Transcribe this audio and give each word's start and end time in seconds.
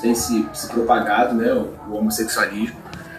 tem 0.00 0.14
se, 0.14 0.46
se 0.52 0.68
propagado, 0.68 1.34
né, 1.34 1.52
o, 1.52 1.74
o, 1.88 1.96
homossexualismo. 1.96 2.76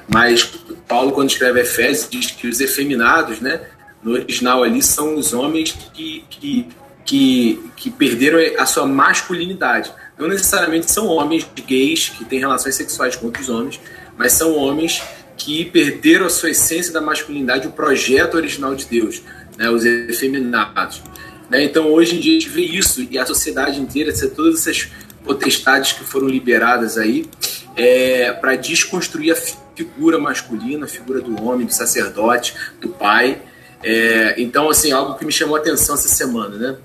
Mas 0.08 0.44
Paulo, 0.88 1.12
quando 1.12 1.30
escreve 1.30 1.62
Efésios, 1.62 2.10
diz 2.10 2.32
que 2.32 2.48
os 2.48 2.60
efeminados, 2.60 3.40
né, 3.40 3.62
no 4.04 4.14
original 4.14 4.64
ali, 4.64 4.82
são 4.82 5.16
os 5.16 5.34
homens 5.34 5.72
que, 5.94 6.26
que, 6.30 6.68
que, 7.06 7.72
que 7.76 7.90
perderam 7.90 8.40
a 8.58 8.66
sua 8.66 8.86
masculinidade. 8.86 9.92
Não 10.18 10.28
necessariamente 10.28 10.92
são 10.92 11.08
homens 11.08 11.48
gays 11.68 12.10
que 12.10 12.26
têm 12.26 12.40
relações 12.40 12.76
sexuais 12.76 13.16
com 13.16 13.28
outros 13.28 13.50
homens, 13.50 13.80
mas 14.18 14.34
são 14.34 14.56
homens 14.56 15.02
que 15.38 15.66
perderam 15.66 16.26
a 16.26 16.30
sua 16.30 16.52
essência 16.52 16.94
da 16.94 17.02
masculinidade, 17.02 17.68
o 17.68 17.72
projeto 17.72 18.36
original 18.36 18.76
de 18.76 18.86
Deus, 18.86 19.24
né, 19.58 19.70
os 19.70 19.84
efeminados. 19.86 21.02
Né? 21.50 21.64
Então, 21.64 21.92
hoje 21.92 22.16
em 22.16 22.20
dia, 22.20 22.32
a 22.32 22.40
gente 22.40 22.50
vê 22.50 22.62
isso, 22.62 23.06
e 23.10 23.18
a 23.18 23.26
sociedade 23.26 23.80
inteira, 23.80 24.14
todas 24.30 24.60
essas 24.60 24.90
potestades 25.24 25.94
que 25.94 26.04
foram 26.04 26.28
liberadas 26.28 26.98
aí, 26.98 27.30
é, 27.76 28.32
para 28.34 28.56
desconstruir 28.56 29.32
a 29.32 29.36
figura 29.36 30.18
masculina, 30.20 30.86
a 30.86 30.90
figura 30.90 31.22
do 31.22 31.42
homem, 31.44 31.66
do 31.66 31.74
sacerdote, 31.74 32.54
do 32.80 32.90
pai. 32.90 33.42
É, 33.84 34.36
então, 34.38 34.70
assim, 34.70 34.92
algo 34.92 35.18
que 35.18 35.26
me 35.26 35.32
chamou 35.32 35.56
a 35.56 35.60
atenção 35.60 35.96
essa 35.96 36.10
semana, 36.10 36.58
né? 36.58 36.78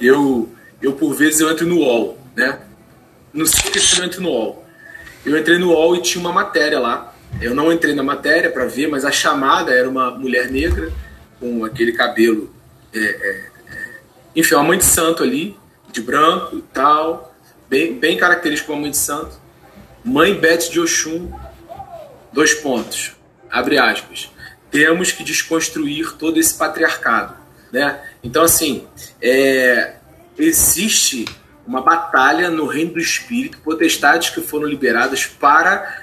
Eu, 0.00 0.52
eu 0.80 0.92
por 0.92 1.14
vezes, 1.14 1.40
eu 1.40 1.50
entro 1.50 1.66
no 1.66 1.78
UOL, 1.78 2.18
né? 2.36 2.60
Não 3.32 3.46
sei 3.46 3.80
se 3.80 3.98
eu 3.98 4.04
entro 4.04 4.22
no 4.22 4.28
UOL. 4.28 4.64
Eu 5.24 5.38
entrei 5.38 5.58
no 5.58 5.70
UOL 5.70 5.96
e 5.96 6.02
tinha 6.02 6.20
uma 6.20 6.32
matéria 6.32 6.78
lá. 6.78 7.14
Eu 7.40 7.54
não 7.54 7.72
entrei 7.72 7.94
na 7.94 8.02
matéria 8.02 8.50
para 8.50 8.66
ver, 8.66 8.86
mas 8.86 9.04
a 9.04 9.10
chamada 9.10 9.72
era 9.72 9.88
uma 9.88 10.10
mulher 10.10 10.50
negra 10.50 10.92
com 11.40 11.64
aquele 11.64 11.92
cabelo, 11.92 12.54
é, 12.94 12.98
é, 12.98 13.50
é 13.68 13.90
enfim, 14.36 14.54
uma 14.54 14.64
mãe 14.64 14.78
de 14.78 14.84
santo 14.84 15.22
ali, 15.22 15.56
de 15.90 16.00
branco 16.00 16.56
e 16.56 16.62
tal, 16.62 17.33
bem, 17.74 17.92
bem 17.98 18.16
característico 18.16 18.72
uma 18.72 18.82
mãe 18.82 18.90
de 18.92 18.96
santo. 18.96 19.36
Mãe 20.04 20.32
Beth 20.38 20.70
de 20.70 20.78
Oxum, 20.78 21.32
dois 22.32 22.54
pontos, 22.54 23.16
abre 23.50 23.78
aspas. 23.78 24.30
Temos 24.70 25.10
que 25.10 25.24
desconstruir 25.24 26.12
todo 26.12 26.38
esse 26.38 26.54
patriarcado, 26.54 27.34
né? 27.72 28.00
Então, 28.22 28.44
assim, 28.44 28.86
é, 29.20 29.94
existe 30.38 31.24
uma 31.66 31.80
batalha 31.80 32.48
no 32.48 32.66
reino 32.66 32.92
do 32.92 33.00
espírito, 33.00 33.58
potestades 33.58 34.30
que 34.30 34.40
foram 34.40 34.68
liberadas 34.68 35.26
para 35.26 36.02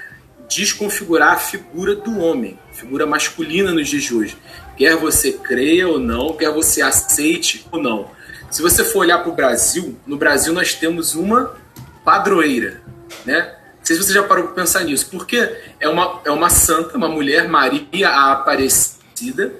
desconfigurar 0.54 1.34
a 1.34 1.38
figura 1.38 1.94
do 1.94 2.18
homem, 2.18 2.58
figura 2.72 3.06
masculina 3.06 3.72
nos 3.72 3.88
dias 3.88 4.02
de 4.02 4.14
hoje. 4.14 4.36
Quer 4.76 4.96
você 4.96 5.32
creia 5.32 5.88
ou 5.88 5.98
não, 5.98 6.34
quer 6.36 6.50
você 6.50 6.82
aceite 6.82 7.66
ou 7.70 7.80
não. 7.80 8.10
Se 8.50 8.60
você 8.60 8.84
for 8.84 8.98
olhar 9.00 9.20
para 9.20 9.32
o 9.32 9.34
Brasil, 9.34 9.96
no 10.06 10.18
Brasil 10.18 10.52
nós 10.52 10.74
temos 10.74 11.14
uma 11.14 11.61
padroeira, 12.04 12.80
né? 13.24 13.56
Não 13.78 13.86
sei 13.86 13.96
se 13.96 14.02
você 14.04 14.12
já 14.12 14.22
parou 14.22 14.44
para 14.44 14.54
pensar 14.54 14.84
nisso, 14.84 15.08
porque 15.10 15.56
é 15.80 15.88
uma, 15.88 16.20
é 16.24 16.30
uma 16.30 16.48
santa, 16.48 16.96
uma 16.96 17.08
mulher, 17.08 17.48
Maria 17.48 18.08
a 18.08 18.32
Aparecida, 18.32 19.52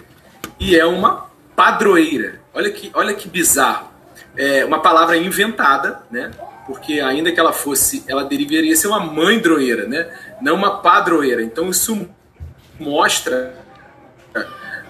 e 0.60 0.76
é 0.76 0.86
uma 0.86 1.26
padroeira. 1.56 2.40
Olha 2.54 2.70
que, 2.70 2.90
olha 2.94 3.14
que 3.14 3.28
bizarro. 3.28 3.90
É 4.36 4.64
uma 4.64 4.80
palavra 4.80 5.16
inventada, 5.16 6.02
né? 6.10 6.30
Porque 6.66 7.00
ainda 7.00 7.32
que 7.32 7.40
ela 7.40 7.52
fosse, 7.52 8.04
ela 8.06 8.24
deveria 8.24 8.74
ser 8.76 8.86
uma 8.86 9.00
mãe 9.00 9.40
droeira, 9.40 9.86
né? 9.86 10.08
Não 10.40 10.54
uma 10.54 10.80
padroeira. 10.80 11.42
Então 11.42 11.68
isso 11.68 12.08
mostra 12.78 13.54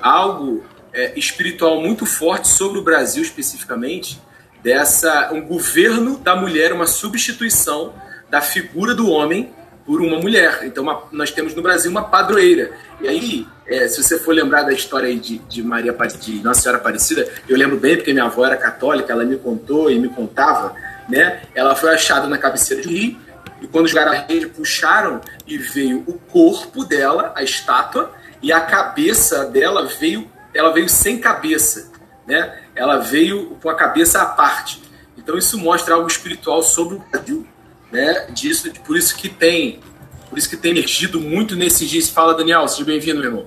algo 0.01 0.65
é, 0.93 1.19
espiritual 1.19 1.81
muito 1.81 2.05
forte 2.05 2.49
sobre 2.49 2.79
o 2.79 2.83
Brasil 2.83 3.23
especificamente, 3.23 4.21
dessa 4.63 5.31
um 5.33 5.41
governo 5.41 6.19
da 6.19 6.37
mulher, 6.37 6.73
uma 6.73 6.87
substituição 6.87 7.95
da 8.31 8.41
figura 8.41 8.95
do 8.95 9.11
homem 9.11 9.53
por 9.85 10.01
uma 10.01 10.19
mulher. 10.19 10.61
Então 10.63 10.83
uma, 10.83 11.03
nós 11.11 11.31
temos 11.31 11.55
no 11.55 11.63
Brasil 11.63 11.91
uma 11.91 12.05
padroeira. 12.05 12.73
E 13.01 13.09
aí, 13.09 13.47
é, 13.67 13.89
se 13.89 14.03
você 14.03 14.19
for 14.19 14.35
lembrar 14.35 14.63
da 14.63 14.73
história 14.73 15.15
de, 15.15 15.39
de 15.39 15.63
Maria 15.63 15.93
de 16.21 16.43
Nossa 16.43 16.63
Senhora 16.63 16.79
Aparecida, 16.79 17.29
eu 17.49 17.57
lembro 17.57 17.77
bem 17.77 17.97
porque 17.97 18.13
minha 18.13 18.27
avó 18.27 18.47
era 18.47 18.57
católica, 18.57 19.13
ela 19.13 19.25
me 19.25 19.37
contou 19.37 19.91
e 19.91 19.99
me 19.99 20.09
contava, 20.09 20.75
né? 21.09 21.43
Ela 21.55 21.75
foi 21.75 21.93
achada 21.93 22.29
na 22.29 22.39
cabeceira 22.39 22.83
de 22.83 22.89
rio 22.89 23.17
e 23.61 23.67
quando 23.67 23.87
os 23.87 23.93
gararreiros 23.93 24.53
puxaram 24.53 25.21
e 25.47 25.59
veio 25.59 26.03
o 26.07 26.15
corpo 26.15 26.85
dela, 26.85 27.33
a 27.37 27.43
estátua, 27.43 28.13
e 28.43 28.53
a 28.53 28.61
cabeça 28.61 29.45
dela 29.45 29.87
veio 29.87 30.29
ela 30.55 30.73
veio 30.73 30.89
sem 30.89 31.19
cabeça, 31.19 31.91
né? 32.27 32.62
Ela 32.75 32.99
veio 32.99 33.57
com 33.63 33.69
a 33.69 33.75
cabeça 33.75 34.23
à 34.23 34.27
parte. 34.27 34.83
Então 35.17 35.37
isso 35.37 35.59
mostra 35.59 35.95
algo 35.95 36.07
espiritual 36.07 36.63
sobre 36.63 36.97
o 36.97 37.05
Brasil, 37.11 37.47
né? 37.91 38.27
Disso, 38.31 38.71
por 38.85 38.97
isso 38.97 39.17
que 39.17 39.29
tem, 39.29 39.81
por 40.29 40.39
isso 40.39 40.49
que 40.49 40.57
tem 40.57 40.73
emergido 40.73 41.21
muito 41.21 41.55
nesses 41.55 41.89
dias. 41.89 42.09
Fala, 42.09 42.35
Daniel, 42.35 42.67
seja 42.67 42.85
bem-vindo, 42.85 43.21
meu 43.21 43.31
irmão. 43.31 43.47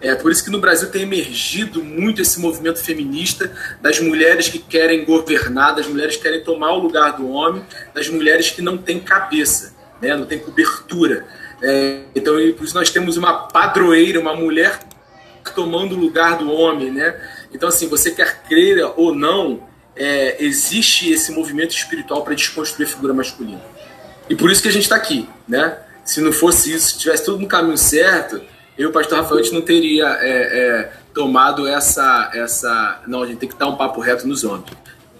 É 0.00 0.14
por 0.14 0.32
isso 0.32 0.42
que 0.42 0.50
no 0.50 0.58
Brasil 0.58 0.90
tem 0.90 1.02
emergido 1.02 1.84
muito 1.84 2.22
esse 2.22 2.40
movimento 2.40 2.82
feminista 2.82 3.52
das 3.82 4.00
mulheres 4.00 4.48
que 4.48 4.58
querem 4.58 5.04
governar, 5.04 5.74
das 5.74 5.86
mulheres 5.86 6.16
que 6.16 6.22
querem 6.22 6.42
tomar 6.42 6.72
o 6.72 6.78
lugar 6.78 7.16
do 7.18 7.28
homem, 7.28 7.62
das 7.92 8.08
mulheres 8.08 8.48
que 8.48 8.62
não 8.62 8.78
têm 8.78 8.98
cabeça, 8.98 9.74
né? 10.00 10.16
não 10.16 10.24
tem 10.24 10.38
cobertura. 10.38 11.26
É, 11.62 12.00
então, 12.14 12.34
por 12.56 12.64
isso 12.64 12.74
nós 12.74 12.88
temos 12.88 13.18
uma 13.18 13.48
padroeira, 13.48 14.18
uma 14.18 14.34
mulher 14.34 14.80
tomando 15.54 15.94
o 15.94 15.98
lugar 15.98 16.38
do 16.38 16.50
homem, 16.50 16.90
né? 16.90 17.14
Então, 17.52 17.68
assim, 17.68 17.88
você 17.88 18.10
quer 18.10 18.42
crer 18.42 18.84
ou 18.96 19.14
não, 19.14 19.68
é, 19.96 20.42
existe 20.42 21.12
esse 21.12 21.32
movimento 21.32 21.72
espiritual 21.72 22.22
para 22.22 22.34
desconstruir 22.34 22.86
a 22.86 22.90
figura 22.90 23.12
masculina. 23.12 23.60
E 24.28 24.36
por 24.36 24.50
isso 24.50 24.62
que 24.62 24.68
a 24.68 24.72
gente 24.72 24.84
está 24.84 24.96
aqui, 24.96 25.28
né? 25.48 25.78
Se 26.04 26.20
não 26.20 26.32
fosse 26.32 26.72
isso, 26.72 26.92
se 26.92 26.98
tivesse 26.98 27.24
tudo 27.24 27.38
no 27.38 27.48
caminho 27.48 27.76
certo, 27.76 28.40
eu 28.78 28.90
pastor 28.90 29.18
Rafael 29.18 29.42
não 29.52 29.60
teria 29.60 30.06
é, 30.20 30.30
é, 30.30 30.92
tomado 31.12 31.66
essa, 31.66 32.30
essa. 32.32 33.02
Não, 33.06 33.22
a 33.22 33.26
gente 33.26 33.38
tem 33.38 33.48
que 33.48 33.56
dar 33.56 33.66
um 33.66 33.76
papo 33.76 34.00
reto 34.00 34.26
nos 34.26 34.42
homens, 34.44 34.70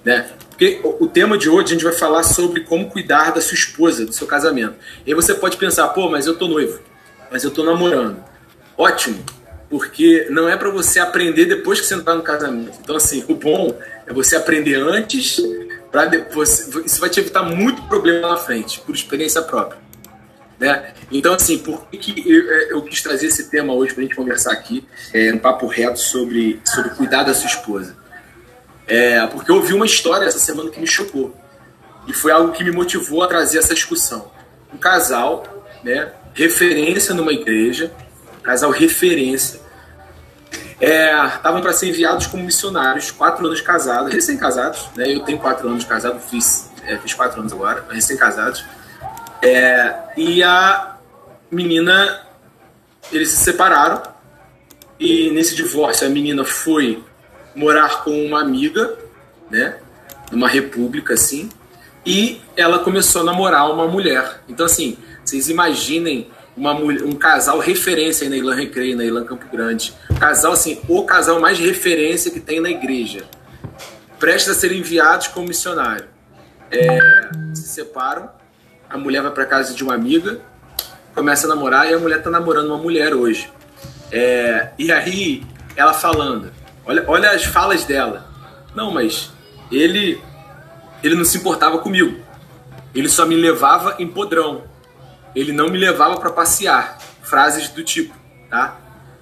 né? 0.05 0.31
Porque 0.49 0.81
o 0.83 1.07
tema 1.07 1.39
de 1.39 1.49
hoje 1.49 1.69
a 1.69 1.73
gente 1.73 1.85
vai 1.85 1.93
falar 1.93 2.23
sobre 2.23 2.61
como 2.65 2.91
cuidar 2.91 3.33
da 3.33 3.41
sua 3.41 3.55
esposa, 3.55 4.05
do 4.05 4.13
seu 4.13 4.27
casamento. 4.27 4.75
E 5.07 5.11
aí 5.11 5.15
você 5.15 5.35
pode 5.35 5.57
pensar, 5.57 5.89
pô, 5.89 6.09
mas 6.11 6.27
eu 6.27 6.37
tô 6.37 6.47
noivo, 6.47 6.81
mas 7.31 7.45
eu 7.45 7.51
tô 7.51 7.65
namorando. 7.65 8.23
Ótimo, 8.77 9.25
porque 9.71 10.27
não 10.29 10.49
é 10.49 10.57
para 10.57 10.69
você 10.69 10.99
aprender 10.99 11.47
depois 11.47 11.81
que 11.81 11.87
você 11.87 11.95
entrar 11.95 12.17
no 12.17 12.23
casamento. 12.23 12.77
Então, 12.83 12.97
assim, 12.97 13.25
o 13.29 13.37
bom 13.37 13.79
é 14.05 14.13
você 14.13 14.35
aprender 14.35 14.75
antes, 14.75 15.41
para 15.93 16.07
depois. 16.07 16.69
Isso 16.85 17.01
vai 17.01 17.09
te 17.09 17.21
evitar 17.21 17.45
muito 17.45 17.83
problema 17.83 18.31
na 18.31 18.37
frente, 18.37 18.81
por 18.81 18.95
experiência 18.95 19.41
própria. 19.43 19.81
Né? 20.59 20.93
Então, 21.11 21.33
assim, 21.33 21.59
por 21.59 21.87
que 21.89 22.23
eu, 22.29 22.51
é, 22.53 22.73
eu 22.73 22.83
quis 22.83 23.01
trazer 23.01 23.29
esse 23.29 23.49
tema 23.49 23.73
hoje 23.73 23.95
para 23.95 24.03
a 24.03 24.07
gente 24.07 24.17
conversar 24.17 24.53
aqui, 24.53 24.85
é, 25.15 25.33
um 25.33 25.39
papo 25.39 25.67
reto 25.67 26.01
sobre, 26.01 26.61
sobre 26.65 26.91
cuidar 26.91 27.23
da 27.23 27.33
sua 27.33 27.47
esposa? 27.47 27.97
É, 28.89 29.25
porque 29.29 29.51
eu 29.51 29.55
ouvi 29.55 29.73
uma 29.73 29.87
história 29.87 30.27
essa 30.27 30.41
semana 30.41 30.69
que 30.69 30.81
me 30.81 30.87
chocou. 30.87 31.35
E 32.09 32.13
foi 32.13 32.33
algo 32.33 32.53
que 32.53 32.65
me 32.65 32.73
motivou 32.73 33.23
a 33.23 33.29
trazer 33.29 33.59
essa 33.59 33.73
discussão. 33.73 34.33
Um 34.75 34.79
casal, 34.79 35.65
né, 35.85 36.13
referência 36.35 37.15
numa 37.15 37.33
igreja, 37.33 37.93
casal 38.43 38.71
referência. 38.71 39.61
Estavam 40.81 41.59
é, 41.59 41.63
para 41.63 41.73
ser 41.73 41.89
enviados 41.89 42.27
como 42.27 42.43
missionários, 42.43 43.11
quatro 43.11 43.47
anos 43.47 43.61
casados, 43.61 44.13
recém-casados, 44.13 44.89
né? 44.97 45.15
Eu 45.15 45.21
tenho 45.21 45.39
quatro 45.39 45.69
anos 45.69 45.85
casado, 45.85 46.19
fiz, 46.21 46.71
é, 46.87 46.97
fiz 46.97 47.13
quatro 47.13 47.41
anos 47.41 47.53
agora, 47.53 47.85
recém-casados. 47.91 48.65
É, 49.43 49.95
e 50.17 50.43
a 50.43 50.97
menina, 51.51 52.23
eles 53.13 53.29
se 53.29 53.45
separaram, 53.45 54.03
e 54.99 55.31
nesse 55.31 55.55
divórcio 55.55 56.07
a 56.07 56.11
menina 56.11 56.45
foi 56.45 57.05
morar 57.55 58.03
com 58.03 58.25
uma 58.25 58.41
amiga, 58.41 58.97
né? 59.51 59.79
Numa 60.31 60.49
república, 60.49 61.15
assim, 61.15 61.51
e 62.07 62.41
ela 62.57 62.79
começou 62.79 63.23
a 63.23 63.25
namorar 63.25 63.71
uma 63.71 63.87
mulher. 63.87 64.43
Então, 64.49 64.65
assim, 64.65 64.97
vocês 65.25 65.49
imaginem 65.49 66.31
uma 66.57 66.75
mulher, 66.75 67.05
um 67.05 67.13
casal 67.13 67.59
referência 67.59 68.25
aí 68.25 68.31
na 68.31 68.37
Ilan 68.37 68.55
Recreio, 68.55 68.97
na 68.97 69.05
Ilan 69.05 69.25
Campo 69.25 69.47
Grande. 69.51 69.95
Casal, 70.19 70.53
assim, 70.53 70.81
o 70.89 71.05
casal 71.05 71.41
mais 71.41 71.59
referência 71.59 72.31
que 72.31 72.41
tem 72.41 72.61
na 72.61 72.71
igreja. 72.71 73.25
Prestes 74.19 74.57
a 74.57 74.59
ser 74.59 74.73
enviados 74.73 75.29
como 75.29 75.49
missionário. 75.49 76.07
É, 76.71 76.99
se 77.55 77.69
separam, 77.69 78.31
a 78.89 78.99
mulher 78.99 79.23
vai 79.23 79.31
para 79.31 79.47
casa 79.47 79.75
de 79.75 79.83
uma 79.83 79.95
amiga, 79.95 80.41
começa 81.15 81.47
a 81.47 81.49
namorar 81.49 81.91
e 81.91 81.95
a 81.95 81.99
mulher 81.99 82.23
tá 82.23 82.31
namorando 82.31 82.67
uma 82.67 82.79
mulher 82.79 83.15
hoje. 83.15 83.51
É, 84.13 84.71
e 84.79 84.93
aí, 84.93 85.43
ela 85.77 85.95
falando, 85.95 86.53
olha, 86.85 87.05
olha 87.07 87.31
as 87.31 87.45
falas 87.45 87.85
dela. 87.85 88.29
Não, 88.75 88.91
mas 88.91 89.33
ele, 89.71 90.21
ele 91.03 91.15
não 91.15 91.25
se 91.25 91.39
importava 91.39 91.79
comigo. 91.79 92.21
Ele 92.95 93.09
só 93.09 93.25
me 93.25 93.37
levava 93.37 93.97
em 93.99 94.07
podrão 94.07 94.65
ele 95.35 95.53
não 95.53 95.69
me 95.69 95.79
levava 95.79 96.19
para 96.19 96.31
passear. 96.31 96.99
Frases 97.23 97.69
do 97.69 97.85
tipo, 97.85 98.15
tá? 98.49 98.79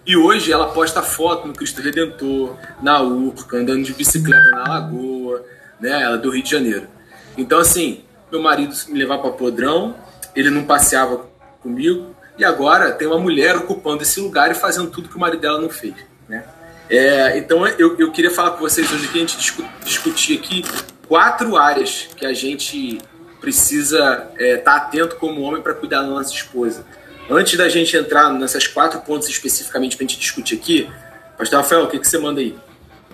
E 0.07 0.17
hoje 0.17 0.51
ela 0.51 0.69
posta 0.69 1.03
foto 1.03 1.47
no 1.47 1.53
Cristo 1.53 1.83
Redentor, 1.83 2.57
na 2.83 3.03
Urca, 3.03 3.59
andando 3.59 3.85
de 3.85 3.93
bicicleta 3.93 4.51
na 4.51 4.67
Lagoa, 4.67 5.45
né? 5.79 6.03
Ela 6.03 6.17
é 6.17 6.19
do 6.19 6.31
Rio 6.31 6.43
de 6.43 6.51
Janeiro. 6.51 6.89
Então, 7.37 7.59
assim, 7.59 8.03
meu 8.33 8.41
marido 8.41 8.75
me 8.89 8.99
levava 8.99 9.23
para 9.23 9.33
podrão, 9.33 9.95
ele 10.35 10.49
não 10.49 10.65
passeava 10.65 11.27
comigo, 11.61 12.17
e 12.39 12.45
agora 12.45 12.93
tem 12.93 13.07
uma 13.07 13.19
mulher 13.19 13.57
ocupando 13.57 14.03
esse 14.03 14.21
lugar 14.21 14.51
e 14.51 14.55
fazendo 14.55 14.91
tudo 14.91 15.09
que 15.09 15.17
o 15.17 15.21
marido 15.21 15.41
dela 15.41 15.61
não 15.61 15.69
fez. 15.69 15.95
Né? 16.29 16.45
É, 16.89 17.37
então 17.37 17.67
eu, 17.67 17.99
eu 17.99 18.11
queria 18.13 18.31
falar 18.31 18.53
com 18.53 18.61
vocês 18.61 18.91
hoje 18.91 19.09
que 19.09 19.19
a 19.19 19.21
gente 19.21 19.37
discutir 19.85 20.39
aqui 20.39 20.65
quatro 21.07 21.57
áreas 21.57 22.09
que 22.17 22.25
a 22.25 22.33
gente 22.33 22.99
precisa 23.41 24.29
estar 24.33 24.45
é, 24.45 24.57
tá 24.57 24.77
atento 24.77 25.17
como 25.17 25.41
homem 25.43 25.63
para 25.63 25.75
cuidar 25.75 26.03
da 26.03 26.09
nossa 26.09 26.33
esposa. 26.33 26.85
Antes 27.31 27.59
da 27.59 27.69
gente 27.69 27.97
entrar 27.97 28.33
nessas 28.33 28.67
quatro 28.67 29.01
pontos 29.01 29.29
especificamente 29.29 29.97
para 29.97 30.05
a 30.05 30.09
gente 30.09 30.19
discutir 30.19 30.57
aqui, 30.57 30.89
Pastor 31.37 31.61
Rafael, 31.61 31.85
o 31.85 31.89
que, 31.89 31.99
que 31.99 32.09
você 32.09 32.19
manda 32.19 32.41
aí? 32.41 32.57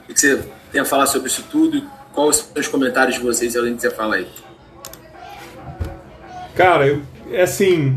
O 0.09 0.13
que, 0.13 0.19
você 0.19 0.43
tem 0.71 0.81
a 0.81 0.85
falar 0.85 1.07
sobre 1.07 1.29
isso 1.29 1.45
tudo? 1.51 1.83
Quais 2.13 2.37
são 2.37 2.47
os 2.57 2.69
comentários 2.69 3.17
de 3.17 3.23
vocês, 3.23 3.57
além 3.57 3.75
de 3.75 3.83
você 3.83 3.91
falar 3.91 4.17
aí? 4.17 4.29
Cara, 6.55 6.87
eu, 6.87 7.03
é 7.31 7.43
assim, 7.43 7.97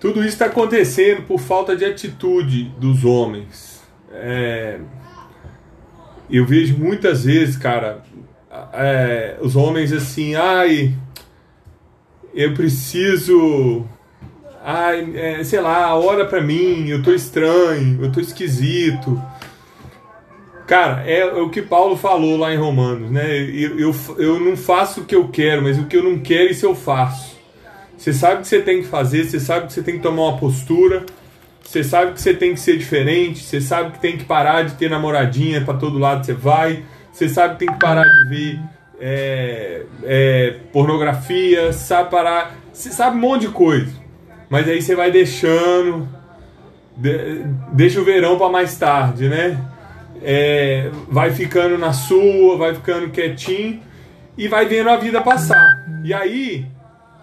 tudo 0.00 0.20
isso 0.20 0.30
está 0.30 0.46
acontecendo 0.46 1.22
por 1.22 1.38
falta 1.38 1.76
de 1.76 1.84
atitude 1.84 2.64
dos 2.78 3.04
homens. 3.04 3.82
É, 4.12 4.80
eu 6.30 6.46
vejo 6.46 6.76
muitas 6.78 7.24
vezes, 7.24 7.56
cara, 7.56 8.02
é, 8.72 9.36
os 9.40 9.56
homens 9.56 9.92
assim, 9.92 10.34
ai, 10.34 10.94
eu 12.38 12.54
preciso, 12.54 13.84
ai, 14.64 15.10
é, 15.16 15.42
sei 15.42 15.60
lá, 15.60 15.92
ora 15.96 16.24
para 16.24 16.40
mim, 16.40 16.88
eu 16.88 17.02
tô 17.02 17.10
estranho, 17.10 17.98
eu 18.00 18.12
tô 18.12 18.20
esquisito. 18.20 19.20
Cara, 20.64 21.02
é, 21.04 21.18
é, 21.18 21.32
o 21.32 21.50
que 21.50 21.60
Paulo 21.60 21.96
falou 21.96 22.36
lá 22.36 22.54
em 22.54 22.56
Romanos, 22.56 23.10
né? 23.10 23.36
Eu, 23.36 23.80
eu, 23.80 23.94
eu 24.18 24.38
não 24.38 24.56
faço 24.56 25.00
o 25.00 25.04
que 25.04 25.16
eu 25.16 25.26
quero, 25.26 25.62
mas 25.62 25.80
o 25.80 25.86
que 25.86 25.96
eu 25.96 26.04
não 26.04 26.20
quero, 26.20 26.48
isso 26.48 26.64
eu 26.64 26.76
faço. 26.76 27.36
Você 27.96 28.12
sabe 28.12 28.36
o 28.36 28.42
que 28.42 28.48
você 28.48 28.62
tem 28.62 28.82
que 28.82 28.86
fazer, 28.86 29.24
você 29.24 29.40
sabe 29.40 29.66
que 29.66 29.72
você 29.72 29.82
tem 29.82 29.96
que 29.96 30.02
tomar 30.02 30.22
uma 30.28 30.38
postura, 30.38 31.06
você 31.60 31.82
sabe 31.82 32.12
que 32.12 32.22
você 32.22 32.32
tem 32.32 32.54
que 32.54 32.60
ser 32.60 32.78
diferente, 32.78 33.42
você 33.42 33.60
sabe 33.60 33.90
que 33.90 33.98
tem 33.98 34.16
que 34.16 34.24
parar 34.24 34.62
de 34.62 34.76
ter 34.76 34.88
namoradinha 34.88 35.60
para 35.62 35.74
todo 35.74 35.98
lado 35.98 36.24
você 36.24 36.34
vai, 36.34 36.84
você 37.10 37.28
sabe 37.28 37.54
que 37.54 37.66
tem 37.66 37.74
que 37.74 37.80
parar 37.80 38.04
de 38.04 38.28
ver 38.28 38.60
é, 39.00 39.82
é, 40.04 40.54
pornografia, 40.72 41.72
sabe 41.72 42.10
parar, 42.10 42.56
você 42.72 42.90
sabe 42.90 43.16
um 43.16 43.20
monte 43.20 43.42
de 43.42 43.48
coisa. 43.48 43.92
Mas 44.48 44.68
aí 44.68 44.80
você 44.80 44.94
vai 44.94 45.10
deixando, 45.10 46.08
de, 46.96 47.44
deixa 47.72 48.00
o 48.00 48.04
verão 48.04 48.38
para 48.38 48.48
mais 48.48 48.76
tarde, 48.76 49.28
né? 49.28 49.60
É, 50.22 50.90
vai 51.08 51.30
ficando 51.30 51.78
na 51.78 51.92
sua, 51.92 52.56
vai 52.56 52.74
ficando 52.74 53.10
quietinho 53.10 53.80
e 54.36 54.48
vai 54.48 54.66
vendo 54.66 54.90
a 54.90 54.96
vida 54.96 55.20
passar. 55.20 55.86
E 56.04 56.12
aí 56.12 56.66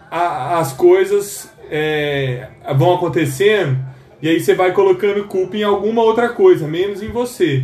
a, 0.09 0.59
as 0.59 0.71
coisas 0.71 1.51
é, 1.69 2.47
vão 2.75 2.95
acontecendo 2.95 3.77
e 4.21 4.29
aí 4.29 4.39
você 4.39 4.55
vai 4.55 4.71
colocando 4.71 5.25
culpa 5.25 5.57
em 5.57 5.63
alguma 5.63 6.01
outra 6.01 6.29
coisa, 6.29 6.67
menos 6.67 7.03
em 7.03 7.09
você. 7.09 7.63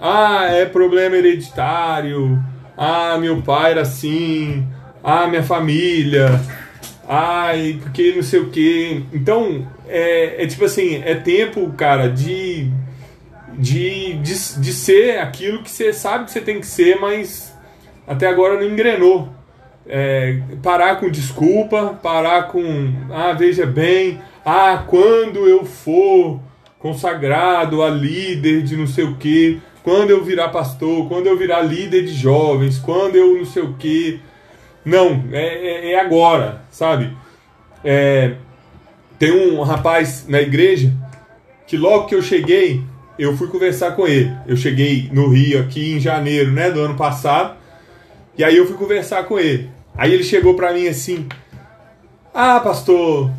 Ah, 0.00 0.46
é 0.46 0.64
problema 0.66 1.16
hereditário. 1.16 2.42
Ah, 2.76 3.16
meu 3.18 3.42
pai 3.42 3.72
era 3.72 3.82
assim. 3.82 4.66
Ah, 5.02 5.26
minha 5.26 5.42
família. 5.42 6.40
Ai, 7.08 7.78
porque 7.82 8.12
não 8.14 8.22
sei 8.22 8.40
o 8.40 8.50
que. 8.50 9.04
Então, 9.12 9.66
é, 9.88 10.42
é 10.42 10.46
tipo 10.46 10.64
assim, 10.64 11.02
é 11.04 11.14
tempo, 11.14 11.72
cara, 11.72 12.08
de, 12.08 12.70
de, 13.54 14.14
de, 14.14 14.60
de 14.60 14.72
ser 14.72 15.18
aquilo 15.18 15.62
que 15.62 15.70
você 15.70 15.92
sabe 15.92 16.24
que 16.24 16.32
você 16.32 16.40
tem 16.40 16.60
que 16.60 16.66
ser, 16.66 17.00
mas 17.00 17.54
até 18.06 18.26
agora 18.26 18.56
não 18.56 18.64
engrenou 18.64 19.28
é, 19.88 20.40
parar 20.62 20.96
com 20.96 21.10
desculpa, 21.10 21.98
parar 22.02 22.48
com 22.48 22.92
ah, 23.10 23.32
veja 23.32 23.66
bem, 23.66 24.20
ah, 24.44 24.84
quando 24.86 25.46
eu 25.46 25.64
for 25.64 26.40
consagrado 26.78 27.82
a 27.82 27.88
líder 27.88 28.62
de 28.62 28.76
não 28.76 28.86
sei 28.86 29.04
o 29.04 29.16
que, 29.16 29.60
quando 29.86 30.10
eu 30.10 30.24
virar 30.24 30.48
pastor, 30.48 31.06
quando 31.06 31.28
eu 31.28 31.38
virar 31.38 31.62
líder 31.62 32.04
de 32.04 32.12
jovens, 32.12 32.76
quando 32.76 33.14
eu 33.14 33.36
não 33.36 33.44
sei 33.44 33.62
o 33.62 33.74
que. 33.74 34.20
Não, 34.84 35.22
é, 35.30 35.46
é, 35.46 35.92
é 35.92 36.00
agora, 36.00 36.62
sabe? 36.72 37.16
É, 37.84 38.34
tem 39.16 39.30
um 39.30 39.62
rapaz 39.62 40.26
na 40.26 40.40
igreja 40.40 40.92
que 41.68 41.76
logo 41.76 42.06
que 42.06 42.16
eu 42.16 42.20
cheguei, 42.20 42.82
eu 43.16 43.36
fui 43.36 43.46
conversar 43.46 43.92
com 43.92 44.08
ele. 44.08 44.32
Eu 44.44 44.56
cheguei 44.56 45.08
no 45.12 45.28
Rio 45.28 45.60
aqui 45.60 45.92
em 45.92 46.00
janeiro, 46.00 46.50
né, 46.50 46.68
do 46.68 46.80
ano 46.80 46.96
passado. 46.96 47.56
E 48.36 48.42
aí 48.42 48.56
eu 48.56 48.66
fui 48.66 48.76
conversar 48.76 49.22
com 49.22 49.38
ele. 49.38 49.70
Aí 49.96 50.12
ele 50.12 50.24
chegou 50.24 50.54
para 50.54 50.72
mim 50.72 50.88
assim: 50.88 51.28
Ah, 52.34 52.58
pastor, 52.58 53.30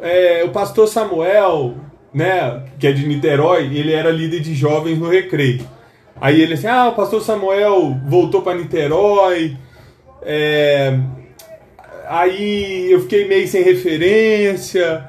é, 0.00 0.44
o 0.44 0.50
pastor 0.50 0.86
Samuel, 0.86 1.74
né, 2.14 2.62
que 2.78 2.86
é 2.86 2.92
de 2.92 3.04
Niterói, 3.08 3.64
ele 3.64 3.92
era 3.92 4.12
líder 4.12 4.38
de 4.38 4.54
jovens 4.54 5.00
no 5.00 5.08
Recreio. 5.08 5.74
Aí 6.20 6.40
ele 6.40 6.54
assim: 6.54 6.66
Ah, 6.66 6.88
o 6.88 6.94
pastor 6.94 7.22
Samuel 7.22 7.96
voltou 8.06 8.42
para 8.42 8.58
Niterói. 8.58 9.56
É, 10.22 10.98
aí 12.08 12.90
eu 12.90 13.02
fiquei 13.02 13.26
meio 13.28 13.46
sem 13.46 13.62
referência. 13.62 15.08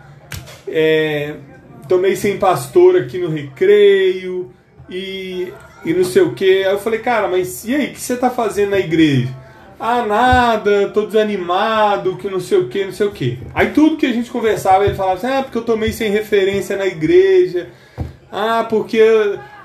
É, 0.67 1.35
tomei 1.87 2.15
sem 2.15 2.37
pastor 2.37 2.97
aqui 2.97 3.17
no 3.17 3.29
Recreio. 3.29 4.51
E, 4.89 5.51
e 5.83 5.93
não 5.93 6.03
sei 6.03 6.21
o 6.21 6.33
que. 6.33 6.63
Aí 6.63 6.71
eu 6.71 6.79
falei, 6.79 6.99
cara, 6.99 7.27
mas 7.27 7.65
e 7.65 7.75
aí, 7.75 7.87
o 7.87 7.93
que 7.93 7.99
você 7.99 8.15
tá 8.15 8.29
fazendo 8.29 8.71
na 8.71 8.79
igreja? 8.79 9.29
Ah, 9.79 10.03
nada, 10.03 10.89
tô 10.89 11.05
desanimado, 11.05 12.17
que 12.17 12.27
não 12.29 12.39
sei 12.39 12.57
o 12.57 12.67
que, 12.67 12.83
não 12.83 12.91
sei 12.91 13.05
o 13.05 13.11
que. 13.11 13.39
Aí 13.53 13.71
tudo 13.71 13.97
que 13.97 14.07
a 14.07 14.11
gente 14.11 14.31
conversava, 14.31 14.85
ele 14.85 14.95
falava 14.95 15.17
assim, 15.17 15.27
ah, 15.27 15.43
porque 15.43 15.57
eu 15.57 15.63
tomei 15.63 15.91
sem 15.93 16.09
referência 16.09 16.75
na 16.75 16.87
igreja. 16.87 17.69
Ah, 18.31 18.65
porque. 18.67 18.99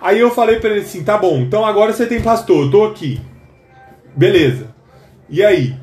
Aí 0.03 0.19
eu 0.19 0.33
falei 0.33 0.59
pra 0.59 0.71
ele 0.71 0.81
assim, 0.81 1.05
tá 1.05 1.17
bom, 1.17 1.39
então 1.39 1.65
agora 1.65 1.93
você 1.93 2.07
tem 2.07 2.21
pastor, 2.21 2.69
tô 2.73 2.85
aqui. 2.85 3.21
Beleza. 4.17 4.75
E 5.31 5.45
aí? 5.45 5.77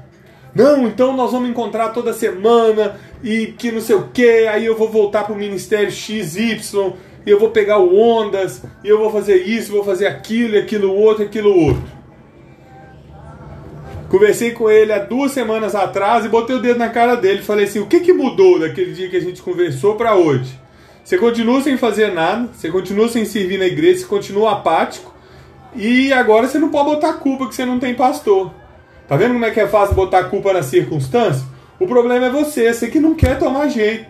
Não, 0.54 0.86
então 0.86 1.16
nós 1.16 1.32
vamos 1.32 1.50
encontrar 1.50 1.90
toda 1.90 2.12
semana 2.12 3.00
e 3.24 3.48
que 3.58 3.72
não 3.72 3.80
sei 3.80 3.96
o 3.96 4.10
que, 4.10 4.46
aí 4.48 4.66
eu 4.66 4.78
vou 4.78 4.90
voltar 4.90 5.24
pro 5.24 5.36
ministério 5.36 5.90
XY, 5.90 6.60
e 7.26 7.30
eu 7.30 7.40
vou 7.40 7.52
pegar 7.52 7.78
o 7.78 7.98
Ondas, 7.98 8.62
e 8.84 8.90
eu 8.90 8.98
vou 8.98 9.10
fazer 9.10 9.38
isso, 9.38 9.72
vou 9.72 9.86
fazer 9.86 10.08
aquilo, 10.08 10.58
aquilo 10.58 10.94
outro, 10.94 11.24
aquilo 11.24 11.56
outro. 11.56 12.00
Conversei 14.10 14.52
com 14.52 14.70
ele 14.70 14.92
há 14.92 15.00
duas 15.00 15.32
semanas 15.32 15.76
atrás 15.76 16.26
e 16.26 16.30
botei 16.30 16.58
o 16.58 16.62
dedo 16.62 16.80
na 16.80 16.90
cara 16.90 17.16
dele. 17.16 17.44
Falei 17.44 17.66
assim: 17.66 17.80
o 17.80 17.86
que, 17.86 18.00
que 18.00 18.12
mudou 18.12 18.60
daquele 18.60 18.92
dia 18.92 19.08
que 19.08 19.16
a 19.16 19.22
gente 19.22 19.42
conversou 19.42 19.96
para 19.96 20.16
hoje? 20.16 20.60
Você 21.10 21.18
continua 21.18 21.60
sem 21.60 21.76
fazer 21.76 22.14
nada, 22.14 22.50
você 22.54 22.70
continua 22.70 23.10
sem 23.10 23.26
servir 23.26 23.58
na 23.58 23.66
igreja, 23.66 24.02
você 24.02 24.06
continua 24.06 24.52
apático 24.52 25.12
e 25.76 26.14
agora 26.14 26.48
você 26.48 26.60
não 26.60 26.70
pode 26.70 26.88
botar 26.88 27.14
culpa 27.14 27.48
que 27.48 27.56
você 27.56 27.66
não 27.66 27.80
tem 27.80 27.96
pastor. 27.96 28.54
Tá 29.08 29.18
vendo 29.18 29.34
como 29.34 29.44
é 29.44 29.50
que 29.50 29.60
é 29.60 29.68
fácil 29.68 29.96
botar 29.96 30.26
culpa 30.26 30.54
na 30.54 30.62
circunstância? 30.62 31.44
O 31.80 31.88
problema 31.88 32.28
é 32.28 32.30
você, 32.30 32.72
você 32.72 32.90
que 32.90 33.00
não 33.00 33.16
quer 33.16 33.40
tomar 33.40 33.70
jeito. 33.70 34.06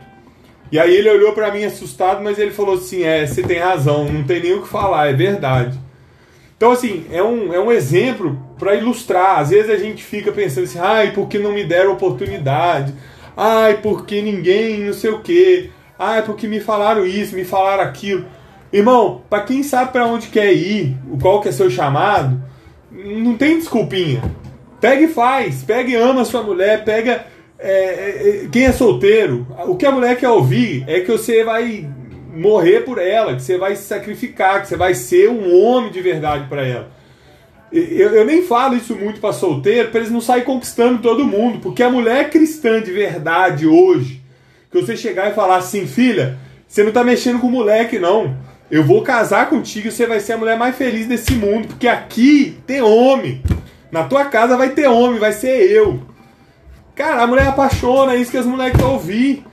E 0.70 0.78
aí 0.78 0.94
ele 0.94 1.10
olhou 1.10 1.32
para 1.32 1.54
mim 1.54 1.64
assustado, 1.64 2.22
mas 2.22 2.38
ele 2.38 2.52
falou 2.52 2.76
assim: 2.76 3.04
é, 3.04 3.26
você 3.26 3.44
tem 3.44 3.60
razão, 3.60 4.04
não 4.04 4.26
tem 4.26 4.42
nem 4.42 4.56
o 4.56 4.64
que 4.64 4.68
falar, 4.68 5.08
é 5.08 5.14
verdade. 5.14 5.80
Então, 6.58 6.70
assim, 6.70 7.06
é 7.14 7.24
um, 7.24 7.54
é 7.54 7.62
um 7.62 7.72
exemplo 7.72 8.38
para 8.60 8.76
ilustrar. 8.76 9.40
Às 9.40 9.52
vezes 9.52 9.72
a 9.72 9.78
gente 9.78 10.04
fica 10.04 10.34
pensando 10.34 10.66
assim, 10.66 10.80
ai, 10.80 11.14
porque 11.14 11.40
não 11.40 11.54
me 11.54 11.64
deram 11.64 11.94
oportunidade? 11.94 12.94
Ai, 13.38 13.80
porque 13.82 14.22
ninguém, 14.22 14.82
não 14.82 14.92
sei 14.92 15.12
o 15.12 15.22
quê. 15.22 15.70
Ai, 16.00 16.24
porque 16.24 16.48
me 16.48 16.62
falaram 16.62 17.06
isso, 17.06 17.36
me 17.36 17.44
falaram 17.44 17.84
aquilo. 17.84 18.26
Irmão, 18.72 19.22
para 19.30 19.44
quem 19.44 19.62
sabe 19.64 19.92
para 19.92 20.06
onde 20.06 20.28
quer 20.28 20.54
ir, 20.54 20.96
qual 21.22 21.42
que 21.42 21.50
é 21.50 21.52
seu 21.52 21.70
chamado, 21.70 22.42
não 22.90 23.36
tem 23.36 23.58
desculpinha. 23.58 24.24
Pega 24.80 25.04
e 25.04 25.10
faz, 25.10 25.62
pega 25.62 25.90
e 25.90 25.96
ama 25.96 26.22
a 26.22 26.26
sua 26.26 26.42
mulher, 26.42 26.86
pega 26.86 27.26
é, 27.60 28.44
é, 28.44 28.48
quem 28.50 28.66
é 28.66 28.72
solteiro. 28.72 29.46
O 29.68 29.76
que 29.76 29.86
a 29.86 29.92
mulher 29.92 30.18
quer 30.18 30.30
ouvir 30.30 30.86
é 30.88 31.02
que 31.02 31.12
você 31.12 31.44
vai 31.44 31.86
morrer 32.34 32.82
por 32.82 32.98
ela, 32.98 33.36
que 33.36 33.42
você 33.42 33.58
vai 33.58 33.76
se 33.76 33.84
sacrificar, 33.84 34.62
que 34.62 34.70
você 34.70 34.78
vai 34.78 34.94
ser 34.94 35.30
um 35.30 35.54
homem 35.54 35.92
de 35.92 36.00
verdade 36.00 36.48
para 36.48 36.66
ela. 36.66 36.92
Eu, 37.72 38.16
eu, 38.16 38.26
nem 38.26 38.44
falo 38.44 38.76
isso 38.76 38.96
muito 38.96 39.20
para 39.20 39.34
solteiro, 39.34 39.90
para 39.90 40.00
eles 40.00 40.12
não 40.12 40.22
saírem 40.22 40.46
conquistando 40.46 41.02
todo 41.02 41.28
mundo, 41.28 41.60
porque 41.60 41.84
a 41.84 41.90
mulher 41.90 42.30
cristã 42.30 42.82
de 42.82 42.92
verdade 42.92 43.68
hoje, 43.68 44.19
que 44.72 44.82
você 44.82 44.96
chegar 44.96 45.30
e 45.30 45.34
falar 45.34 45.58
assim, 45.58 45.88
filha, 45.88 46.38
você 46.68 46.84
não 46.84 46.92
tá 46.92 47.04
mexendo 47.04 47.40
com 47.40 47.48
o 47.48 47.52
moleque 47.52 47.98
não. 47.98 48.38
Eu 48.70 48.84
vou 48.84 49.02
casar 49.02 49.50
contigo 49.50 49.88
e 49.88 49.92
você 49.92 50.06
vai 50.06 50.20
ser 50.20 50.34
a 50.34 50.38
mulher 50.38 50.58
mais 50.58 50.76
feliz 50.76 51.08
desse 51.08 51.34
mundo, 51.34 51.70
porque 51.70 51.88
aqui 51.88 52.60
tem 52.68 52.82
homem. 52.82 53.42
Na 53.92 54.04
tua 54.04 54.26
casa 54.26 54.56
vai 54.56 54.70
ter 54.70 54.88
homem, 54.88 55.20
vai 55.20 55.32
ser 55.32 55.72
eu. 55.72 56.04
Cara, 56.96 57.24
a 57.24 57.28
mulher 57.28 57.48
apaixona, 57.48 58.14
é 58.14 58.18
isso 58.18 58.30
que 58.30 58.38
as 58.38 58.46
mulheres 58.46 58.74
querem 58.74 58.92
ouvir. 58.92 59.44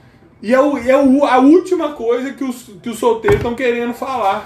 E 0.41 0.53
é, 0.53 0.61
o, 0.61 0.77
é 0.77 0.95
o, 0.95 1.25
a 1.25 1.39
última 1.39 1.93
coisa 1.93 2.31
que 2.31 2.43
os, 2.43 2.69
que 2.83 2.89
os 2.89 2.99
solteiros 2.99 3.39
estão 3.39 3.55
querendo 3.55 3.93
falar. 3.93 4.45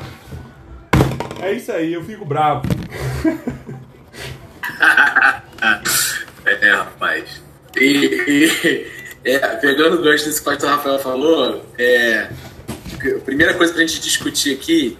É 1.41 1.51
isso 1.51 1.69
aí, 1.71 1.91
eu 1.91 2.03
fico 2.05 2.23
bravo. 2.23 2.61
é, 6.45 6.71
rapaz. 6.71 7.43
E, 7.75 8.23
e 8.27 9.00
é, 9.23 9.39
pegando 9.57 9.97
o 9.97 10.01
gancho 10.01 10.25
desse 10.25 10.41
que 10.41 10.47
o 10.47 10.51
pastor 10.51 10.69
Rafael 10.69 10.99
falou, 10.99 11.65
é, 11.77 12.29
a 13.15 13.19
primeira 13.23 13.53
coisa 13.53 13.71
para 13.73 13.83
a 13.83 13.85
gente 13.85 14.01
discutir 14.01 14.53
aqui, 14.55 14.97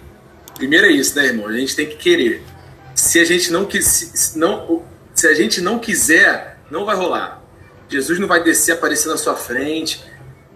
primeiro 0.54 0.86
é 0.86 0.90
isso, 0.90 1.16
né, 1.16 1.26
irmão? 1.26 1.48
A 1.48 1.52
gente 1.52 1.74
tem 1.74 1.86
que 1.86 1.96
querer. 1.96 2.42
Se 2.94 3.18
a 3.18 3.24
gente 3.24 3.50
não, 3.52 3.68
se, 3.70 4.38
não, 4.38 4.82
se 5.14 5.26
a 5.26 5.34
gente 5.34 5.60
não 5.60 5.78
quiser, 5.78 6.58
não 6.70 6.84
vai 6.84 6.94
rolar. 6.94 7.42
Jesus 7.88 8.18
não 8.18 8.28
vai 8.28 8.42
descer 8.42 8.72
aparecer 8.72 9.08
na 9.08 9.16
sua 9.16 9.34
frente. 9.34 10.02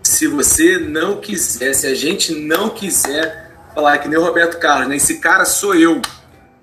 Se 0.03 0.27
você 0.27 0.79
não 0.79 1.21
quiser, 1.21 1.75
se 1.75 1.87
a 1.87 1.95
gente 1.95 2.35
não 2.35 2.71
quiser 2.71 3.53
falar 3.75 3.99
que 3.99 4.09
nem 4.09 4.19
o 4.19 4.23
Roberto 4.23 4.59
Carlos, 4.59 4.89
né? 4.89 4.97
Esse 4.97 5.19
cara 5.19 5.45
sou 5.45 5.75
eu. 5.75 6.01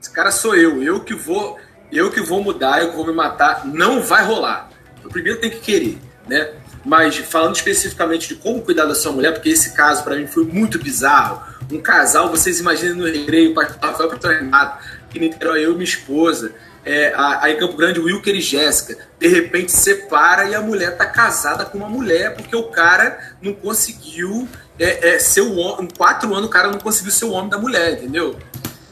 Esse 0.01 0.09
cara 0.11 0.31
sou 0.31 0.55
eu. 0.55 0.81
Eu 0.81 1.01
que 1.01 1.13
vou, 1.13 1.59
eu 1.91 2.09
que 2.09 2.21
vou 2.21 2.41
mudar, 2.41 2.81
eu 2.81 2.89
que 2.89 2.95
vou 2.95 3.05
me 3.05 3.13
matar. 3.13 3.65
Não 3.65 4.01
vai 4.01 4.25
rolar. 4.25 4.69
O 5.03 5.09
primeiro 5.09 5.39
tem 5.39 5.49
que 5.49 5.59
querer, 5.59 5.97
né? 6.27 6.53
Mas 6.85 7.15
falando 7.17 7.55
especificamente 7.55 8.27
de 8.27 8.35
como 8.35 8.61
cuidar 8.61 8.85
da 8.85 8.95
sua 8.95 9.11
mulher, 9.11 9.31
porque 9.33 9.49
esse 9.49 9.73
caso 9.73 10.03
para 10.03 10.15
mim 10.15 10.27
foi 10.27 10.45
muito 10.45 10.77
bizarro. 10.77 11.41
Um 11.71 11.79
casal, 11.79 12.29
vocês 12.29 12.59
imaginem 12.59 12.95
no 12.95 13.05
recreio, 13.05 13.51
o 13.51 13.53
pastor 13.53 13.77
Rafael 13.81 14.09
Pastor 14.09 14.31
Renato, 14.31 14.83
que 15.09 15.19
Niterói, 15.19 15.65
eu 15.65 15.71
e 15.71 15.73
minha 15.73 15.83
esposa, 15.85 16.53
é, 16.85 17.13
aí 17.15 17.53
em 17.53 17.57
Campo 17.57 17.77
Grande, 17.77 17.99
Wilker 17.99 18.35
e 18.35 18.41
Jéssica, 18.41 18.97
de 19.17 19.27
repente 19.27 19.71
separa 19.71 20.49
e 20.49 20.55
a 20.55 20.61
mulher 20.61 20.97
tá 20.97 21.05
casada 21.05 21.63
com 21.63 21.77
uma 21.77 21.87
mulher 21.87 22.35
porque 22.35 22.55
o 22.55 22.63
cara 22.63 23.35
não 23.41 23.53
conseguiu 23.53 24.47
é, 24.77 25.15
é, 25.15 25.19
ser 25.19 25.41
o 25.41 25.55
homem. 25.55 25.85
Em 25.85 25.97
quatro 25.97 26.33
anos 26.33 26.47
o 26.47 26.51
cara 26.51 26.69
não 26.69 26.79
conseguiu 26.79 27.11
ser 27.11 27.25
o 27.25 27.31
homem 27.31 27.49
da 27.49 27.57
mulher, 27.57 27.93
entendeu? 27.93 28.37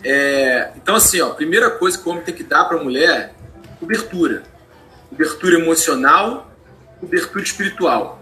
É, 0.04 0.72
então, 0.76 0.96
assim, 0.96 1.22
ó, 1.22 1.32
primeira 1.32 1.70
coisa 1.70 1.98
que 1.98 2.08
o 2.08 2.12
homem 2.12 2.24
tem 2.24 2.34
que 2.34 2.44
dar 2.44 2.66
para 2.66 2.78
a 2.80 2.84
mulher: 2.84 3.34
cobertura. 3.80 4.44
Cobertura 5.10 5.60
emocional, 5.60 6.51
cobertura 7.02 7.44
espiritual. 7.44 8.22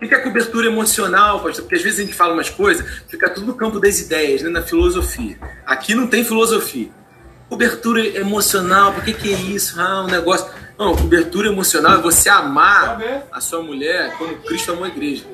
O 0.00 0.06
que 0.06 0.14
é 0.14 0.18
cobertura 0.18 0.68
emocional, 0.68 1.40
pastor? 1.40 1.64
Porque 1.64 1.74
às 1.74 1.82
vezes 1.82 1.98
a 1.98 2.02
gente 2.02 2.14
fala 2.14 2.32
umas 2.32 2.48
coisas, 2.48 2.86
fica 3.08 3.28
tudo 3.28 3.48
no 3.48 3.54
campo 3.54 3.80
das 3.80 3.98
ideias, 3.98 4.42
né, 4.42 4.48
na 4.48 4.62
filosofia. 4.62 5.36
Aqui 5.66 5.92
não 5.92 6.06
tem 6.06 6.24
filosofia. 6.24 6.88
Cobertura 7.48 8.06
emocional, 8.16 8.92
por 8.92 9.02
que, 9.02 9.12
que 9.12 9.34
é 9.34 9.36
isso? 9.36 9.80
Ah, 9.80 10.02
um 10.02 10.06
negócio. 10.06 10.46
Não, 10.78 10.94
cobertura 10.94 11.48
emocional 11.48 11.94
é 11.94 12.00
você 12.00 12.28
amar 12.28 13.02
a 13.32 13.40
sua 13.40 13.60
mulher 13.60 14.16
como 14.16 14.36
Cristo 14.36 14.70
amou 14.70 14.84
a 14.84 14.88
igreja. 14.88 15.24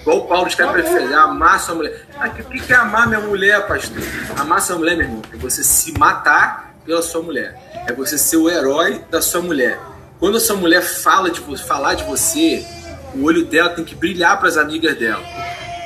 Igual 0.00 0.18
o 0.18 0.26
Paulo 0.28 0.46
escreve 0.46 0.70
para 0.70 0.80
Efésios, 0.82 1.12
amar 1.12 1.56
a 1.56 1.58
sua 1.58 1.74
mulher. 1.74 2.06
Ah, 2.16 2.28
o 2.28 2.30
que, 2.32 2.60
que 2.60 2.72
é 2.72 2.76
amar 2.76 3.08
minha 3.08 3.20
mulher, 3.20 3.66
pastor? 3.66 3.98
Amar 4.38 4.60
sua 4.60 4.76
mulher, 4.76 4.96
meu 4.96 5.06
irmão, 5.06 5.22
é 5.32 5.36
você 5.36 5.64
se 5.64 5.98
matar 5.98 6.76
pela 6.84 7.02
sua 7.02 7.22
mulher. 7.22 7.58
É 7.88 7.92
você 7.92 8.16
ser 8.16 8.36
o 8.36 8.48
herói 8.48 9.02
da 9.10 9.20
sua 9.20 9.40
mulher. 9.40 9.80
Quando 10.24 10.38
a 10.38 10.40
sua 10.40 10.56
mulher 10.56 10.80
fala 10.80 11.30
de, 11.30 11.38
falar 11.66 11.92
de 11.92 12.04
você, 12.04 12.64
o 13.14 13.24
olho 13.24 13.44
dela 13.44 13.68
tem 13.68 13.84
que 13.84 13.94
brilhar 13.94 14.38
para 14.38 14.48
as 14.48 14.56
amigas 14.56 14.96
dela. 14.96 15.22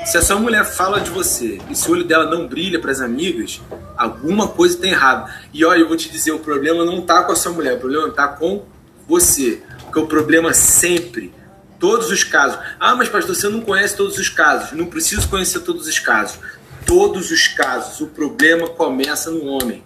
Se 0.06 0.16
a 0.16 0.22
sua 0.22 0.36
mulher 0.36 0.64
fala 0.64 1.00
de 1.00 1.10
você 1.10 1.58
e 1.68 1.74
se 1.74 1.88
o 1.88 1.92
olho 1.94 2.04
dela 2.04 2.24
não 2.30 2.46
brilha 2.46 2.78
para 2.78 2.92
as 2.92 3.00
amigas, 3.00 3.60
alguma 3.96 4.46
coisa 4.46 4.78
tem 4.78 4.92
errado. 4.92 5.28
E 5.52 5.64
olha, 5.64 5.80
eu 5.80 5.88
vou 5.88 5.96
te 5.96 6.08
dizer, 6.08 6.30
o 6.30 6.38
problema 6.38 6.84
não 6.84 7.00
está 7.00 7.24
com 7.24 7.32
a 7.32 7.34
sua 7.34 7.50
mulher, 7.50 7.74
o 7.74 7.80
problema 7.80 8.06
está 8.06 8.28
com 8.28 8.64
você. 9.08 9.60
Porque 9.82 9.98
o 9.98 10.06
problema 10.06 10.54
sempre, 10.54 11.34
todos 11.80 12.08
os 12.12 12.22
casos. 12.22 12.60
Ah, 12.78 12.94
mas 12.94 13.08
pastor, 13.08 13.34
você 13.34 13.48
não 13.48 13.60
conhece 13.60 13.96
todos 13.96 14.16
os 14.18 14.28
casos. 14.28 14.70
Não 14.70 14.86
preciso 14.86 15.28
conhecer 15.28 15.58
todos 15.62 15.88
os 15.88 15.98
casos. 15.98 16.38
Todos 16.86 17.32
os 17.32 17.48
casos. 17.48 18.00
O 18.00 18.06
problema 18.06 18.68
começa 18.68 19.32
no 19.32 19.46
homem. 19.46 19.82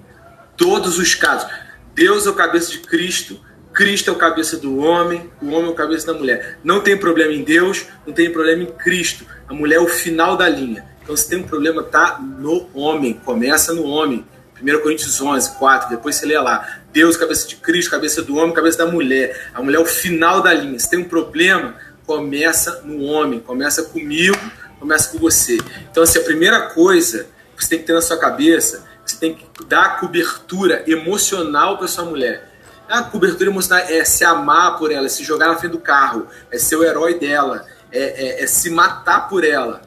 Todos 0.59 0.99
os 0.99 1.15
casos. 1.15 1.51
Deus 1.95 2.27
é 2.27 2.29
o 2.29 2.35
cabeça 2.35 2.71
de 2.71 2.81
Cristo 2.81 3.41
Cristo 3.73 4.11
é 4.11 4.13
o 4.13 4.17
cabeça 4.17 4.57
do 4.57 4.79
homem, 4.79 5.31
o 5.41 5.49
homem 5.49 5.69
é 5.69 5.71
o 5.71 5.75
cabeça 5.75 6.07
da 6.07 6.15
mulher. 6.15 6.59
Não 6.63 6.81
tem 6.81 6.97
problema 6.97 7.33
em 7.33 7.43
Deus, 7.43 7.87
não 8.07 8.13
tem 8.13 8.31
problema 8.31 8.63
em 8.63 8.67
Cristo. 8.67 9.25
A 9.49 9.55
mulher 9.55 9.77
é 9.77 9.81
o 9.81 9.89
final 9.89 10.37
da 10.37 10.49
linha. 10.49 10.85
Então, 11.03 11.17
se 11.17 11.29
tem 11.29 11.39
um 11.39 11.43
problema, 11.43 11.83
tá 11.83 12.21
no 12.21 12.69
homem. 12.75 13.15
Começa 13.25 13.73
no 13.73 13.85
homem. 13.85 14.25
1 14.61 14.81
Coríntios 14.81 15.21
11, 15.21 15.59
4. 15.59 15.89
Depois 15.91 16.17
você 16.17 16.27
lê 16.27 16.39
lá. 16.39 16.81
Deus, 16.93 17.17
cabeça 17.17 17.49
de 17.49 17.57
Cristo, 17.57 17.91
cabeça 17.91 18.23
do 18.23 18.37
homem, 18.37 18.55
cabeça 18.55 18.79
da 18.79 18.87
mulher. 18.87 19.51
A 19.53 19.63
mulher 19.63 19.79
é 19.79 19.81
o 19.81 19.87
final 19.87 20.41
da 20.41 20.53
linha. 20.53 20.79
Se 20.79 20.89
tem 20.89 21.01
um 21.01 21.05
problema, 21.05 21.75
começa 22.07 22.83
no 22.85 23.03
homem. 23.05 23.41
Começa 23.41 23.83
comigo, 23.85 24.39
começa 24.79 25.11
com 25.11 25.19
você. 25.19 25.59
Então, 25.91 26.03
assim, 26.03 26.19
a 26.19 26.23
primeira 26.23 26.69
coisa 26.69 27.27
que 27.57 27.65
você 27.65 27.71
tem 27.71 27.79
que 27.81 27.87
ter 27.87 27.95
na 27.95 28.03
sua 28.03 28.19
cabeça, 28.19 28.87
você 29.05 29.17
tem 29.17 29.35
que 29.35 29.45
dar 29.67 29.99
cobertura 29.99 30.85
emocional 30.87 31.79
para 31.79 31.89
sua 31.89 32.05
mulher. 32.05 32.52
A 32.93 33.03
cobertura 33.03 33.49
emocional 33.49 33.87
é 33.89 34.05
se 34.05 34.23
amar 34.23 34.77
por 34.77 34.93
ela, 34.93 35.07
é 35.07 35.09
se 35.09 35.25
jogar 35.25 35.49
na 35.49 35.57
frente 35.57 35.73
do 35.73 35.79
carro, 35.79 36.27
é 36.51 36.59
ser 36.59 36.77
o 36.77 36.85
herói 36.85 37.19
dela, 37.19 37.65
é, 37.91 38.01
é, 38.01 38.43
é 38.43 38.47
se 38.47 38.69
matar 38.69 39.31
por 39.31 39.45
ela. 39.45 39.81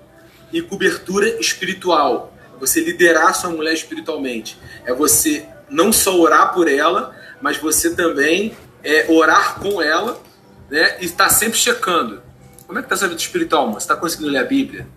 E 0.52 0.60
cobertura 0.60 1.40
espiritual, 1.40 2.34
você 2.60 2.84
liderar 2.84 3.36
sua 3.36 3.52
mulher 3.52 3.76
espiritualmente. 3.76 4.60
É 4.84 4.92
você 4.92 5.46
não 5.70 5.94
só 5.94 6.20
orar 6.20 6.52
por 6.52 6.68
ela, 6.68 7.16
mas 7.40 7.58
você 7.58 7.94
também 7.94 8.58
é, 8.84 9.06
orar 9.08 9.60
com 9.60 9.80
ela 9.80 10.20
né, 10.68 10.98
e 11.00 11.06
estar 11.06 11.26
tá 11.26 11.30
sempre 11.30 11.60
checando. 11.60 12.24
Como 12.66 12.80
é 12.80 12.82
que 12.82 12.88
está 12.88 12.98
sua 12.98 13.08
vida 13.08 13.22
espiritual, 13.22 13.72
Você 13.72 13.82
está 13.82 13.96
conseguindo 13.96 14.32
ler 14.32 14.40
a 14.40 14.46
Bíblia? 14.46 14.88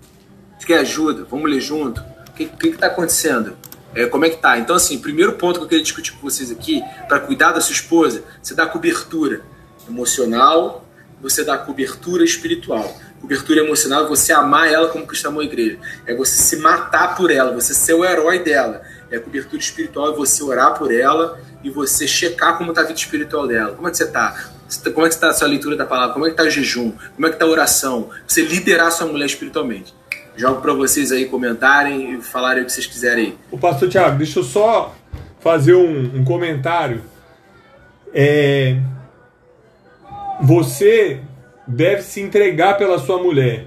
Você 0.58 0.66
quer 0.66 0.78
ajuda? 0.78 1.26
Vamos 1.30 1.50
ler 1.50 1.60
junto? 1.60 2.00
O 2.00 2.32
que 2.32 2.68
está 2.68 2.86
acontecendo? 2.86 3.54
É, 3.94 4.06
como 4.06 4.24
é 4.24 4.30
que 4.30 4.36
tá? 4.36 4.58
Então, 4.58 4.76
assim, 4.76 4.98
primeiro 4.98 5.32
ponto 5.32 5.58
que 5.58 5.64
eu 5.64 5.68
queria 5.68 5.82
discutir 5.82 6.12
com 6.12 6.20
vocês 6.20 6.50
aqui, 6.50 6.82
para 7.08 7.20
cuidar 7.20 7.52
da 7.52 7.60
sua 7.60 7.72
esposa, 7.72 8.22
você 8.42 8.54
dá 8.54 8.66
cobertura 8.66 9.40
emocional, 9.88 10.84
você 11.20 11.42
dá 11.42 11.56
cobertura 11.58 12.24
espiritual. 12.24 12.96
Cobertura 13.20 13.60
emocional 13.60 14.04
é 14.04 14.08
você 14.08 14.32
amar 14.32 14.70
ela 14.70 14.88
como 14.88 15.06
cristão 15.06 15.38
a 15.40 15.44
igreja. 15.44 15.78
É 16.06 16.14
você 16.14 16.36
se 16.36 16.56
matar 16.56 17.16
por 17.16 17.30
ela, 17.30 17.52
você 17.52 17.74
ser 17.74 17.94
o 17.94 18.04
herói 18.04 18.38
dela. 18.38 18.82
É 19.10 19.18
cobertura 19.18 19.60
espiritual 19.60 20.12
é 20.12 20.16
você 20.16 20.42
orar 20.42 20.78
por 20.78 20.94
ela 20.94 21.40
e 21.64 21.70
você 21.70 22.06
checar 22.06 22.56
como 22.56 22.70
está 22.70 22.82
a 22.82 22.84
vida 22.84 22.98
espiritual 22.98 23.46
dela. 23.46 23.74
Como 23.74 23.88
é 23.88 23.90
que 23.90 23.96
você 23.96 24.04
está? 24.04 24.50
Como 24.94 25.06
é 25.06 25.08
que 25.08 25.14
está 25.14 25.30
a 25.30 25.32
sua 25.32 25.48
leitura 25.48 25.76
da 25.76 25.86
palavra? 25.86 26.12
Como 26.12 26.26
é 26.26 26.28
que 26.28 26.34
está 26.34 26.44
o 26.44 26.50
jejum? 26.50 26.92
Como 27.16 27.26
é 27.26 27.30
que 27.30 27.36
está 27.36 27.46
a 27.46 27.48
oração? 27.48 28.10
Você 28.26 28.42
liderar 28.42 28.92
sua 28.92 29.06
mulher 29.06 29.26
espiritualmente. 29.26 29.94
Jogo 30.38 30.62
para 30.62 30.72
vocês 30.72 31.10
aí 31.10 31.24
comentarem 31.24 32.14
e 32.14 32.22
falarem 32.22 32.62
o 32.62 32.66
que 32.66 32.70
vocês 32.70 32.86
quiserem. 32.86 33.34
O 33.50 33.58
pastor 33.58 33.88
Tiago, 33.88 34.18
deixa 34.18 34.38
eu 34.38 34.44
só 34.44 34.94
fazer 35.40 35.74
um, 35.74 36.20
um 36.20 36.24
comentário. 36.24 37.02
É, 38.14 38.76
você 40.40 41.20
deve 41.66 42.02
se 42.02 42.20
entregar 42.20 42.78
pela 42.78 43.00
sua 43.00 43.20
mulher. 43.20 43.66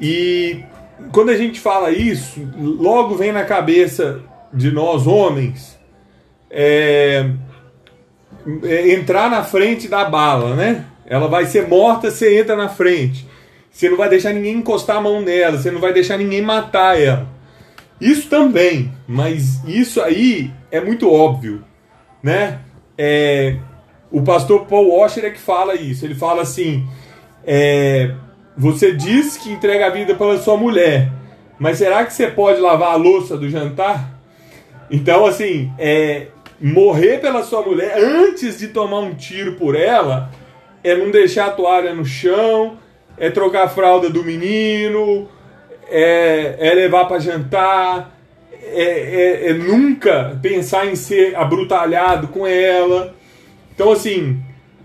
E 0.00 0.64
quando 1.12 1.30
a 1.30 1.36
gente 1.36 1.60
fala 1.60 1.92
isso, 1.92 2.40
logo 2.58 3.14
vem 3.14 3.30
na 3.30 3.44
cabeça 3.44 4.20
de 4.52 4.72
nós 4.72 5.06
homens 5.06 5.78
é, 6.50 7.30
é 8.64 8.94
entrar 8.94 9.30
na 9.30 9.44
frente 9.44 9.86
da 9.86 10.04
bala, 10.06 10.56
né? 10.56 10.86
Ela 11.06 11.28
vai 11.28 11.46
ser 11.46 11.68
morta, 11.68 12.10
você 12.10 12.40
entra 12.40 12.56
na 12.56 12.68
frente. 12.68 13.30
Você 13.72 13.88
não 13.88 13.96
vai 13.96 14.08
deixar 14.08 14.34
ninguém 14.34 14.56
encostar 14.56 14.98
a 14.98 15.00
mão 15.00 15.22
nela, 15.22 15.56
você 15.56 15.70
não 15.70 15.80
vai 15.80 15.94
deixar 15.94 16.18
ninguém 16.18 16.42
matar 16.42 17.00
ela. 17.00 17.26
Isso 17.98 18.28
também, 18.28 18.92
mas 19.08 19.64
isso 19.66 20.00
aí 20.02 20.52
é 20.70 20.80
muito 20.80 21.10
óbvio, 21.10 21.64
né? 22.22 22.60
É, 22.98 23.56
o 24.10 24.22
pastor 24.22 24.66
Paul 24.66 24.98
Washer 24.98 25.24
é 25.24 25.30
que 25.30 25.38
fala 25.38 25.74
isso. 25.74 26.04
Ele 26.04 26.14
fala 26.14 26.42
assim: 26.42 26.86
é, 27.44 28.14
você 28.56 28.92
diz 28.92 29.38
que 29.38 29.50
entrega 29.50 29.86
a 29.86 29.90
vida 29.90 30.14
pela 30.14 30.38
sua 30.38 30.56
mulher, 30.56 31.10
mas 31.58 31.78
será 31.78 32.04
que 32.04 32.12
você 32.12 32.26
pode 32.26 32.60
lavar 32.60 32.92
a 32.92 32.96
louça 32.96 33.38
do 33.38 33.48
jantar? 33.48 34.10
Então, 34.90 35.24
assim, 35.24 35.72
é, 35.78 36.26
morrer 36.60 37.18
pela 37.18 37.42
sua 37.42 37.62
mulher 37.62 37.96
antes 37.96 38.58
de 38.58 38.68
tomar 38.68 38.98
um 38.98 39.14
tiro 39.14 39.54
por 39.54 39.74
ela 39.74 40.30
é 40.84 40.94
não 40.94 41.10
deixar 41.10 41.46
a 41.46 41.50
toalha 41.50 41.94
no 41.94 42.04
chão, 42.04 42.76
é 43.16 43.30
trocar 43.30 43.64
a 43.64 43.68
fralda 43.68 44.08
do 44.10 44.24
menino, 44.24 45.28
é, 45.88 46.56
é 46.58 46.74
levar 46.74 47.04
para 47.06 47.18
jantar, 47.18 48.16
é, 48.62 48.82
é, 48.82 49.50
é, 49.50 49.52
nunca 49.52 50.38
pensar 50.40 50.86
em 50.86 50.96
ser 50.96 51.36
abrutalhado 51.36 52.28
com 52.28 52.46
ela. 52.46 53.14
Então, 53.74 53.92
assim, 53.92 54.40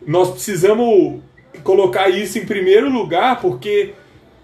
nós 0.05 0.31
precisamos 0.31 1.21
colocar 1.63 2.09
isso 2.09 2.37
em 2.37 2.45
primeiro 2.45 2.89
lugar, 2.89 3.39
porque 3.39 3.93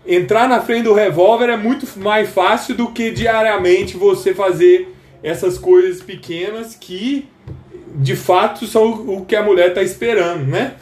entrar 0.05 0.47
na 0.47 0.61
frente 0.61 0.83
do 0.83 0.93
revólver 0.93 1.49
é 1.49 1.57
muito 1.57 1.87
mais 1.99 2.29
fácil 2.29 2.75
do 2.75 2.91
que 2.91 3.11
diariamente 3.11 3.97
você 3.97 4.33
fazer 4.33 4.93
essas 5.21 5.57
coisas 5.57 6.01
pequenas 6.01 6.75
que 6.75 7.27
de 7.95 8.15
fato 8.15 8.65
são 8.65 8.91
o 8.91 9.25
que 9.25 9.35
a 9.35 9.43
mulher 9.43 9.69
está 9.69 9.81
esperando, 9.81 10.45
né? 10.45 10.75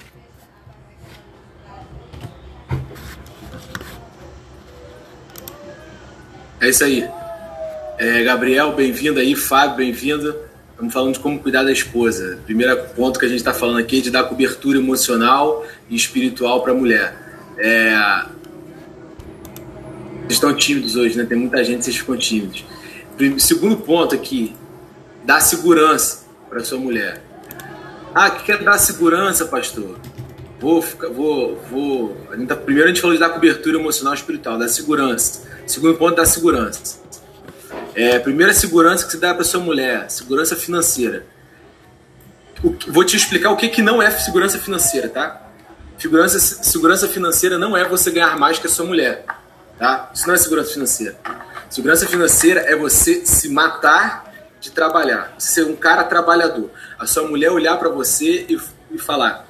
É 6.62 6.70
isso 6.70 6.84
aí. 6.84 7.10
É, 7.98 8.22
Gabriel, 8.22 8.72
bem-vindo 8.74 9.20
aí. 9.20 9.36
Fábio, 9.36 9.78
bem-vindo. 9.78 10.36
Estamos 10.70 10.94
falando 10.94 11.14
de 11.16 11.20
como 11.20 11.40
cuidar 11.40 11.64
da 11.64 11.72
esposa. 11.72 12.38
Primeiro 12.46 12.78
ponto 12.96 13.20
que 13.20 13.26
a 13.26 13.28
gente 13.28 13.40
está 13.40 13.52
falando 13.52 13.80
aqui 13.80 13.98
é 13.98 14.02
de 14.02 14.12
dar 14.12 14.26
cobertura 14.26 14.78
emocional 14.78 15.66
e 15.90 15.96
espiritual 15.96 16.62
para 16.62 16.72
a 16.72 16.76
mulher. 16.76 17.16
É... 17.58 18.26
Vocês 20.20 20.34
estão 20.34 20.54
tímidos 20.54 20.96
hoje, 20.96 21.18
né? 21.18 21.26
Tem 21.26 21.36
muita 21.36 21.64
gente, 21.64 21.84
vocês 21.84 21.98
ficam 21.98 22.16
tímidos. 22.16 22.64
Segundo 23.40 23.78
ponto 23.78 24.14
aqui, 24.14 24.56
dar 25.26 25.40
segurança 25.40 26.28
para 26.48 26.64
sua 26.64 26.78
mulher. 26.78 27.24
Ah, 28.14 28.30
que 28.30 28.44
quer 28.44 28.62
dar 28.64 28.78
segurança, 28.78 29.46
pastor? 29.46 29.98
Vou, 30.60 30.80
vou, 31.12 31.60
vou. 31.72 32.18
Tá, 32.48 32.56
primeiro 32.56 32.88
a 32.88 32.94
gente 32.94 33.02
falou 33.02 33.16
de 33.16 33.20
dar 33.20 33.30
cobertura 33.30 33.80
emocional 33.80 34.14
e 34.14 34.18
espiritual, 34.18 34.60
dar 34.60 34.68
segurança. 34.68 35.50
Segundo 35.72 35.98
ponto, 35.98 36.18
dar 36.18 36.26
segurança. 36.26 37.00
É, 37.96 38.20
primeira 38.20 38.54
segurança 38.54 39.06
que 39.06 39.12
se 39.12 39.18
dá 39.18 39.34
para 39.34 39.46
sua 39.46 39.62
mulher, 39.62 40.12
segurança 40.12 40.54
financeira. 40.54 41.26
O, 42.62 42.76
vou 42.92 43.06
te 43.06 43.16
explicar 43.16 43.52
o 43.52 43.56
que, 43.56 43.70
que 43.70 43.82
não 43.82 44.02
é 44.02 44.12
segurança 44.12 44.60
financeira, 44.60 45.08
tá? 45.08 45.42
Segurança, 45.98 46.40
segurança 46.40 47.08
financeira 47.08 47.58
não 47.58 47.78
é 47.78 47.88
você 47.88 48.12
ganhar 48.12 48.38
mais 48.38 48.60
que 48.60 48.68
a 48.68 48.70
sua 48.70 48.86
mulher, 48.86 49.24
tá? 49.80 50.12
Isso 50.14 50.28
não 50.28 50.34
é 50.34 50.38
segurança 50.38 50.74
financeira. 50.74 51.18
Segurança 51.70 52.06
financeira 52.06 52.60
é 52.68 52.76
você 52.76 53.26
se 53.26 53.48
matar 53.48 54.30
de 54.60 54.72
trabalhar, 54.72 55.34
ser 55.38 55.64
um 55.64 55.76
cara 55.78 56.04
trabalhador. 56.04 56.70
A 57.00 57.08
sua 57.08 57.26
mulher 57.26 57.50
olhar 57.50 57.78
para 57.78 57.88
você 57.88 58.46
e, 58.50 58.60
e 58.92 58.98
falar: 58.98 59.48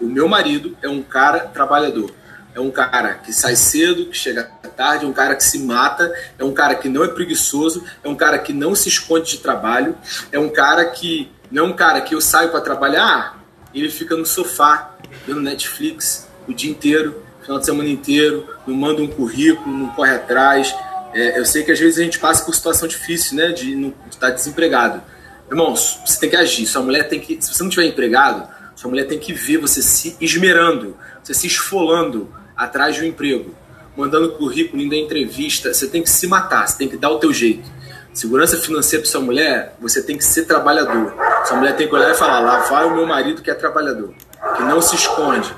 o 0.00 0.06
meu 0.06 0.28
marido 0.28 0.78
é 0.80 0.88
um 0.88 1.02
cara 1.02 1.40
trabalhador 1.40 2.14
é 2.54 2.60
um 2.60 2.70
cara 2.70 3.14
que 3.14 3.32
sai 3.32 3.56
cedo, 3.56 4.06
que 4.06 4.16
chega 4.16 4.50
tarde, 4.76 5.04
é 5.04 5.08
um 5.08 5.12
cara 5.12 5.34
que 5.34 5.44
se 5.44 5.58
mata, 5.58 6.12
é 6.38 6.44
um 6.44 6.52
cara 6.52 6.74
que 6.74 6.88
não 6.88 7.04
é 7.04 7.08
preguiçoso, 7.08 7.84
é 8.02 8.08
um 8.08 8.14
cara 8.14 8.38
que 8.38 8.52
não 8.52 8.74
se 8.74 8.88
esconde 8.88 9.30
de 9.30 9.38
trabalho, 9.38 9.96
é 10.30 10.38
um 10.38 10.48
cara 10.48 10.84
que 10.86 11.30
não 11.50 11.66
é 11.66 11.68
um 11.68 11.72
cara 11.72 12.00
que 12.00 12.14
eu 12.14 12.20
saio 12.20 12.50
para 12.50 12.60
trabalhar, 12.60 13.42
ele 13.74 13.88
fica 13.90 14.16
no 14.16 14.26
sofá, 14.26 14.96
vendo 15.26 15.40
Netflix 15.40 16.28
o 16.46 16.52
dia 16.52 16.70
inteiro, 16.70 17.22
final 17.42 17.58
de 17.58 17.66
semana 17.66 17.88
inteiro, 17.88 18.48
não 18.66 18.74
manda 18.74 19.02
um 19.02 19.06
currículo, 19.06 19.76
não 19.76 19.88
corre 19.88 20.14
atrás. 20.14 20.74
É, 21.12 21.38
eu 21.38 21.44
sei 21.44 21.62
que 21.62 21.72
às 21.72 21.78
vezes 21.78 21.98
a 21.98 22.02
gente 22.02 22.18
passa 22.18 22.44
por 22.44 22.54
situação 22.54 22.88
difícil, 22.88 23.36
né, 23.36 23.48
de, 23.48 23.74
de 23.74 23.94
estar 24.10 24.30
desempregado. 24.30 25.02
Irmãos, 25.48 26.00
você 26.04 26.18
tem 26.20 26.30
que 26.30 26.36
agir. 26.36 26.66
Sua 26.66 26.82
mulher 26.82 27.08
tem 27.08 27.20
que, 27.20 27.40
se 27.40 27.52
você 27.52 27.62
não 27.62 27.70
tiver 27.70 27.86
empregado, 27.86 28.48
sua 28.74 28.90
mulher 28.90 29.06
tem 29.06 29.18
que 29.18 29.32
ver 29.32 29.58
você 29.58 29.82
se 29.82 30.16
esmerando, 30.20 30.96
você 31.22 31.34
se 31.34 31.46
esfolando, 31.46 32.32
atrás 32.56 32.94
de 32.94 33.02
um 33.02 33.04
emprego, 33.04 33.54
mandando 33.96 34.32
currículo, 34.32 34.82
indo 34.82 34.94
à 34.94 34.98
entrevista, 34.98 35.72
você 35.72 35.86
tem 35.86 36.02
que 36.02 36.10
se 36.10 36.26
matar, 36.26 36.66
você 36.66 36.78
tem 36.78 36.88
que 36.88 36.96
dar 36.96 37.10
o 37.10 37.18
teu 37.18 37.32
jeito. 37.32 37.68
Segurança 38.12 38.56
financeira 38.56 39.02
para 39.02 39.10
sua 39.10 39.20
mulher, 39.20 39.74
você 39.80 40.02
tem 40.02 40.16
que 40.16 40.24
ser 40.24 40.44
trabalhador. 40.44 41.14
Sua 41.46 41.56
mulher 41.56 41.74
tem 41.76 41.88
que 41.88 41.94
olhar 41.94 42.10
e 42.12 42.14
falar: 42.14 42.40
lá 42.40 42.60
vai 42.60 42.84
o 42.84 42.94
meu 42.94 43.06
marido 43.06 43.42
que 43.42 43.50
é 43.50 43.54
trabalhador, 43.54 44.14
que 44.56 44.62
não 44.62 44.80
se 44.80 44.94
esconde. 44.94 45.52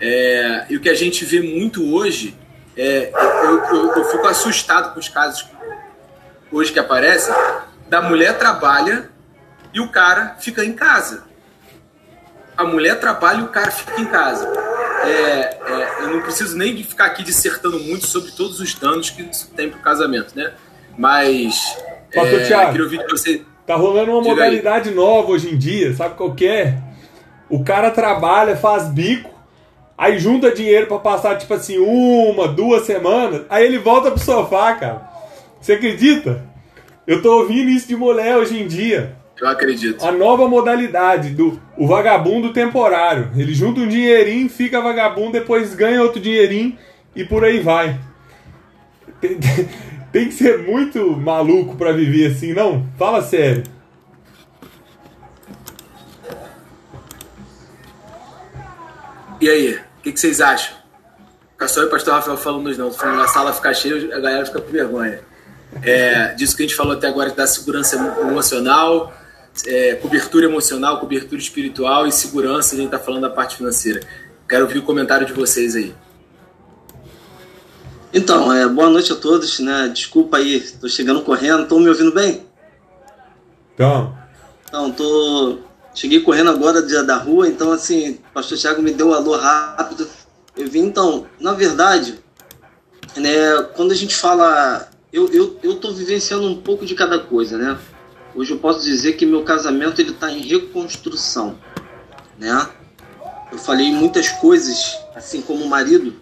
É, 0.00 0.66
e 0.70 0.76
o 0.76 0.80
que 0.80 0.88
a 0.88 0.94
gente 0.94 1.24
vê 1.24 1.40
muito 1.40 1.92
hoje, 1.92 2.36
é, 2.76 3.10
eu, 3.44 3.64
eu, 3.64 3.96
eu 3.96 4.04
fico 4.04 4.26
assustado 4.26 4.94
com 4.94 5.00
os 5.00 5.08
casos 5.08 5.46
hoje 6.50 6.72
que 6.72 6.78
aparecem, 6.78 7.34
da 7.88 8.00
mulher 8.00 8.38
trabalha 8.38 9.10
e 9.74 9.80
o 9.80 9.88
cara 9.88 10.36
fica 10.38 10.64
em 10.64 10.72
casa. 10.72 11.24
A 12.56 12.64
mulher 12.64 13.00
trabalha 13.00 13.40
e 13.40 13.42
o 13.42 13.48
cara 13.48 13.70
fica 13.70 14.00
em 14.00 14.06
casa 14.06 14.48
é, 15.02 15.58
é, 15.66 16.02
eu 16.02 16.10
não 16.10 16.20
preciso 16.22 16.56
nem 16.56 16.74
de 16.74 16.84
ficar 16.84 17.06
aqui 17.06 17.22
dissertando 17.22 17.78
muito 17.78 18.06
sobre 18.06 18.32
todos 18.32 18.60
os 18.60 18.74
danos 18.74 19.10
que 19.10 19.22
isso 19.22 19.50
tem 19.56 19.68
pro 19.68 19.80
casamento, 19.80 20.36
né? 20.36 20.52
Mas. 20.96 21.76
Pastor 22.14 22.40
é, 22.40 22.44
Thiago, 22.44 22.72
queria 22.72 22.84
ouvir 22.84 23.06
você. 23.08 23.42
Tá 23.66 23.76
rolando 23.76 24.10
uma 24.10 24.22
modalidade 24.22 24.88
aí. 24.88 24.94
nova 24.94 25.30
hoje 25.30 25.52
em 25.52 25.56
dia, 25.56 25.94
sabe 25.94 26.16
qual 26.16 26.34
que 26.34 26.46
é? 26.46 26.78
O 27.48 27.62
cara 27.62 27.90
trabalha, 27.90 28.56
faz 28.56 28.88
bico, 28.88 29.30
aí 29.96 30.18
junta 30.18 30.50
dinheiro 30.50 30.86
para 30.86 30.98
passar, 30.98 31.38
tipo 31.38 31.54
assim, 31.54 31.78
uma, 31.78 32.48
duas 32.48 32.84
semanas, 32.84 33.42
aí 33.48 33.64
ele 33.64 33.78
volta 33.78 34.10
pro 34.10 34.20
sofá, 34.20 34.74
cara. 34.74 35.08
Você 35.60 35.74
acredita? 35.74 36.44
Eu 37.06 37.22
tô 37.22 37.38
ouvindo 37.38 37.70
isso 37.70 37.88
de 37.88 37.96
mulher 37.96 38.36
hoje 38.36 38.60
em 38.60 38.66
dia. 38.66 39.16
Eu 39.40 39.48
acredito. 39.48 40.04
A 40.04 40.12
nova 40.12 40.46
modalidade 40.46 41.30
do 41.30 41.60
o 41.76 41.86
vagabundo 41.86 42.52
temporário. 42.52 43.30
Ele 43.34 43.54
junta 43.54 43.80
um 43.80 43.88
dinheirinho, 43.88 44.50
fica 44.50 44.82
vagabundo, 44.82 45.32
depois 45.32 45.74
ganha 45.74 46.02
outro 46.02 46.20
dinheirinho 46.20 46.76
e 47.16 47.24
por 47.24 47.42
aí 47.42 47.58
vai. 47.60 47.98
Tem, 49.18 49.38
tem 50.12 50.26
que 50.26 50.34
ser 50.34 50.58
muito 50.58 51.16
maluco 51.16 51.74
para 51.74 51.92
viver 51.92 52.32
assim, 52.32 52.52
não? 52.52 52.86
Fala 52.98 53.22
sério. 53.22 53.62
E 59.40 59.48
aí, 59.48 59.74
o 59.74 60.02
que, 60.02 60.12
que, 60.12 60.20
vocês 60.20 60.38
acham? 60.38 60.76
Fica 61.52 61.66
só 61.66 61.82
o 61.82 61.88
pastor 61.88 62.12
Rafael 62.12 62.36
falando 62.36 62.76
não, 62.76 62.92
falando 62.92 63.22
a 63.22 63.28
sala 63.28 63.54
ficar 63.54 63.72
cheia, 63.72 64.14
a 64.14 64.20
galera 64.20 64.44
fica 64.44 64.60
com 64.60 64.70
vergonha. 64.70 65.20
É, 65.82 66.34
disso 66.34 66.54
que 66.54 66.62
a 66.62 66.66
gente 66.66 66.76
falou 66.76 66.92
até 66.92 67.06
agora 67.06 67.30
da 67.30 67.46
segurança 67.46 67.96
emocional, 68.20 69.14
é, 69.66 69.94
cobertura 69.94 70.46
emocional, 70.46 71.00
cobertura 71.00 71.40
espiritual 71.40 72.06
e 72.06 72.12
segurança, 72.12 72.74
a 72.74 72.78
gente 72.78 72.86
está 72.86 72.98
falando 72.98 73.22
da 73.22 73.30
parte 73.30 73.56
financeira. 73.56 74.00
Quero 74.48 74.64
ouvir 74.64 74.78
o 74.78 74.82
comentário 74.82 75.26
de 75.26 75.32
vocês 75.32 75.76
aí. 75.76 75.94
Então, 78.12 78.52
é, 78.52 78.66
boa 78.68 78.90
noite 78.90 79.12
a 79.12 79.16
todos, 79.16 79.60
né? 79.60 79.88
Desculpa 79.88 80.38
aí, 80.38 80.56
estou 80.56 80.88
chegando 80.88 81.22
correndo, 81.22 81.62
estão 81.62 81.78
me 81.78 81.88
ouvindo 81.88 82.12
bem? 82.12 82.44
Então. 83.74 84.16
Então, 84.66 84.90
tô 84.90 85.58
cheguei 85.94 86.20
correndo 86.20 86.50
agora 86.50 86.82
dia 86.82 87.02
da 87.02 87.16
rua, 87.16 87.48
então 87.48 87.72
assim, 87.72 88.18
o 88.30 88.32
pastor 88.34 88.56
Thiago 88.56 88.82
me 88.82 88.92
deu 88.92 89.08
um 89.08 89.14
alô 89.14 89.36
rápido. 89.36 90.08
Eu 90.56 90.68
vim, 90.68 90.80
então, 90.80 91.26
na 91.38 91.52
verdade, 91.52 92.18
né, 93.16 93.62
quando 93.74 93.92
a 93.92 93.94
gente 93.94 94.14
fala, 94.14 94.88
eu, 95.12 95.28
eu, 95.32 95.58
eu 95.62 95.76
tô 95.76 95.92
vivenciando 95.92 96.46
um 96.46 96.60
pouco 96.60 96.84
de 96.84 96.94
cada 96.94 97.18
coisa, 97.18 97.56
né? 97.56 97.78
Hoje 98.34 98.52
eu 98.52 98.58
posso 98.58 98.84
dizer 98.84 99.14
que 99.14 99.26
meu 99.26 99.42
casamento 99.42 100.00
ele 100.00 100.10
está 100.10 100.30
em 100.30 100.40
reconstrução, 100.40 101.58
né? 102.38 102.68
Eu 103.50 103.58
falei 103.58 103.92
muitas 103.92 104.28
coisas, 104.28 104.96
assim 105.14 105.42
como 105.42 105.66
marido, 105.66 106.14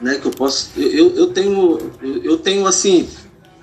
né? 0.00 0.16
Que 0.16 0.26
eu 0.26 0.32
posso, 0.32 0.70
eu, 0.76 1.14
eu 1.14 1.28
tenho, 1.28 1.92
eu 2.02 2.36
tenho 2.38 2.66
assim, 2.66 3.08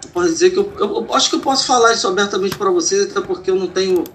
eu 0.03 0.09
posso 0.09 0.29
dizer 0.29 0.51
que 0.51 0.57
eu, 0.57 0.71
eu, 0.79 1.05
eu 1.05 1.13
acho 1.13 1.29
que 1.29 1.35
eu 1.35 1.41
posso 1.41 1.67
falar 1.67 1.91
isso 1.93 2.07
abertamente 2.07 2.57
para 2.57 2.71
vocês, 2.71 3.11
até 3.11 3.19
porque 3.19 3.51
eu 3.51 3.55
não 3.55 3.67
tenho, 3.67 4.05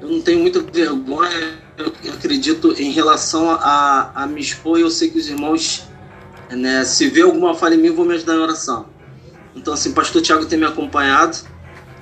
eu 0.00 0.08
não 0.08 0.20
tenho 0.22 0.40
muita 0.40 0.60
vergonha. 0.60 1.68
Eu, 1.76 1.92
acredito 2.12 2.72
em 2.72 2.90
relação 2.90 3.50
a, 3.50 4.10
a 4.12 4.26
me 4.26 4.40
expor. 4.40 4.80
Eu 4.80 4.90
sei 4.90 5.10
que 5.10 5.18
os 5.18 5.28
irmãos, 5.28 5.84
né? 6.50 6.84
Se 6.84 7.08
vê 7.08 7.22
alguma 7.22 7.54
falha 7.54 7.74
em 7.74 7.78
mim, 7.78 7.90
vão 7.90 8.04
me 8.04 8.14
ajudar 8.14 8.34
em 8.34 8.40
oração. 8.40 8.86
Então, 9.54 9.74
assim, 9.74 9.92
Pastor 9.92 10.20
Tiago 10.22 10.46
tem 10.46 10.58
me 10.58 10.64
acompanhado 10.64 11.38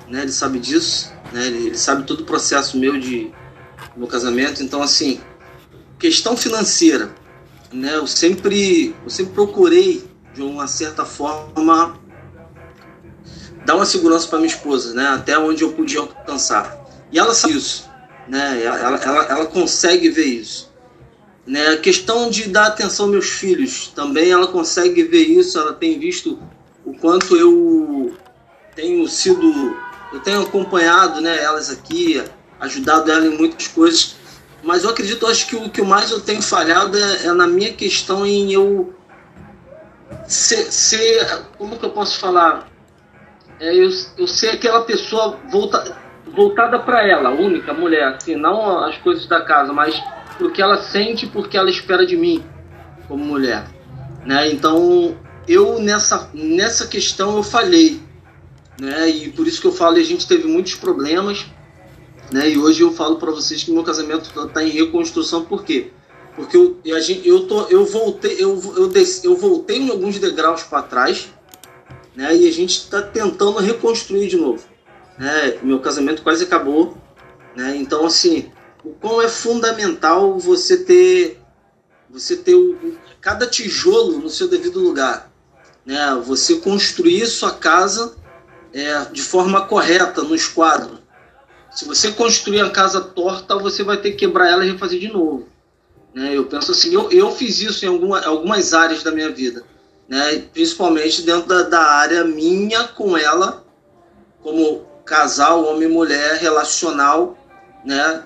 né? 0.09 0.21
Ele 0.21 0.31
sabe 0.31 0.59
disso, 0.59 1.11
né? 1.31 1.47
Ele, 1.47 1.67
ele 1.67 1.77
sabe 1.77 2.03
todo 2.03 2.21
o 2.21 2.25
processo 2.25 2.77
meu 2.77 2.99
de 2.99 3.31
meu 3.95 4.07
casamento. 4.07 4.63
Então, 4.63 4.81
assim, 4.81 5.19
questão 5.99 6.37
financeira, 6.37 7.11
né? 7.71 7.95
Eu 7.95 8.07
sempre, 8.07 8.95
eu 9.03 9.09
sempre 9.09 9.33
procurei 9.33 10.05
de 10.33 10.41
uma 10.41 10.67
certa 10.67 11.05
forma 11.05 11.99
dar 13.65 13.75
uma 13.75 13.85
segurança 13.85 14.27
para 14.27 14.39
minha 14.39 14.53
esposa, 14.53 14.93
né? 14.93 15.07
Até 15.07 15.37
onde 15.37 15.63
eu 15.63 15.73
podia 15.73 15.99
alcançar. 15.99 16.85
E 17.11 17.19
ela 17.19 17.33
sabe 17.33 17.57
isso, 17.57 17.89
né? 18.27 18.63
Ela, 18.63 18.97
ela, 18.97 19.23
ela 19.25 19.45
consegue 19.45 20.09
ver 20.09 20.25
isso. 20.25 20.67
Né? 21.45 21.65
A 21.69 21.77
questão 21.77 22.29
de 22.29 22.49
dar 22.49 22.67
atenção 22.67 23.05
aos 23.05 23.11
meus 23.13 23.29
filhos, 23.29 23.87
também 23.95 24.31
ela 24.31 24.47
consegue 24.47 25.03
ver 25.03 25.23
isso, 25.23 25.57
ela 25.57 25.73
tem 25.73 25.97
visto 25.97 26.37
o 26.85 26.93
quanto 26.93 27.37
eu 27.37 28.13
tenho 28.75 29.07
sido 29.07 29.75
eu 30.11 30.19
tenho 30.19 30.41
acompanhado 30.41 31.21
né, 31.21 31.37
elas 31.41 31.69
aqui, 31.69 32.23
ajudado 32.59 33.11
ela 33.11 33.25
em 33.25 33.37
muitas 33.37 33.67
coisas, 33.67 34.15
mas 34.63 34.83
eu 34.83 34.89
acredito, 34.89 35.27
acho 35.27 35.47
que 35.47 35.55
o 35.55 35.69
que 35.69 35.81
mais 35.81 36.11
eu 36.11 36.19
tenho 36.19 36.41
falhado 36.41 36.97
é, 36.97 37.27
é 37.27 37.33
na 37.33 37.47
minha 37.47 37.73
questão 37.73 38.25
em 38.25 38.51
eu 38.51 38.93
ser, 40.27 40.71
ser 40.71 41.43
como 41.57 41.77
que 41.77 41.85
eu 41.85 41.91
posso 41.91 42.19
falar? 42.19 42.67
É 43.59 43.73
eu, 43.73 43.89
eu 44.17 44.27
ser 44.27 44.49
aquela 44.49 44.81
pessoa 44.81 45.39
volta, 45.49 45.97
voltada 46.35 46.79
para 46.79 47.07
ela, 47.07 47.29
única 47.29 47.73
mulher, 47.73 48.15
assim, 48.15 48.35
não 48.35 48.83
as 48.83 48.97
coisas 48.97 49.25
da 49.25 49.41
casa, 49.41 49.73
mas 49.73 50.01
o 50.39 50.49
que 50.49 50.61
ela 50.61 50.77
sente, 50.77 51.25
porque 51.25 51.57
ela 51.57 51.69
espera 51.69 52.05
de 52.05 52.15
mim 52.15 52.43
como 53.07 53.23
mulher, 53.23 53.65
né? 54.25 54.49
Então 54.49 55.15
eu 55.47 55.79
nessa 55.79 56.29
nessa 56.33 56.87
questão 56.87 57.37
eu 57.37 57.43
falhei, 57.43 58.01
né? 58.79 59.09
E 59.09 59.31
por 59.31 59.47
isso 59.47 59.59
que 59.59 59.67
eu 59.67 59.71
falo, 59.71 59.97
a 59.97 60.03
gente 60.03 60.27
teve 60.27 60.47
muitos 60.47 60.75
problemas, 60.75 61.45
né? 62.31 62.49
E 62.49 62.57
hoje 62.57 62.81
eu 62.81 62.91
falo 62.93 63.17
para 63.17 63.31
vocês 63.31 63.63
que 63.63 63.71
meu 63.71 63.83
casamento 63.83 64.31
está 64.45 64.63
em 64.63 64.69
reconstrução, 64.69 65.45
por 65.45 65.63
quê? 65.63 65.91
Porque 66.35 66.55
eu, 66.55 66.79
a 66.95 66.99
gente, 66.99 67.27
eu, 67.27 67.47
tô, 67.47 67.63
eu 67.63 67.85
voltei, 67.85 68.35
eu, 68.37 68.61
eu, 68.77 68.87
desci, 68.87 69.25
eu 69.25 69.35
voltei 69.35 69.79
em 69.79 69.89
alguns 69.89 70.19
degraus 70.19 70.63
para 70.63 70.83
trás, 70.83 71.29
né? 72.15 72.35
E 72.35 72.47
a 72.47 72.51
gente 72.51 72.77
está 72.77 73.01
tentando 73.01 73.57
reconstruir 73.59 74.27
de 74.27 74.37
novo, 74.37 74.63
né? 75.17 75.57
Meu 75.63 75.79
casamento 75.79 76.21
quase 76.21 76.43
acabou, 76.43 76.95
né? 77.55 77.75
Então, 77.75 78.05
assim, 78.05 78.51
o 78.83 78.89
quão 78.89 79.21
é 79.21 79.27
fundamental 79.27 80.37
você 80.37 80.77
ter 80.77 81.41
você 82.09 82.37
ter 82.37 82.55
o, 82.55 82.95
cada 83.19 83.47
tijolo 83.47 84.19
no 84.19 84.29
seu 84.29 84.47
devido 84.47 84.79
lugar, 84.79 85.31
né? 85.83 86.21
Você 86.25 86.57
construir 86.57 87.25
sua 87.25 87.51
casa 87.51 88.15
é, 88.73 89.05
de 89.05 89.21
forma 89.21 89.65
correta 89.65 90.21
no 90.21 90.35
esquadro. 90.35 90.99
Se 91.71 91.85
você 91.85 92.11
construir 92.11 92.61
a 92.61 92.69
casa 92.69 93.01
torta, 93.01 93.57
você 93.57 93.83
vai 93.83 93.97
ter 93.97 94.11
que 94.11 94.17
quebrar 94.17 94.49
ela 94.49 94.65
e 94.65 94.71
refazer 94.71 94.99
de 94.99 95.09
novo. 95.09 95.47
Né? 96.13 96.35
Eu 96.35 96.45
penso 96.45 96.71
assim, 96.71 96.93
eu, 96.93 97.11
eu 97.11 97.31
fiz 97.31 97.61
isso 97.61 97.85
em 97.85 97.87
alguma, 97.87 98.19
algumas 98.25 98.73
áreas 98.73 99.03
da 99.03 99.11
minha 99.11 99.29
vida, 99.29 99.63
né? 100.07 100.43
principalmente 100.53 101.21
dentro 101.21 101.47
da, 101.47 101.63
da 101.63 101.81
área 101.81 102.23
minha 102.23 102.85
com 102.85 103.15
ela, 103.15 103.63
como 104.41 104.85
casal, 105.05 105.65
homem 105.65 105.87
e 105.87 105.91
mulher, 105.91 106.37
relacional, 106.37 107.37
né? 107.85 108.23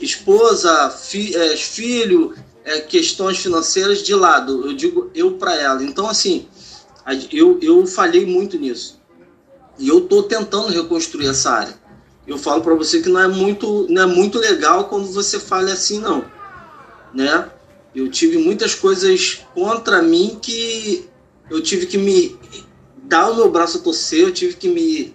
esposa, 0.00 0.90
fi, 0.90 1.34
é, 1.34 1.56
filho, 1.56 2.34
é, 2.64 2.80
questões 2.80 3.38
financeiras 3.38 4.02
de 4.02 4.14
lado, 4.14 4.66
eu 4.66 4.74
digo 4.74 5.10
eu 5.14 5.32
para 5.32 5.54
ela. 5.54 5.82
Então, 5.82 6.08
assim, 6.08 6.48
eu, 7.30 7.58
eu 7.60 7.86
falhei 7.86 8.26
muito 8.26 8.58
nisso. 8.58 9.00
E 9.78 9.88
eu 9.88 9.98
estou 9.98 10.22
tentando 10.22 10.68
reconstruir 10.68 11.28
essa 11.28 11.50
área. 11.50 11.74
Eu 12.26 12.38
falo 12.38 12.62
para 12.62 12.74
você 12.74 13.00
que 13.00 13.08
não 13.08 13.20
é 13.20 13.28
muito 13.28 13.86
não 13.90 14.02
é 14.02 14.06
muito 14.06 14.38
legal 14.38 14.84
quando 14.84 15.06
você 15.06 15.38
falha 15.38 15.72
assim, 15.72 16.00
não 16.00 16.24
né? 17.14 17.48
Eu 17.94 18.10
tive 18.10 18.38
muitas 18.38 18.74
coisas 18.74 19.40
contra 19.54 20.02
mim 20.02 20.36
que 20.42 21.08
eu 21.48 21.62
tive 21.62 21.86
que 21.86 21.96
me 21.96 22.36
dar 23.04 23.30
o 23.30 23.36
meu 23.36 23.50
braço 23.50 23.78
a 23.78 23.80
torcer, 23.80 24.20
eu 24.20 24.32
tive 24.32 24.54
que 24.54 24.68
me 24.68 25.14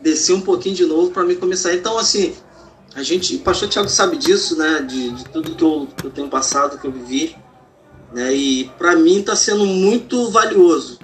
descer 0.00 0.34
um 0.34 0.40
pouquinho 0.40 0.76
de 0.76 0.86
novo 0.86 1.10
para 1.10 1.24
me 1.24 1.34
começar. 1.34 1.74
Então, 1.74 1.98
assim, 1.98 2.34
a 2.94 3.02
gente, 3.02 3.34
o 3.34 3.40
pastor 3.40 3.68
Tiago 3.68 3.88
sabe 3.88 4.16
disso, 4.16 4.56
né? 4.56 4.82
De, 4.82 5.10
de 5.10 5.24
tudo 5.30 5.54
que 5.56 5.64
eu, 5.64 5.88
que 5.96 6.06
eu, 6.06 6.10
tenho 6.10 6.28
passado, 6.28 6.78
que 6.78 6.86
eu 6.86 6.92
vivi, 6.92 7.36
né? 8.12 8.32
E 8.32 8.70
para 8.78 8.94
mim 8.94 9.18
está 9.18 9.34
sendo 9.34 9.66
muito 9.66 10.30
valioso, 10.30 11.00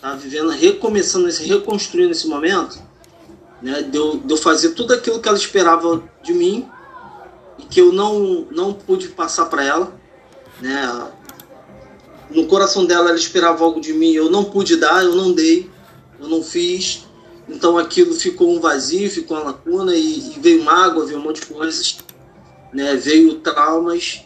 tá? 0.00 0.14
Vivendo, 0.14 0.50
recomeçando, 0.50 1.28
esse, 1.28 1.44
reconstruindo 1.44 2.12
esse 2.12 2.26
momento, 2.26 2.80
né? 3.62 3.82
De 3.82 3.96
eu, 3.96 4.18
de 4.18 4.32
eu 4.32 4.36
fazer 4.36 4.70
tudo 4.70 4.94
aquilo 4.94 5.20
que 5.20 5.28
ela 5.28 5.36
esperava 5.36 6.02
de 6.22 6.32
mim 6.32 6.68
e 7.58 7.62
que 7.64 7.80
eu 7.80 7.92
não, 7.92 8.46
não 8.50 8.72
pude 8.72 9.08
passar 9.08 9.46
para 9.46 9.64
ela. 9.64 9.92
Né? 10.60 11.12
No 12.30 12.46
coração 12.46 12.84
dela, 12.84 13.08
ela 13.08 13.18
esperava 13.18 13.64
algo 13.64 13.80
de 13.80 13.92
mim, 13.92 14.12
eu 14.12 14.30
não 14.30 14.44
pude 14.44 14.76
dar, 14.76 15.04
eu 15.04 15.14
não 15.14 15.32
dei, 15.32 15.68
eu 16.18 16.28
não 16.28 16.42
fiz. 16.42 17.06
Então 17.48 17.76
aquilo 17.76 18.14
ficou 18.14 18.54
um 18.54 18.60
vazio, 18.60 19.10
ficou 19.10 19.36
uma 19.36 19.46
lacuna 19.46 19.94
e, 19.94 20.36
e 20.36 20.40
veio 20.40 20.62
mágoa, 20.62 21.04
veio 21.04 21.18
um 21.18 21.22
monte 21.22 21.40
de 21.40 21.46
coisas, 21.46 21.98
né? 22.72 22.94
veio 22.94 23.40
traumas 23.40 24.22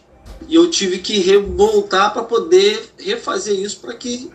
e 0.47 0.55
eu 0.55 0.69
tive 0.69 0.99
que 0.99 1.37
voltar 1.37 2.11
para 2.11 2.23
poder 2.23 2.93
refazer 2.97 3.59
isso 3.59 3.79
para 3.79 3.95
que 3.95 4.29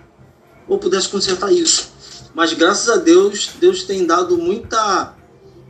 eu 0.68 0.78
pudesse 0.78 1.08
consertar 1.08 1.52
isso. 1.52 1.92
Mas 2.34 2.52
graças 2.52 2.88
a 2.88 2.96
Deus, 2.96 3.50
Deus 3.60 3.82
tem 3.82 4.06
dado 4.06 4.38
muita 4.38 5.14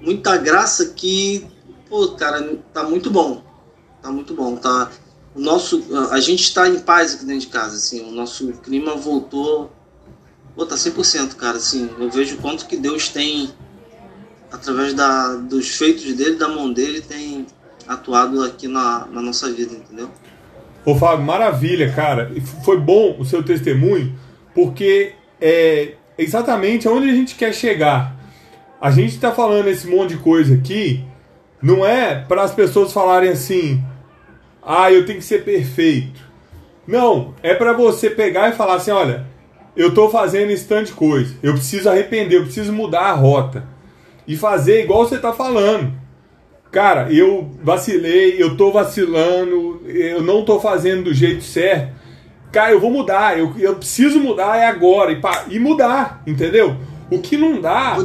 muita 0.01 0.37
graça 0.37 0.87
que 0.87 1.47
pô, 1.91 2.09
cara, 2.13 2.57
tá 2.73 2.85
muito 2.85 3.11
bom. 3.11 3.43
Tá 4.01 4.11
muito 4.11 4.33
bom. 4.33 4.57
Tá, 4.57 4.91
o 5.35 5.41
nosso, 5.41 5.85
a 6.11 6.21
gente 6.21 6.43
está 6.43 6.69
em 6.69 6.79
paz 6.79 7.15
aqui 7.15 7.25
dentro 7.25 7.43
de 7.43 7.47
casa, 7.49 7.77
assim, 7.77 8.01
o 8.09 8.13
nosso 8.13 8.49
clima 8.55 8.95
voltou. 8.95 9.71
Pô, 10.55 10.65
tá 10.65 10.77
100%, 10.77 11.35
cara, 11.35 11.59
assim, 11.59 11.91
eu 11.99 12.11
vejo 12.11 12.39
quanto 12.39 12.67
que 12.67 12.77
Deus 12.77 13.09
tem, 13.09 13.51
através 14.51 14.95
da, 14.95 15.35
dos 15.35 15.69
feitos 15.69 16.13
dele, 16.15 16.37
da 16.37 16.49
mão 16.49 16.73
dele, 16.73 17.01
tem 17.01 17.47
atuado 17.87 18.43
aqui 18.43 18.69
na, 18.69 19.07
na 19.07 19.21
nossa 19.23 19.51
vida, 19.53 19.75
entendeu? 19.75 20.11
Ô 20.85 20.95
Fábio, 20.95 21.25
maravilha, 21.25 21.93
cara. 21.93 22.33
Foi 22.65 22.79
bom 22.79 23.17
o 23.19 23.25
seu 23.25 23.43
testemunho, 23.43 24.19
porque 24.55 25.13
é 25.41 25.93
exatamente 26.17 26.87
aonde 26.87 27.09
a 27.11 27.15
gente 27.15 27.35
quer 27.35 27.53
chegar. 27.55 28.17
A 28.81 28.91
gente 28.91 29.15
está 29.15 29.33
falando 29.33 29.69
esse 29.69 29.87
monte 29.87 30.11
de 30.11 30.17
coisa 30.19 30.55
aqui, 30.55 31.05
não 31.63 31.85
é 31.85 32.25
para 32.27 32.43
as 32.43 32.55
pessoas 32.55 32.93
falarem 32.93 33.31
assim: 33.31 33.83
"Ah, 34.63 34.91
eu 34.91 35.05
tenho 35.05 35.19
que 35.19 35.25
ser 35.25 35.45
perfeito". 35.45 36.29
Não, 36.87 37.35
é 37.43 37.55
para 37.55 37.73
você 37.73 38.11
pegar 38.11 38.49
e 38.49 38.57
falar 38.57 38.75
assim: 38.77 38.91
"Olha, 38.91 39.27
eu 39.77 39.95
tô 39.95 40.09
fazendo 40.09 40.51
esse 40.51 40.67
tanto 40.67 40.87
de 40.87 40.93
coisa. 40.93 41.35
Eu 41.43 41.55
preciso 41.55 41.89
arrepender, 41.89 42.39
eu 42.39 42.45
preciso 42.45 42.73
mudar 42.73 43.03
a 43.03 43.13
rota 43.13 43.65
e 44.27 44.37
fazer 44.37 44.85
igual 44.85 45.07
você 45.07 45.19
tá 45.19 45.33
falando. 45.33 45.93
Cara, 46.71 47.13
eu 47.13 47.51
vacilei, 47.63 48.41
eu 48.41 48.57
tô 48.57 48.71
vacilando, 48.71 49.83
eu 49.87 50.23
não 50.23 50.45
tô 50.45 50.61
fazendo 50.61 51.05
do 51.05 51.15
jeito 51.15 51.43
certo. 51.43 52.00
Cara, 52.53 52.73
eu 52.73 52.81
vou 52.81 52.91
mudar, 52.91 53.39
eu, 53.39 53.55
eu 53.59 53.77
preciso 53.77 54.19
mudar 54.19 54.57
é 54.57 54.67
agora 54.67 55.13
e, 55.13 55.21
e 55.55 55.59
mudar, 55.59 56.23
entendeu? 56.27 56.77
O 57.11 57.19
que 57.19 57.37
não 57.37 57.61
dá 57.61 57.97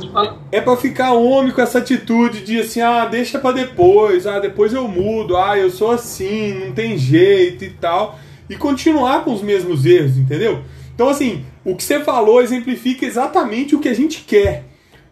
é 0.52 0.60
para 0.60 0.76
ficar 0.78 1.14
homem 1.14 1.52
com 1.52 1.62
essa 1.62 1.78
atitude 1.78 2.42
de 2.42 2.60
assim, 2.60 2.82
ah, 2.82 3.06
deixa 3.06 3.38
para 3.38 3.56
depois, 3.56 4.26
ah, 4.26 4.40
depois 4.40 4.74
eu 4.74 4.88
mudo, 4.88 5.38
ah, 5.38 5.58
eu 5.58 5.70
sou 5.70 5.92
assim, 5.92 6.54
não 6.54 6.72
tem 6.72 6.98
jeito 6.98 7.64
e 7.64 7.70
tal, 7.70 8.20
e 8.50 8.56
continuar 8.56 9.24
com 9.24 9.34
os 9.34 9.44
mesmos 9.44 9.86
erros, 9.86 10.18
entendeu? 10.18 10.62
Então, 10.94 11.10
assim, 11.10 11.46
o 11.64 11.76
que 11.76 11.84
você 11.84 12.00
falou 12.00 12.42
exemplifica 12.42 13.06
exatamente 13.06 13.76
o 13.76 13.80
que 13.80 13.90
a 13.90 13.94
gente 13.94 14.22
quer. 14.22 14.64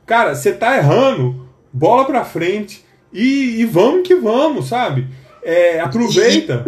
Cara, 0.06 0.34
você 0.34 0.52
tá 0.54 0.78
errando, 0.78 1.48
bola 1.72 2.06
pra 2.06 2.26
frente 2.26 2.84
e, 3.12 3.62
e 3.62 3.66
vamos 3.66 4.08
que 4.08 4.16
vamos, 4.16 4.70
sabe? 4.70 5.08
É, 5.44 5.80
aproveita. 5.80 6.66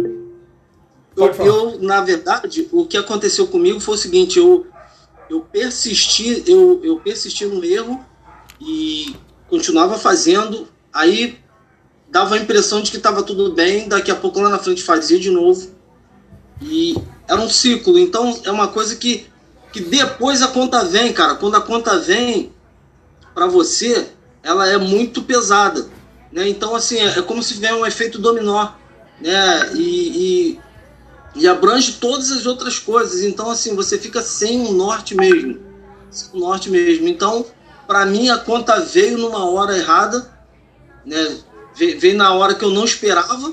Eu, 1.16 1.32
eu, 1.32 1.78
na 1.80 2.02
verdade, 2.02 2.68
o 2.70 2.84
que 2.84 2.96
aconteceu 2.96 3.46
comigo 3.46 3.80
foi 3.80 3.94
o 3.94 3.98
seguinte: 3.98 4.38
eu, 4.38 4.66
eu 5.30 5.40
persisti, 5.40 6.44
eu, 6.46 6.80
eu 6.84 7.00
persisti 7.00 7.46
no 7.46 7.64
erro 7.64 8.04
e 8.60 9.16
continuava 9.48 9.98
fazendo, 9.98 10.68
aí 10.92 11.38
dava 12.08 12.34
a 12.34 12.38
impressão 12.38 12.82
de 12.82 12.90
que 12.90 12.98
estava 12.98 13.22
tudo 13.22 13.52
bem, 13.52 13.88
daqui 13.88 14.10
a 14.10 14.16
pouco 14.16 14.40
lá 14.40 14.50
na 14.50 14.58
frente 14.58 14.82
fazia 14.82 15.18
de 15.18 15.30
novo. 15.30 15.74
E 16.60 16.94
era 17.28 17.40
um 17.40 17.48
ciclo, 17.48 17.98
então 17.98 18.38
é 18.44 18.50
uma 18.50 18.68
coisa 18.68 18.94
que, 18.96 19.26
que 19.72 19.80
depois 19.80 20.42
a 20.42 20.48
conta 20.48 20.84
vem, 20.84 21.12
cara. 21.12 21.34
Quando 21.34 21.56
a 21.56 21.60
conta 21.60 21.98
vem 21.98 22.52
para 23.34 23.46
você, 23.46 24.08
ela 24.42 24.68
é 24.68 24.78
muito 24.78 25.22
pesada. 25.22 25.86
Né? 26.32 26.48
Então, 26.48 26.74
assim, 26.74 26.98
é, 26.98 27.18
é 27.18 27.22
como 27.22 27.42
se 27.42 27.54
vier 27.54 27.74
um 27.74 27.84
efeito 27.84 28.18
dominó. 28.18 28.72
Né? 29.20 29.74
E, 29.74 30.52
e 30.52 30.60
e 31.36 31.46
abrange 31.46 31.92
todas 31.94 32.32
as 32.32 32.46
outras 32.46 32.78
coisas. 32.78 33.22
Então, 33.22 33.50
assim, 33.50 33.76
você 33.76 33.98
fica 33.98 34.22
sem 34.22 34.60
um 34.60 34.72
norte 34.72 35.14
mesmo. 35.14 35.60
Sem 36.10 36.30
um 36.34 36.40
norte 36.40 36.70
mesmo. 36.70 37.06
Então, 37.06 37.46
para 37.86 38.06
mim, 38.06 38.28
a 38.30 38.38
conta 38.38 38.80
veio 38.80 39.18
numa 39.18 39.48
hora 39.50 39.76
errada, 39.76 40.30
né? 41.04 41.38
Veio 41.74 42.16
na 42.16 42.32
hora 42.32 42.54
que 42.54 42.64
eu 42.64 42.70
não 42.70 42.84
esperava, 42.84 43.52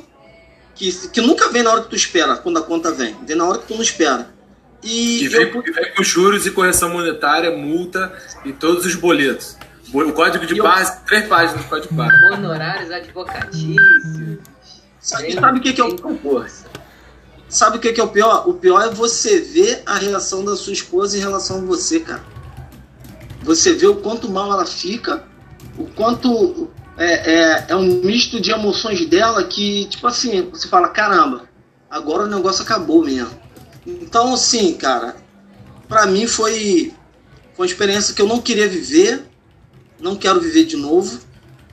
que, 0.74 0.92
que 1.10 1.20
nunca 1.20 1.50
vem 1.50 1.62
na 1.62 1.72
hora 1.72 1.82
que 1.84 1.90
tu 1.90 1.96
espera, 1.96 2.38
quando 2.38 2.58
a 2.58 2.62
conta 2.64 2.92
vem. 2.92 3.16
Vem 3.26 3.36
na 3.36 3.46
hora 3.46 3.60
que 3.60 3.68
tu 3.68 3.76
não 3.76 3.84
espera. 3.84 4.34
E, 4.82 5.24
e 5.24 5.28
vem, 5.28 5.48
eu... 5.48 5.62
vem 5.62 5.94
com 5.96 6.04
juros 6.04 6.46
e 6.46 6.52
correção 6.52 6.90
monetária, 6.90 7.52
multa 7.52 8.14
e 8.46 8.54
todos 8.54 8.86
os 8.86 8.96
boletos. 8.96 9.58
O 9.94 10.12
código 10.14 10.46
de 10.46 10.56
base, 10.56 10.92
eu... 10.92 11.06
três 11.06 11.28
páginas 11.28 11.64
do 11.64 11.70
código 11.70 11.90
de 11.90 11.96
base. 11.96 12.16
Honorários 12.32 12.92
advocatícios. 12.92 14.40
Sabe, 15.00 15.34
sabe 15.34 15.60
o 15.60 15.62
que, 15.62 15.74
que 15.74 15.82
é 15.82 15.84
o 15.84 15.96
concurso? 15.98 16.63
Sabe 17.54 17.78
o 17.78 17.80
que, 17.80 17.94
que 17.94 18.02
é 18.02 18.04
o 18.04 18.08
pior? 18.08 18.50
O 18.50 18.56
pior 18.56 18.82
é 18.82 18.90
você 18.90 19.40
ver 19.40 19.84
a 19.86 20.00
reação 20.00 20.44
da 20.44 20.56
sua 20.56 20.74
esposa 20.74 21.16
em 21.16 21.20
relação 21.20 21.58
a 21.58 21.62
você, 21.62 22.00
cara. 22.00 22.24
Você 23.44 23.74
vê 23.74 23.86
o 23.86 23.98
quanto 23.98 24.28
mal 24.28 24.52
ela 24.52 24.66
fica, 24.66 25.24
o 25.78 25.86
quanto 25.86 26.68
é, 26.98 27.12
é, 27.14 27.66
é 27.70 27.76
um 27.76 28.02
misto 28.02 28.42
de 28.42 28.50
emoções 28.50 29.06
dela 29.06 29.44
que, 29.44 29.86
tipo 29.86 30.08
assim, 30.08 30.50
você 30.50 30.68
fala, 30.68 30.88
caramba, 30.88 31.48
agora 31.88 32.24
o 32.24 32.28
negócio 32.28 32.64
acabou 32.64 33.06
mesmo. 33.06 33.40
Então, 33.86 34.34
assim, 34.34 34.74
cara, 34.74 35.16
para 35.88 36.08
mim 36.08 36.26
foi, 36.26 36.92
foi 37.54 37.68
uma 37.68 37.72
experiência 37.72 38.16
que 38.16 38.22
eu 38.24 38.28
não 38.28 38.42
queria 38.42 38.68
viver, 38.68 39.26
não 40.00 40.16
quero 40.16 40.42
viver 40.42 40.66
de 40.66 40.76
novo, 40.76 41.20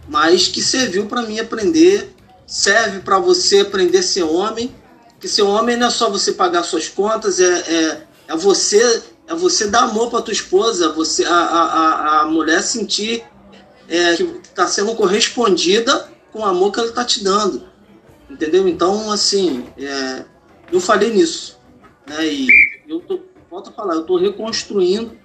mas 0.06 0.46
que 0.46 0.60
serviu 0.60 1.06
para 1.06 1.22
mim 1.22 1.40
aprender, 1.40 2.14
serve 2.46 2.98
para 3.00 3.18
você 3.18 3.60
aprender 3.60 3.98
a 3.98 4.02
ser 4.02 4.24
homem 4.24 4.78
que 5.20 5.28
ser 5.28 5.42
homem 5.42 5.76
não 5.76 5.88
é 5.88 5.90
só 5.90 6.08
você 6.08 6.32
pagar 6.32 6.62
suas 6.62 6.88
contas, 6.88 7.38
é, 7.38 7.44
é, 7.44 8.02
é 8.28 8.36
você 8.36 9.02
é 9.28 9.34
você 9.34 9.68
dar 9.68 9.84
amor 9.84 10.10
para 10.10 10.22
tua 10.22 10.32
esposa, 10.32 10.92
você 10.92 11.24
a, 11.24 11.32
a, 11.32 12.20
a 12.20 12.24
mulher 12.24 12.62
sentir 12.62 13.22
é, 13.88 14.16
que 14.16 14.24
está 14.42 14.66
sendo 14.66 14.94
correspondida 14.96 16.08
com 16.32 16.40
o 16.40 16.44
amor 16.44 16.72
que 16.72 16.80
ela 16.80 16.88
está 16.88 17.04
te 17.04 17.22
dando, 17.22 17.62
entendeu? 18.28 18.66
Então 18.66 19.12
assim, 19.12 19.66
é, 19.78 20.24
eu 20.72 20.80
falei 20.80 21.12
nisso, 21.12 21.58
né? 22.08 22.26
E 22.26 22.48
eu 22.88 22.98
tô, 23.00 23.20
volto 23.48 23.70
a 23.70 23.72
falar, 23.72 23.94
eu 23.94 24.00
estou 24.00 24.18
reconstruindo 24.18 25.16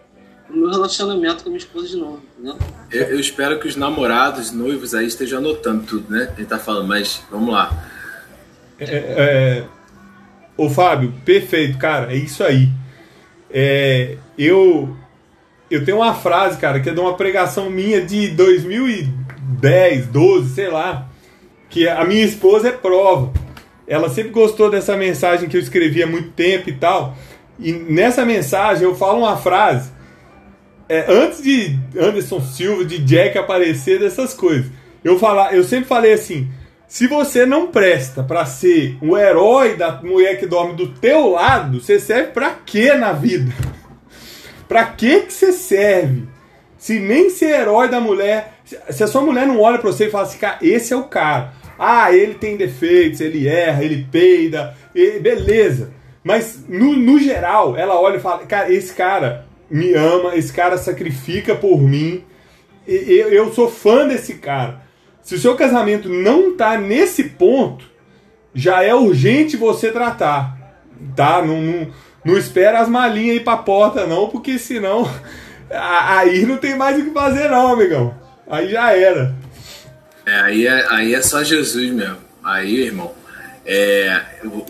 o 0.49 0.55
meu 0.55 0.69
relacionamento 0.69 1.43
com 1.43 1.49
a 1.49 1.51
minha 1.51 1.58
esposa 1.58 1.88
de 1.88 1.95
novo, 1.95 2.21
entendeu? 2.34 2.60
Eu, 2.91 3.01
eu 3.08 3.19
espero 3.19 3.60
que 3.60 3.67
os 3.67 3.75
namorados, 3.75 4.51
noivos 4.51 4.93
aí 4.93 5.08
estejam 5.08 5.39
anotando 5.39 5.84
tudo, 5.84 6.12
né? 6.12 6.31
Ele 6.38 6.45
tá 6.45 6.60
falando, 6.60 6.88
mas 6.88 7.23
vamos 7.31 7.51
lá. 7.51 7.71
É, 8.79 8.86
é, 8.86 9.67
ô 10.58 10.70
Fábio, 10.70 11.13
perfeito, 11.24 11.78
cara, 11.78 12.13
é 12.13 12.15
isso 12.15 12.44
aí. 12.44 12.70
É, 13.52 14.18
eu, 14.38 14.96
eu 15.70 15.86
tenho 15.86 15.98
uma 15.98 16.13
frase, 16.13 16.58
cara, 16.58 16.80
que 16.80 16.89
é 16.89 16.94
de 16.94 17.00
uma 17.00 17.15
pregação 17.15 17.70
minha 17.70 18.02
de 18.02 18.30
2010, 18.30 20.08
12, 20.08 20.56
sei 20.56 20.70
lá, 20.70 21.10
que 21.70 21.88
a 21.88 22.04
minha 22.06 22.24
esposa 22.24 22.70
é 22.70 22.72
prova. 22.72 23.32
Ela 23.88 24.10
sempre 24.10 24.32
gostou 24.32 24.70
dessa 24.70 24.98
mensagem 24.98 25.48
que 25.48 25.56
eu 25.56 25.62
escrevi 25.62 26.02
há 26.02 26.08
muito 26.08 26.30
tempo 26.32 26.70
e 26.70 26.74
tal. 26.74 27.15
E 27.60 27.72
nessa 27.72 28.26
mensagem 28.26 28.84
eu 28.84 28.96
falo 28.96 29.20
uma 29.20 29.38
frase. 29.38 29.91
É, 30.88 31.06
antes 31.08 31.41
de 31.41 31.78
Anderson 31.98 32.41
Silva, 32.41 32.86
de 32.86 33.00
Jack 33.00 33.38
aparecer, 33.38 34.00
dessas 34.00 34.34
coisas. 34.34 34.72
Eu, 35.04 35.18
falar, 35.20 35.54
eu 35.56 35.63
sempre 35.63 35.86
falei 35.86 36.13
assim: 36.13 36.48
se 36.88 37.08
você 37.08 37.45
não 37.45 37.67
presta 37.67 38.24
para 38.24 38.45
ser 38.45 38.98
o 39.02 39.17
herói 39.17 39.76
da 39.76 40.02
mulher 40.02 40.39
que 40.39 40.45
dorme 40.45 40.76
do 40.76 40.93
teu 40.93 41.30
lado, 41.30 41.82
você 41.82 42.00
serve 42.00 42.32
para 42.32 42.52
quê 42.65 42.93
na 42.93 43.12
vida? 43.12 43.52
Pra 44.67 44.84
que 44.84 45.21
que 45.21 45.34
você 45.34 45.52
serve? 45.52 46.24
Se 46.76 47.00
nem 47.00 47.30
ser 47.30 47.62
herói 47.62 47.88
da 47.88 48.00
mulher, 48.00 48.56
se 48.89 49.04
a 49.04 49.08
sua 49.08 49.21
mulher 49.21 49.45
não 49.45 49.60
olha 49.60 49.78
para 49.78 49.91
você 49.91 50.08
e 50.08 50.10
fala 50.10 50.24
assim, 50.24 50.39
cara, 50.39 50.58
esse 50.60 50.91
é 50.91 50.98
o 50.98 51.04
cara. 51.04 51.54
Ah, 51.78 52.12
ele 52.12 52.34
tem 52.34 52.58
defeitos, 52.58 53.21
ele 53.21 53.48
erra, 53.48 53.84
ele 53.84 54.08
peida, 54.12 54.76
ele, 54.93 55.19
beleza. 55.19 55.91
Mas 56.24 56.65
no, 56.67 56.93
no 56.93 57.19
geral, 57.19 57.78
ela 57.78 58.00
olha 58.00 58.17
e 58.17 58.21
fala, 58.21 58.45
cara, 58.45 58.71
esse 58.71 58.93
cara 58.93 59.45
me 59.69 59.93
ama, 59.93 60.36
esse 60.36 60.52
cara 60.52 60.78
sacrifica 60.78 61.54
por 61.54 61.80
mim, 61.80 62.24
eu, 62.88 63.30
eu 63.30 63.54
sou 63.54 63.69
fã 63.69 64.08
desse 64.08 64.36
cara. 64.36 64.85
Se 65.25 65.33
o 65.33 65.39
seu 65.39 65.55
casamento 65.55 66.07
não 66.07 66.55
tá 66.55 66.77
nesse 66.77 67.23
ponto, 67.23 67.83
já 68.53 68.83
é 68.83 68.93
urgente 68.93 69.57
você 69.57 69.91
tratar, 69.91 70.55
tá? 71.15 71.41
Não, 71.41 71.59
não, 71.59 71.88
não 72.23 72.38
espera 72.38 72.79
as 72.79 72.88
malinhas 72.88 73.38
aí 73.38 73.43
pra 73.43 73.57
porta, 73.57 74.05
não, 74.05 74.29
porque 74.29 74.59
senão 74.59 75.11
aí 75.67 76.45
não 76.45 76.57
tem 76.57 76.77
mais 76.77 76.99
o 76.99 77.05
que 77.05 77.09
fazer, 77.09 77.49
não, 77.49 77.73
amigão. 77.73 78.13
Aí 78.47 78.69
já 78.69 78.95
era. 78.95 79.33
É, 80.27 80.41
aí 80.41 80.67
é, 80.67 80.85
aí 80.91 81.15
é 81.15 81.21
só 81.23 81.43
Jesus 81.43 81.91
mesmo. 81.91 82.17
Aí, 82.43 82.81
irmão, 82.81 83.11
é, 83.65 84.21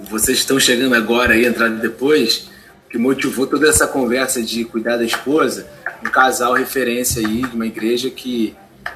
vocês 0.10 0.38
estão 0.38 0.58
chegando 0.58 0.96
agora 0.96 1.34
aí, 1.34 1.46
entrando 1.46 1.82
depois, 1.82 2.50
que 2.90 2.98
motivou 2.98 3.46
toda 3.46 3.68
essa 3.68 3.88
conversa 3.88 4.42
de 4.42 4.64
cuidar 4.64 4.96
da 4.96 5.04
esposa, 5.04 5.68
um 6.02 6.10
casal 6.10 6.54
referência 6.54 7.28
aí 7.28 7.42
de 7.42 7.54
uma 7.54 7.68
igreja 7.68 8.10
que 8.10 8.56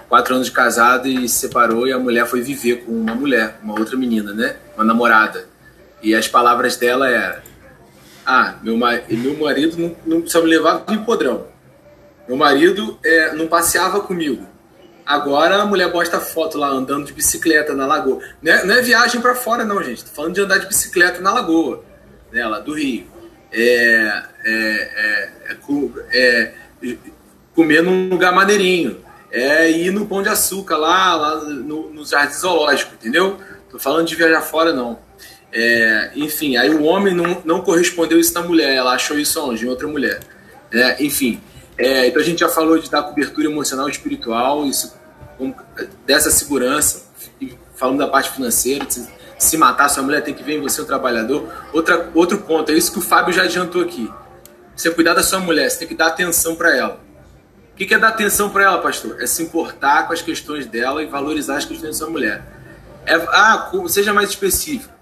quatro 0.10 0.34
anos 0.34 0.48
de 0.48 0.54
casado 0.54 1.08
e 1.08 1.30
se 1.30 1.40
separou 1.42 1.88
e 1.88 1.94
a 1.94 2.00
mulher 2.00 2.26
foi 2.26 2.42
viver 2.42 2.84
com 2.84 2.92
uma 2.92 3.14
mulher, 3.14 3.60
uma 3.64 3.80
outra 3.80 3.96
menina, 3.96 4.34
né? 4.34 4.56
Uma 4.76 4.84
namorada. 4.84 5.48
E 6.02 6.16
as 6.16 6.28
palavras 6.28 6.76
dela 6.76 7.08
eram: 7.08 7.42
Ah, 8.26 8.56
meu, 8.64 8.76
meu 8.76 9.38
marido 9.38 9.78
não, 9.78 9.96
não 10.06 10.22
precisava 10.22 10.46
me 10.46 10.52
levar 10.52 10.84
no 10.88 11.06
podrão. 11.06 11.48
Meu 12.28 12.36
marido 12.36 13.00
é, 13.04 13.34
não 13.34 13.48
passeava 13.48 14.02
comigo. 14.02 14.46
Agora 15.06 15.62
a 15.62 15.66
mulher 15.66 15.92
posta 15.92 16.20
foto 16.20 16.58
lá 16.58 16.68
andando 16.68 17.06
de 17.06 17.14
bicicleta 17.14 17.74
na 17.74 17.86
lagoa. 17.86 18.20
Não 18.42 18.52
é, 18.52 18.66
não 18.66 18.76
é 18.76 18.82
viagem 18.82 19.22
para 19.22 19.36
fora, 19.36 19.64
não, 19.64 19.82
gente. 19.82 20.06
Tô 20.06 20.12
falando 20.12 20.36
de 20.36 20.42
andar 20.42 20.58
de 20.60 20.68
bicicleta 20.68 21.22
na 21.22 21.34
lagoa, 21.34 21.84
né, 22.32 22.46
lá 22.48 22.60
do 22.60 22.74
Rio. 22.74 23.08
É, 23.52 24.24
é, 24.46 25.32
é, 25.44 25.56
é, 26.14 26.54
é 26.84 26.98
comer 27.56 27.82
num 27.82 28.10
lugar 28.10 28.32
maneirinho 28.32 29.09
é 29.32 29.70
ir 29.70 29.92
no 29.92 30.06
Pão 30.06 30.22
de 30.22 30.30
Açúcar, 30.30 30.78
lá, 30.78 31.16
lá 31.16 31.36
no, 31.44 31.90
no 31.92 32.06
Jardim 32.06 32.34
Zoológico, 32.34 32.94
entendeu? 32.96 33.38
Tô 33.70 33.78
falando 33.78 34.08
de 34.08 34.16
viajar 34.16 34.42
fora, 34.42 34.74
não. 34.74 35.00
É, 35.52 36.12
enfim, 36.16 36.58
aí 36.58 36.70
o 36.70 36.84
homem 36.84 37.14
não, 37.14 37.42
não 37.44 37.62
correspondeu 37.62 38.20
isso 38.20 38.34
na 38.34 38.42
mulher, 38.42 38.76
ela 38.76 38.94
achou 38.94 39.18
isso 39.18 39.44
onde? 39.44 39.66
Em 39.66 39.70
outra 39.70 39.88
mulher. 39.88 40.20
É, 40.72 41.04
enfim, 41.04 41.42
é, 41.78 42.08
então 42.08 42.22
a 42.22 42.26
gente 42.26 42.40
já 42.40 42.50
falou 42.50 42.78
de 42.78 42.90
dar 42.90 43.04
cobertura 43.04 43.48
emocional 43.48 43.88
e 43.88 43.92
espiritual, 43.92 44.66
isso, 44.66 44.94
dessa 46.06 46.30
segurança, 46.30 47.04
e 47.42 47.58
falando 47.76 48.00
da 48.00 48.08
parte 48.08 48.32
financeira, 48.32 48.86
de 48.86 49.08
se 49.38 49.58
matar, 49.58 49.90
sua 49.90 50.04
mulher 50.04 50.22
tem 50.22 50.34
que 50.34 50.44
ver 50.44 50.58
em 50.58 50.62
você 50.62 50.82
um 50.82 50.86
trabalhador. 50.86 51.52
Outra, 51.72 52.10
outro 52.14 52.40
ponto, 52.40 52.72
é 52.72 52.76
isso 52.76 52.92
que 52.92 53.00
o 53.00 53.02
Fábio 53.02 53.34
já 53.34 53.44
adiantou 53.44 53.82
aqui. 53.82 54.12
Você 54.76 54.92
cuidar 54.92 55.14
da 55.14 55.24
sua 55.24 55.40
mulher, 55.40 55.70
você 55.70 55.80
tem 55.80 55.88
que 55.88 55.96
dar 55.96 56.08
atenção 56.08 56.56
para 56.56 56.76
ela 56.76 57.09
que, 57.80 57.86
que 57.86 57.94
é 57.94 57.98
dar 57.98 58.10
atenção 58.10 58.50
para 58.50 58.66
ela, 58.66 58.78
pastor? 58.80 59.22
É 59.22 59.26
se 59.26 59.42
importar 59.42 60.06
com 60.06 60.12
as 60.12 60.22
questões 60.22 60.66
dela 60.66 61.02
e 61.02 61.06
valorizar 61.06 61.56
as 61.56 61.64
questões 61.64 61.94
da 61.94 61.98
sua 61.98 62.10
mulher. 62.10 62.44
É, 63.06 63.16
ah, 63.16 63.72
seja 63.88 64.14
mais 64.14 64.30
específico. 64.30 64.94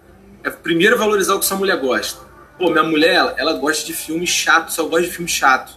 É 0.44 0.52
primeiro 0.52 0.96
valorizar 0.96 1.34
o 1.34 1.40
que 1.40 1.46
sua 1.46 1.58
mulher 1.58 1.78
gosta. 1.78 2.22
Pô, 2.56 2.70
minha 2.70 2.84
mulher, 2.84 3.16
ela, 3.16 3.36
ela 3.36 3.54
gosta 3.54 3.84
de 3.84 3.94
filme 3.94 4.28
chato, 4.28 4.72
só 4.72 4.84
gosta 4.84 5.08
de 5.08 5.12
filme 5.12 5.28
chato. 5.28 5.76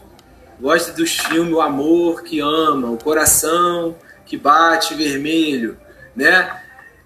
Gosta 0.60 0.92
dos 0.92 1.16
filmes, 1.16 1.54
o 1.54 1.62
amor 1.62 2.22
que 2.22 2.38
ama, 2.38 2.90
o 2.90 2.98
coração 2.98 3.96
que 4.26 4.36
bate 4.36 4.94
vermelho, 4.94 5.78
né? 6.14 6.54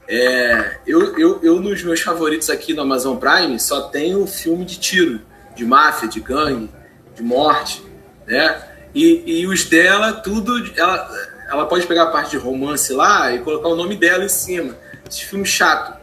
É, 0.08 0.80
eu, 0.84 1.16
eu, 1.16 1.40
eu, 1.40 1.60
nos 1.60 1.82
meus 1.84 2.00
favoritos 2.00 2.50
aqui 2.50 2.74
no 2.74 2.82
Amazon 2.82 3.16
Prime, 3.16 3.58
só 3.60 3.82
tenho 3.82 4.26
filme 4.26 4.64
de 4.64 4.76
tiro, 4.80 5.20
de 5.54 5.64
máfia, 5.64 6.08
de 6.08 6.18
gangue, 6.18 6.68
de 7.14 7.22
morte, 7.22 7.80
né? 8.26 8.73
E, 8.94 9.40
e 9.40 9.46
os 9.46 9.64
dela, 9.64 10.12
tudo. 10.12 10.70
Ela, 10.76 11.10
ela 11.48 11.66
pode 11.66 11.86
pegar 11.86 12.04
a 12.04 12.10
parte 12.10 12.30
de 12.30 12.36
romance 12.36 12.92
lá 12.92 13.32
e 13.32 13.40
colocar 13.40 13.68
o 13.68 13.76
nome 13.76 13.96
dela 13.96 14.24
em 14.24 14.28
cima. 14.28 14.76
Esse 15.08 15.24
filme 15.24 15.44
chato. 15.44 15.98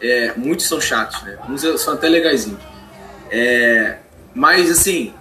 É, 0.00 0.32
muitos 0.36 0.66
são 0.66 0.80
chatos, 0.80 1.20
né? 1.22 1.36
Uns 1.48 1.62
são 1.80 1.94
até 1.94 2.08
legaisinhos. 2.08 2.60
É, 3.30 3.96
mas, 4.32 4.70
assim, 4.70 5.12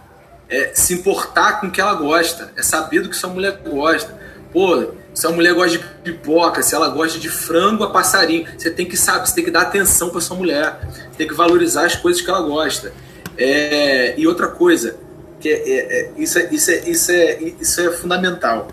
é 0.48 0.72
se 0.74 0.94
importar 0.94 1.60
com 1.60 1.68
o 1.68 1.72
que 1.72 1.82
ela 1.82 1.96
gosta. 1.96 2.52
É 2.56 2.62
saber 2.62 3.02
do 3.02 3.10
que 3.10 3.16
sua 3.16 3.30
mulher 3.30 3.60
gosta. 3.66 4.16
Pô, 4.54 4.94
se 5.14 5.26
a 5.26 5.32
mulher 5.32 5.54
gosta 5.56 5.78
de 5.78 5.84
pipoca, 6.04 6.62
se 6.62 6.76
ela 6.76 6.90
gosta 6.90 7.18
de 7.18 7.30
frango 7.30 7.84
a 7.84 7.90
passarinho, 7.90 8.48
você 8.56 8.70
tem 8.70 8.86
que 8.86 8.96
saber, 8.96 9.28
você 9.28 9.36
tem 9.36 9.44
que 9.44 9.52
dar 9.52 9.62
atenção 9.62 10.10
para 10.10 10.22
sua 10.22 10.38
mulher. 10.38 10.80
Tem 11.18 11.28
que 11.28 11.34
valorizar 11.34 11.86
as 11.86 11.96
coisas 11.96 12.22
que 12.22 12.30
ela 12.30 12.42
gosta. 12.42 12.94
É, 13.36 14.14
e 14.18 14.28
outra 14.28 14.48
coisa, 14.48 14.96
que 15.40 15.50
é, 15.50 15.70
é, 15.70 16.00
é, 16.00 16.12
isso, 16.18 16.40
é, 16.40 16.54
isso, 16.54 16.72
é, 16.72 16.90
isso, 16.90 17.12
é, 17.12 17.40
isso 17.62 17.82
é 17.82 17.92
fundamental. 17.92 18.68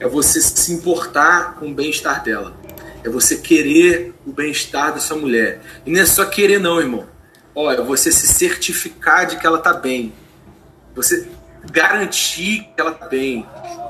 É 0.00 0.06
você 0.06 0.40
se 0.40 0.72
importar 0.72 1.54
com 1.56 1.70
o 1.70 1.74
bem-estar 1.74 2.22
dela. 2.22 2.54
É 3.04 3.08
você 3.08 3.36
querer 3.36 4.14
o 4.26 4.32
bem-estar 4.32 4.92
da 4.92 5.00
sua 5.00 5.16
mulher. 5.16 5.60
E 5.86 5.90
não 5.90 6.00
é 6.00 6.06
só 6.06 6.24
querer, 6.24 6.58
não, 6.58 6.80
irmão. 6.80 7.06
Olha, 7.54 7.82
você 7.82 8.10
se 8.10 8.26
certificar 8.26 9.26
de 9.26 9.36
que 9.36 9.46
ela 9.46 9.58
está 9.58 9.72
bem. 9.72 10.12
Você 10.94 11.28
garantir 11.70 12.68
que 12.74 12.80
ela 12.80 12.92
está 12.92 13.06
bem. 13.06 13.46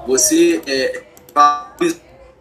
Você 0.07 0.61
é, 0.67 1.05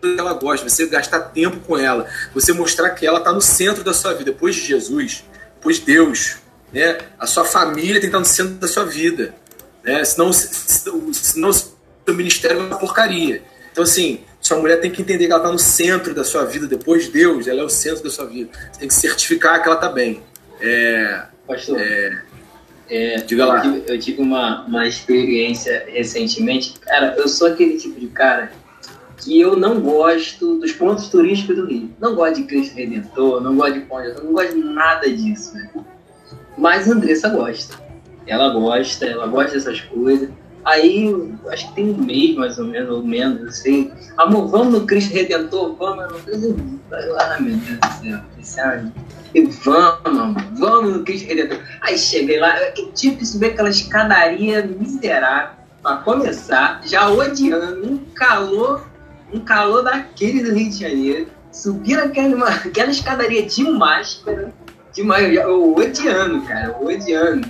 que 0.01 0.19
ela 0.19 0.33
gosta, 0.33 0.67
você 0.67 0.87
gastar 0.87 1.19
tempo 1.19 1.59
com 1.59 1.77
ela, 1.77 2.09
você 2.33 2.51
mostrar 2.51 2.89
que 2.91 3.05
ela 3.05 3.19
está 3.19 3.31
no 3.31 3.41
centro 3.41 3.83
da 3.83 3.93
sua 3.93 4.13
vida, 4.13 4.31
depois 4.31 4.55
de 4.55 4.65
Jesus, 4.65 5.23
depois 5.55 5.77
de 5.77 5.85
Deus, 5.85 6.37
né? 6.73 6.97
A 7.19 7.27
sua 7.27 7.45
família 7.45 7.93
tem 7.93 8.01
que 8.01 8.07
estar 8.07 8.19
no 8.19 8.25
centro 8.25 8.55
da 8.55 8.67
sua 8.67 8.85
vida. 8.85 9.35
Né? 9.83 10.03
Senão, 10.03 10.31
senão 10.33 11.49
o 11.49 11.53
seu 11.53 11.73
ministério 12.09 12.59
é 12.59 12.61
uma 12.61 12.77
porcaria. 12.77 13.41
Então, 13.71 13.83
assim, 13.83 14.21
sua 14.39 14.57
mulher 14.57 14.81
tem 14.81 14.91
que 14.91 15.01
entender 15.01 15.27
que 15.27 15.31
ela 15.31 15.41
está 15.41 15.51
no 15.51 15.59
centro 15.59 16.13
da 16.13 16.23
sua 16.23 16.43
vida, 16.45 16.67
depois 16.67 17.05
de 17.05 17.11
Deus, 17.11 17.47
ela 17.47 17.61
é 17.61 17.63
o 17.63 17.69
centro 17.69 18.03
da 18.03 18.09
sua 18.09 18.25
vida. 18.25 18.49
Você 18.71 18.79
tem 18.79 18.87
que 18.87 18.93
certificar 18.93 19.61
que 19.61 19.67
ela 19.67 19.75
está 19.75 19.89
bem. 19.89 20.21
É, 20.59 21.23
Pastor, 21.47 21.79
é, 21.79 22.21
é, 22.89 23.15
diga 23.17 23.45
lá. 23.45 23.57
Eu 23.57 23.61
tive, 23.61 23.93
eu 23.93 23.99
tive 23.99 24.21
uma, 24.21 24.65
uma 24.65 24.87
experiência 24.87 25.85
recentemente. 25.87 26.73
Cara, 26.79 27.15
eu 27.17 27.27
sou 27.27 27.47
aquele 27.47 27.77
tipo 27.77 27.99
de 27.99 28.07
cara 28.07 28.51
que 29.17 29.39
eu 29.39 29.55
não 29.55 29.79
gosto 29.79 30.59
dos 30.59 30.71
pontos 30.71 31.07
turísticos 31.07 31.55
do 31.55 31.65
Rio. 31.67 31.89
Não 31.99 32.15
gosto 32.15 32.37
de 32.37 32.43
Cristo 32.43 32.75
Redentor, 32.75 33.41
não 33.41 33.55
gosto 33.55 33.75
de 33.75 33.81
Ponte, 33.81 34.07
não 34.21 34.33
gosto 34.33 34.55
de 34.55 34.63
nada 34.63 35.09
disso. 35.09 35.53
Né? 35.53 35.69
Mas 36.57 36.89
a 36.89 36.93
Andressa 36.93 37.29
gosta. 37.29 37.90
Ela 38.27 38.49
gosta, 38.49 39.05
ela 39.05 39.27
gosta 39.27 39.53
dessas 39.53 39.81
coisas. 39.81 40.29
Aí, 40.63 41.11
acho 41.47 41.69
que 41.69 41.75
tem 41.75 41.89
um 41.89 41.97
mês 41.97 42.35
mais 42.35 42.59
ou 42.59 42.65
menos, 42.65 42.89
ou 42.89 43.03
menos, 43.03 43.47
assim. 43.47 43.91
Amor, 44.17 44.47
vamos 44.47 44.73
no 44.73 44.85
Cristo 44.85 45.13
Redentor, 45.13 45.75
vamos. 45.75 46.05
Ah, 47.19 47.37
meu 47.39 47.57
Deus 47.57 47.79
do 47.79 47.87
céu, 47.87 48.19
sabe? 48.43 48.91
E 49.33 49.43
vamos, 49.45 50.43
vamos 50.59 50.97
no 50.97 51.03
Cristo 51.03 51.27
Redentor. 51.27 51.59
Aí 51.81 51.97
cheguei 51.97 52.39
lá, 52.39 52.53
que 52.71 52.91
tipo, 52.91 53.25
subir 53.25 53.47
aquela 53.47 53.69
escadaria 53.69 54.63
miserável, 54.63 55.55
pra 55.81 55.97
começar, 55.97 56.81
já 56.85 57.09
odiando, 57.09 57.87
um 57.87 57.97
calor, 58.13 58.85
um 59.33 59.39
calor 59.39 59.83
daquele 59.83 60.43
do 60.43 60.53
Rio 60.53 60.69
de 60.69 60.79
Janeiro. 60.79 61.27
Subir 61.51 61.97
aquela, 61.97 62.49
aquela 62.49 62.91
escadaria 62.91 63.45
de 63.45 63.63
máscara, 63.63 64.53
de 64.93 65.03
máscara, 65.03 65.33
eu 65.33 65.75
odiando, 65.75 66.41
cara, 66.43 66.77
odiando. 66.79 67.47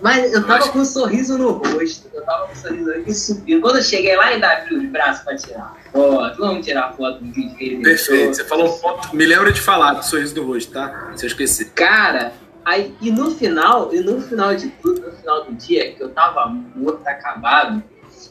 Mas 0.00 0.32
eu 0.32 0.46
tava 0.46 0.68
com 0.68 0.78
um 0.78 0.84
sorriso 0.84 1.36
no 1.36 1.52
rosto. 1.52 2.08
Eu 2.14 2.22
tava 2.24 2.46
com 2.46 2.52
um 2.52 2.56
sorriso 2.56 2.90
aqui 2.92 3.14
subindo. 3.14 3.60
Quando 3.60 3.76
eu 3.76 3.82
cheguei 3.82 4.16
lá, 4.16 4.26
ainda 4.26 4.52
abri 4.52 4.76
os 4.76 4.86
braços 4.86 5.24
pra 5.24 5.36
tirar 5.36 5.76
foto. 5.92 6.38
Vamos 6.38 6.64
tirar 6.64 6.92
foto 6.92 7.18
do 7.24 7.32
vídeo 7.32 7.56
que 7.56 7.64
ele 7.64 7.82
Perfeito. 7.82 8.36
Você 8.36 8.44
falou 8.44 8.78
ponto. 8.78 9.14
Me 9.14 9.26
lembra 9.26 9.50
de 9.50 9.60
falar 9.60 9.94
do 9.94 10.04
sorriso 10.04 10.36
no 10.36 10.46
rosto, 10.46 10.72
tá? 10.72 11.12
Se 11.16 11.24
eu 11.24 11.28
esquecer. 11.28 11.70
Cara, 11.74 12.32
aí, 12.64 12.94
e 13.00 13.10
no 13.10 13.32
final, 13.32 13.92
e 13.92 14.00
no 14.00 14.20
final 14.20 14.54
de 14.54 14.68
tudo, 14.68 15.00
no 15.00 15.12
final 15.12 15.44
do 15.44 15.52
dia, 15.54 15.92
que 15.92 16.02
eu 16.02 16.10
tava 16.10 16.46
morto, 16.46 17.06
acabado, 17.06 17.82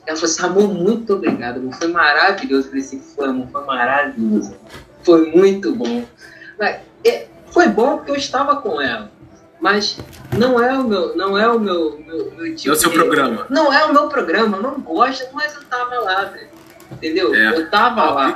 ela 0.05 0.15
falou 0.15 0.31
assim, 0.31 0.43
amor, 0.45 0.73
muito 0.73 1.13
obrigado, 1.13 1.57
amor. 1.57 1.73
Foi 1.73 1.87
maravilhoso. 1.89 2.67
Eu 2.67 2.69
falei 2.69 2.85
assim, 2.85 3.01
foi, 3.01 3.27
amor, 3.27 3.47
foi 3.51 3.65
maravilhoso. 3.65 4.55
Foi 5.03 5.31
muito 5.31 5.75
bom. 5.75 6.05
Mas, 6.57 6.77
é, 7.05 7.27
foi 7.51 7.67
bom 7.67 7.97
porque 7.97 8.11
eu 8.11 8.15
estava 8.15 8.55
com 8.57 8.81
ela. 8.81 9.11
Mas 9.59 9.97
não 10.37 10.61
é 10.61 10.77
o 10.77 10.83
meu, 10.83 11.15
não 11.15 11.37
é 11.37 11.47
o 11.47 11.59
meu, 11.59 11.99
meu, 12.05 12.31
meu 12.31 12.55
tipo. 12.55 12.67
Não 12.67 12.73
é 12.73 12.77
o 12.77 12.79
seu 12.79 12.89
de, 12.89 12.95
programa. 12.95 13.47
Não 13.49 13.73
é 13.73 13.85
o 13.85 13.93
meu 13.93 14.07
programa, 14.07 14.57
eu 14.57 14.63
não 14.63 14.79
gosto, 14.79 15.27
mas 15.33 15.55
eu 15.55 15.63
tava 15.63 15.95
lá, 15.99 16.25
velho. 16.25 16.47
Entendeu? 16.91 17.33
É. 17.33 17.57
Eu 17.57 17.69
tava 17.69 18.09
lá. 18.11 18.35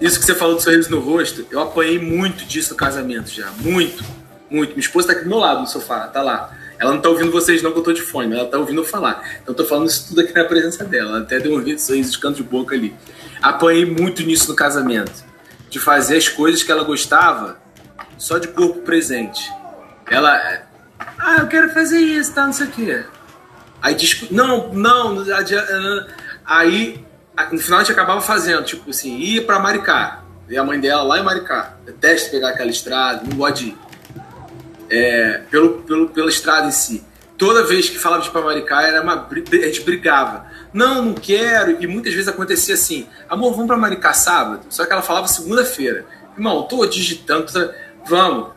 Isso 0.00 0.18
que 0.18 0.24
você 0.24 0.34
falou 0.34 0.54
do 0.54 0.62
sorriso 0.62 0.90
no 0.90 0.98
rosto, 0.98 1.46
eu 1.50 1.60
apanhei 1.60 1.98
muito 1.98 2.44
disso 2.46 2.70
no 2.70 2.76
casamento 2.76 3.30
já. 3.30 3.50
Muito, 3.58 4.02
muito. 4.48 4.70
Minha 4.70 4.80
esposa 4.80 5.08
tá 5.08 5.12
aqui 5.12 5.24
do 5.24 5.28
meu 5.28 5.38
lado 5.38 5.60
no 5.60 5.66
sofá, 5.66 6.08
tá 6.08 6.22
lá. 6.22 6.56
Ela 6.78 6.94
não 6.94 7.00
tá 7.02 7.10
ouvindo 7.10 7.30
vocês 7.30 7.62
não 7.62 7.72
que 7.72 7.78
eu 7.78 7.82
tô 7.82 7.92
de 7.92 8.00
fone, 8.00 8.28
mas 8.28 8.38
ela 8.38 8.48
tá 8.48 8.58
ouvindo 8.58 8.80
eu 8.80 8.84
falar. 8.84 9.22
Então 9.42 9.52
eu 9.52 9.54
tô 9.54 9.66
falando 9.66 9.88
isso 9.88 10.08
tudo 10.08 10.22
aqui 10.22 10.34
na 10.34 10.44
presença 10.44 10.82
dela. 10.82 11.10
Ela 11.10 11.20
até 11.20 11.38
deu 11.38 11.54
um 11.54 11.78
sorriso 11.78 12.12
de 12.12 12.18
canto 12.18 12.36
de 12.36 12.42
boca 12.42 12.74
ali. 12.74 12.94
Apanhei 13.42 13.84
muito 13.84 14.22
nisso 14.22 14.48
no 14.48 14.56
casamento. 14.56 15.22
De 15.68 15.78
fazer 15.78 16.16
as 16.16 16.30
coisas 16.30 16.62
que 16.62 16.72
ela 16.72 16.82
gostava 16.82 17.58
só 18.16 18.38
de 18.38 18.48
corpo 18.48 18.80
presente. 18.80 19.52
Ela. 20.10 20.62
Ah, 21.18 21.36
eu 21.38 21.46
quero 21.46 21.70
fazer 21.70 21.98
isso, 21.98 22.34
tá? 22.34 22.44
Não 22.44 22.52
sei 22.52 22.66
o 22.66 22.70
quê. 22.70 23.04
Aí 23.80 23.94
diz. 23.94 24.30
Não, 24.30 24.72
não. 24.72 25.24
Aí, 26.44 27.04
no 27.52 27.58
final 27.58 27.78
a 27.78 27.82
gente 27.82 27.92
acabava 27.92 28.20
fazendo, 28.20 28.64
tipo 28.64 28.90
assim, 28.90 29.16
ia 29.16 29.42
pra 29.42 29.60
Maricá. 29.60 30.24
E 30.48 30.58
a 30.58 30.64
mãe 30.64 30.80
dela 30.80 31.02
lá 31.04 31.18
em 31.18 31.22
Maricá. 31.22 31.76
Detesta 31.86 32.30
pegar 32.30 32.50
aquela 32.50 32.70
estrada, 32.70 33.22
não 33.24 33.36
gosta 33.36 33.54
de 33.54 33.66
ir. 33.68 33.78
É, 34.90 35.42
pelo, 35.48 35.82
pelo, 35.82 36.08
pela 36.08 36.28
estrada 36.28 36.66
em 36.66 36.72
si. 36.72 37.04
Toda 37.38 37.62
vez 37.62 37.88
que 37.88 37.98
falava 37.98 38.22
de 38.22 38.34
Maricá, 38.34 38.82
era 38.82 39.00
uma, 39.00 39.26
a 39.30 39.66
gente 39.66 39.82
brigava. 39.82 40.46
Não, 40.74 41.02
não 41.02 41.14
quero. 41.14 41.80
E 41.80 41.86
muitas 41.86 42.12
vezes 42.12 42.28
acontecia 42.28 42.74
assim: 42.74 43.08
amor, 43.28 43.52
vamos 43.52 43.68
pra 43.68 43.76
Maricá 43.76 44.12
sábado? 44.12 44.66
Só 44.68 44.84
que 44.84 44.92
ela 44.92 45.02
falava 45.02 45.28
segunda-feira. 45.28 46.04
Irmão, 46.36 46.64
tô 46.64 46.84
digitando. 46.84 47.50
Tô... 47.50 47.70
Vamos, 48.06 48.48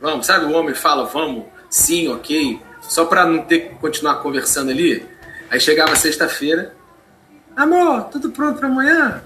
vamos. 0.00 0.26
Sabe, 0.26 0.46
o 0.46 0.52
homem 0.52 0.74
fala, 0.74 1.04
vamos, 1.04 1.44
sim, 1.68 2.08
ok. 2.08 2.60
Só 2.80 3.04
pra 3.04 3.26
não 3.26 3.42
ter 3.42 3.60
que 3.60 3.74
continuar 3.76 4.16
conversando 4.16 4.70
ali. 4.70 5.06
Aí 5.50 5.60
chegava 5.60 5.94
sexta-feira. 5.96 6.74
Amor, 7.56 8.04
tudo 8.04 8.30
pronto 8.30 8.58
pra 8.58 8.68
amanhã? 8.68 9.22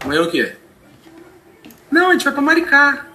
Amanhã 0.00 0.22
o 0.22 0.30
quê? 0.30 0.56
Não, 1.90 2.10
a 2.10 2.12
gente 2.12 2.24
vai 2.24 2.32
pra 2.32 2.42
Maricá. 2.42 3.06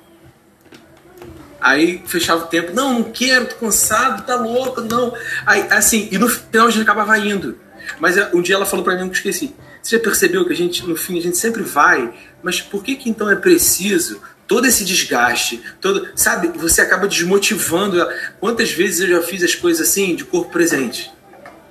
Aí 1.59 2.03
fechava 2.05 2.43
o 2.43 2.47
tempo, 2.47 2.73
não, 2.73 2.93
não 2.95 3.03
quero, 3.03 3.47
tô 3.47 3.55
cansado, 3.55 4.25
tá 4.25 4.35
louco, 4.35 4.81
não. 4.81 5.15
Aí, 5.45 5.65
assim, 5.71 6.09
e 6.11 6.17
no 6.17 6.27
final 6.27 6.67
a 6.67 6.69
gente 6.69 6.83
acabava 6.83 7.17
indo. 7.17 7.57
Mas 7.99 8.17
um 8.33 8.41
dia 8.41 8.55
ela 8.55 8.65
falou 8.65 8.83
para 8.83 8.95
mim 8.95 9.01
eu 9.01 9.11
esqueci. 9.11 9.55
Você 9.81 9.97
já 9.97 10.03
percebeu 10.03 10.45
que 10.45 10.53
a 10.53 10.55
gente, 10.55 10.85
no 10.85 10.95
fim, 10.95 11.17
a 11.17 11.21
gente 11.21 11.37
sempre 11.37 11.63
vai, 11.63 12.13
mas 12.41 12.61
por 12.61 12.83
que 12.83 12.95
que 12.95 13.09
então 13.09 13.29
é 13.29 13.35
preciso 13.35 14.21
todo 14.47 14.67
esse 14.67 14.83
desgaste, 14.83 15.61
todo, 15.79 16.09
sabe, 16.15 16.47
você 16.57 16.81
acaba 16.81 17.07
desmotivando. 17.07 18.05
Quantas 18.39 18.71
vezes 18.71 19.01
eu 19.01 19.07
já 19.07 19.21
fiz 19.21 19.43
as 19.43 19.55
coisas 19.55 19.87
assim, 19.87 20.15
de 20.15 20.23
corpo 20.25 20.51
presente, 20.51 21.11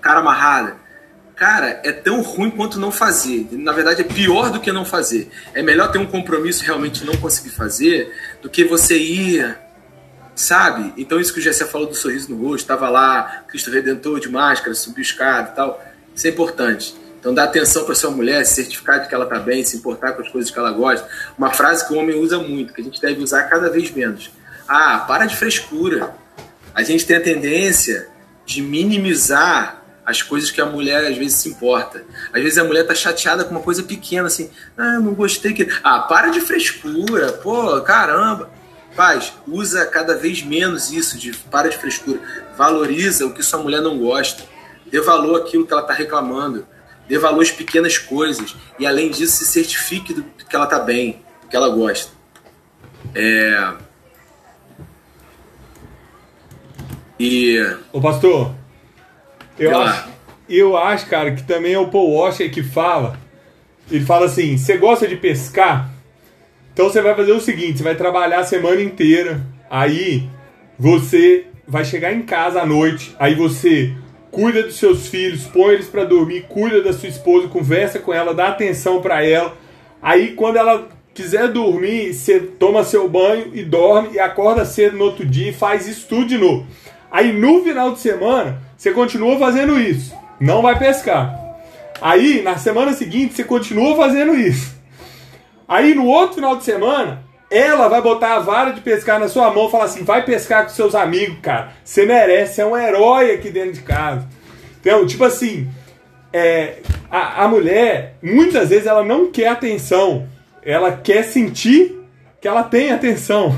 cara 0.00 0.20
amarrada. 0.20 0.80
Cara, 1.34 1.80
é 1.82 1.90
tão 1.90 2.20
ruim 2.22 2.50
quanto 2.50 2.78
não 2.78 2.92
fazer. 2.92 3.48
Na 3.52 3.72
verdade, 3.72 4.02
é 4.02 4.04
pior 4.04 4.50
do 4.50 4.60
que 4.60 4.70
não 4.70 4.84
fazer. 4.84 5.28
É 5.54 5.62
melhor 5.62 5.90
ter 5.90 5.98
um 5.98 6.06
compromisso 6.06 6.62
realmente 6.62 7.04
não 7.04 7.16
conseguir 7.16 7.50
fazer 7.50 8.14
do 8.40 8.48
que 8.48 8.64
você 8.64 8.96
ir 8.96 9.58
sabe? 10.34 10.92
Então 10.96 11.20
isso 11.20 11.32
que 11.32 11.38
o 11.38 11.42
Gessé 11.42 11.64
falou 11.66 11.86
do 11.86 11.94
sorriso 11.94 12.30
no 12.30 12.42
rosto, 12.42 12.64
estava 12.64 12.88
lá, 12.88 13.44
Cristo 13.48 13.70
Redentor 13.70 14.20
de 14.20 14.28
máscara, 14.28 14.74
subiu 14.74 15.02
escada 15.02 15.50
e 15.50 15.54
tal, 15.54 15.84
isso 16.14 16.26
é 16.26 16.30
importante. 16.30 16.94
Então 17.22 17.32
dá 17.32 17.44
atenção 17.44 17.84
para 17.84 17.94
sua 17.94 18.10
mulher, 18.10 18.44
certificar 18.44 19.00
de 19.00 19.08
que 19.08 19.14
ela 19.14 19.22
está 19.22 19.38
bem, 19.38 19.62
se 19.62 19.76
importar 19.76 20.10
com 20.10 20.22
as 20.22 20.28
coisas 20.28 20.50
que 20.50 20.58
ela 20.58 20.72
gosta. 20.72 21.08
Uma 21.38 21.50
frase 21.50 21.86
que 21.86 21.94
o 21.94 21.96
homem 21.96 22.18
usa 22.18 22.40
muito, 22.40 22.74
que 22.74 22.80
a 22.80 22.84
gente 22.84 23.00
deve 23.00 23.22
usar 23.22 23.44
cada 23.44 23.70
vez 23.70 23.92
menos. 23.92 24.32
Ah, 24.66 25.04
para 25.06 25.26
de 25.26 25.36
frescura. 25.36 26.12
A 26.74 26.82
gente 26.82 27.06
tem 27.06 27.16
a 27.16 27.20
tendência 27.20 28.08
de 28.44 28.60
minimizar 28.60 29.84
as 30.04 30.20
coisas 30.20 30.50
que 30.50 30.60
a 30.60 30.66
mulher 30.66 31.06
às 31.06 31.16
vezes 31.16 31.34
se 31.34 31.48
importa. 31.50 32.04
Às 32.32 32.42
vezes 32.42 32.58
a 32.58 32.64
mulher 32.64 32.84
tá 32.84 32.92
chateada 32.92 33.44
com 33.44 33.52
uma 33.52 33.62
coisa 33.62 33.84
pequena, 33.84 34.26
assim, 34.26 34.50
ah, 34.76 34.98
não 34.98 35.14
gostei 35.14 35.52
que. 35.52 35.68
Ah, 35.84 36.00
para 36.00 36.30
de 36.30 36.40
frescura, 36.40 37.34
pô, 37.34 37.80
caramba. 37.82 38.50
Paz, 38.96 39.32
usa 39.46 39.86
cada 39.86 40.16
vez 40.16 40.42
menos 40.42 40.90
isso 40.90 41.16
de 41.16 41.32
para 41.32 41.68
de 41.68 41.78
frescura. 41.78 42.18
Valoriza 42.56 43.26
o 43.26 43.32
que 43.32 43.44
sua 43.44 43.60
mulher 43.60 43.80
não 43.80 43.96
gosta. 43.96 44.42
Dê 44.86 45.00
valor 45.00 45.40
àquilo 45.40 45.64
que 45.64 45.72
ela 45.72 45.82
está 45.82 45.94
reclamando. 45.94 46.66
Dê 47.08 47.18
valor 47.18 47.42
às 47.42 47.50
pequenas 47.50 47.98
coisas. 47.98 48.56
E 48.78 48.86
além 48.86 49.10
disso, 49.10 49.36
se 49.36 49.46
certifique 49.46 50.14
do 50.14 50.22
que 50.22 50.54
ela 50.54 50.64
está 50.64 50.78
bem, 50.78 51.22
do 51.42 51.48
que 51.48 51.56
ela 51.56 51.68
gosta. 51.68 52.12
É... 53.14 53.72
E. 57.18 57.56
Ô 57.92 58.00
pastor, 58.00 58.54
eu 59.58 59.78
acho, 59.78 60.08
eu 60.48 60.76
acho, 60.76 61.06
cara, 61.06 61.32
que 61.32 61.44
também 61.44 61.74
é 61.74 61.78
o 61.78 61.88
Paul 61.88 62.14
Washer 62.14 62.50
que 62.50 62.62
fala. 62.62 63.18
Ele 63.90 64.04
fala 64.04 64.26
assim: 64.26 64.56
você 64.56 64.76
gosta 64.76 65.06
de 65.06 65.16
pescar? 65.16 65.90
Então 66.72 66.88
você 66.88 67.00
vai 67.00 67.14
fazer 67.14 67.32
o 67.32 67.40
seguinte: 67.40 67.78
você 67.78 67.84
vai 67.84 67.94
trabalhar 67.94 68.40
a 68.40 68.44
semana 68.44 68.80
inteira, 68.80 69.40
aí 69.70 70.28
você 70.78 71.46
vai 71.66 71.84
chegar 71.84 72.12
em 72.12 72.22
casa 72.22 72.62
à 72.62 72.66
noite, 72.66 73.14
aí 73.18 73.34
você 73.34 73.94
cuida 74.32 74.62
dos 74.62 74.76
seus 74.76 75.06
filhos, 75.06 75.44
põe 75.44 75.74
eles 75.74 75.86
para 75.86 76.04
dormir, 76.04 76.46
cuida 76.48 76.82
da 76.82 76.92
sua 76.92 77.08
esposa, 77.08 77.48
conversa 77.48 77.98
com 77.98 78.12
ela, 78.12 78.34
dá 78.34 78.48
atenção 78.48 79.00
para 79.02 79.24
ela. 79.24 79.54
Aí 80.00 80.32
quando 80.32 80.56
ela 80.56 80.88
quiser 81.12 81.48
dormir, 81.48 82.14
você 82.14 82.40
toma 82.40 82.82
seu 82.82 83.06
banho 83.08 83.50
e 83.52 83.62
dorme 83.62 84.14
e 84.14 84.18
acorda 84.18 84.64
cedo 84.64 84.96
no 84.96 85.04
outro 85.04 85.26
dia 85.26 85.50
e 85.50 85.54
faz 85.54 85.86
isso 85.86 86.08
tudo 86.08 86.24
de 86.24 86.38
novo. 86.38 86.66
Aí 87.10 87.30
no 87.30 87.62
final 87.62 87.92
de 87.92 88.00
semana, 88.00 88.58
você 88.74 88.90
continua 88.90 89.38
fazendo 89.38 89.78
isso, 89.78 90.14
não 90.40 90.62
vai 90.62 90.78
pescar. 90.78 91.38
Aí 92.00 92.40
na 92.40 92.56
semana 92.56 92.94
seguinte, 92.94 93.34
você 93.34 93.44
continua 93.44 93.94
fazendo 93.94 94.34
isso. 94.34 94.74
Aí 95.68 95.94
no 95.94 96.06
outro 96.06 96.36
final 96.36 96.56
de 96.56 96.64
semana, 96.64 97.21
ela 97.52 97.86
vai 97.86 98.00
botar 98.00 98.36
a 98.36 98.40
vara 98.40 98.70
de 98.70 98.80
pescar 98.80 99.20
na 99.20 99.28
sua 99.28 99.52
mão 99.52 99.68
e 99.68 99.70
falar 99.70 99.84
assim: 99.84 100.02
vai 100.02 100.24
pescar 100.24 100.64
com 100.64 100.70
seus 100.70 100.94
amigos, 100.94 101.36
cara. 101.42 101.72
Você 101.84 102.06
merece, 102.06 102.62
é 102.62 102.66
um 102.66 102.76
herói 102.76 103.32
aqui 103.32 103.50
dentro 103.50 103.72
de 103.72 103.82
casa. 103.82 104.26
Então, 104.80 105.06
tipo 105.06 105.22
assim, 105.22 105.68
é, 106.32 106.78
a, 107.10 107.44
a 107.44 107.48
mulher, 107.48 108.16
muitas 108.22 108.70
vezes, 108.70 108.86
ela 108.86 109.04
não 109.04 109.30
quer 109.30 109.48
atenção. 109.48 110.26
Ela 110.64 110.92
quer 110.92 111.24
sentir 111.24 112.00
que 112.40 112.48
ela 112.48 112.62
tem 112.62 112.90
atenção. 112.90 113.54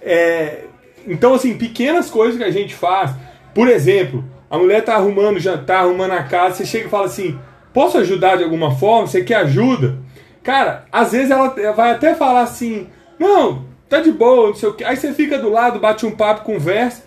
É, 0.00 0.60
então, 1.06 1.34
assim, 1.34 1.58
pequenas 1.58 2.08
coisas 2.08 2.38
que 2.38 2.44
a 2.44 2.50
gente 2.50 2.74
faz. 2.74 3.10
Por 3.54 3.68
exemplo, 3.68 4.24
a 4.50 4.56
mulher 4.56 4.82
tá 4.82 4.94
arrumando 4.94 5.38
jantar, 5.38 5.80
arrumando 5.80 6.12
a 6.12 6.22
casa, 6.22 6.56
você 6.56 6.66
chega 6.66 6.86
e 6.86 6.90
fala 6.90 7.04
assim: 7.04 7.38
posso 7.74 7.98
ajudar 7.98 8.36
de 8.36 8.44
alguma 8.44 8.74
forma? 8.74 9.06
Você 9.06 9.22
quer 9.22 9.36
ajuda? 9.36 9.98
Cara, 10.42 10.86
às 10.90 11.12
vezes 11.12 11.30
ela 11.30 11.48
vai 11.74 11.90
até 11.90 12.14
falar 12.14 12.42
assim: 12.42 12.88
não, 13.18 13.64
tá 13.88 14.00
de 14.00 14.12
boa, 14.12 14.48
não 14.48 14.54
sei 14.54 14.68
o 14.68 14.74
que. 14.74 14.84
Aí 14.84 14.96
você 14.96 15.12
fica 15.12 15.38
do 15.38 15.50
lado, 15.50 15.78
bate 15.78 16.06
um 16.06 16.10
papo, 16.10 16.44
conversa. 16.44 17.04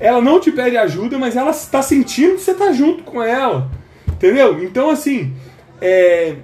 Ela 0.00 0.20
não 0.20 0.40
te 0.40 0.52
pede 0.52 0.76
ajuda, 0.76 1.18
mas 1.18 1.36
ela 1.36 1.50
está 1.50 1.82
sentindo 1.82 2.34
que 2.34 2.42
você 2.42 2.54
tá 2.54 2.72
junto 2.72 3.02
com 3.02 3.22
ela. 3.22 3.70
Entendeu? 4.08 4.62
Então, 4.62 4.90
assim, 4.90 5.34
é, 5.80 6.34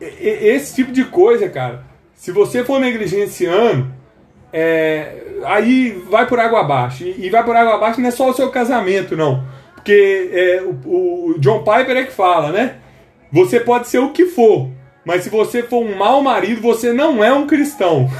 esse 0.00 0.74
tipo 0.74 0.92
de 0.92 1.04
coisa, 1.04 1.48
cara, 1.48 1.84
se 2.14 2.30
você 2.30 2.64
for 2.64 2.80
negligenciando, 2.80 3.90
é, 4.52 5.22
aí 5.44 5.90
vai 6.08 6.26
por 6.26 6.38
água 6.38 6.60
abaixo. 6.60 7.04
E, 7.04 7.28
vai 7.30 7.44
por 7.44 7.56
água 7.56 7.74
abaixo 7.74 8.00
não 8.00 8.08
é 8.08 8.12
só 8.12 8.30
o 8.30 8.34
seu 8.34 8.50
casamento, 8.50 9.16
não. 9.16 9.44
Porque 9.74 10.30
é, 10.32 10.62
o, 10.62 11.30
o 11.30 11.38
John 11.38 11.58
Piper 11.58 11.96
é 11.96 12.04
que 12.04 12.12
fala, 12.12 12.50
né? 12.52 12.76
Você 13.32 13.60
pode 13.60 13.88
ser 13.88 13.98
o 13.98 14.12
que 14.12 14.26
for, 14.26 14.70
mas 15.06 15.22
se 15.22 15.30
você 15.30 15.62
for 15.62 15.84
um 15.84 15.94
mau 15.94 16.20
marido, 16.20 16.60
você 16.60 16.92
não 16.92 17.22
é 17.22 17.32
um 17.32 17.46
cristão. 17.46 18.10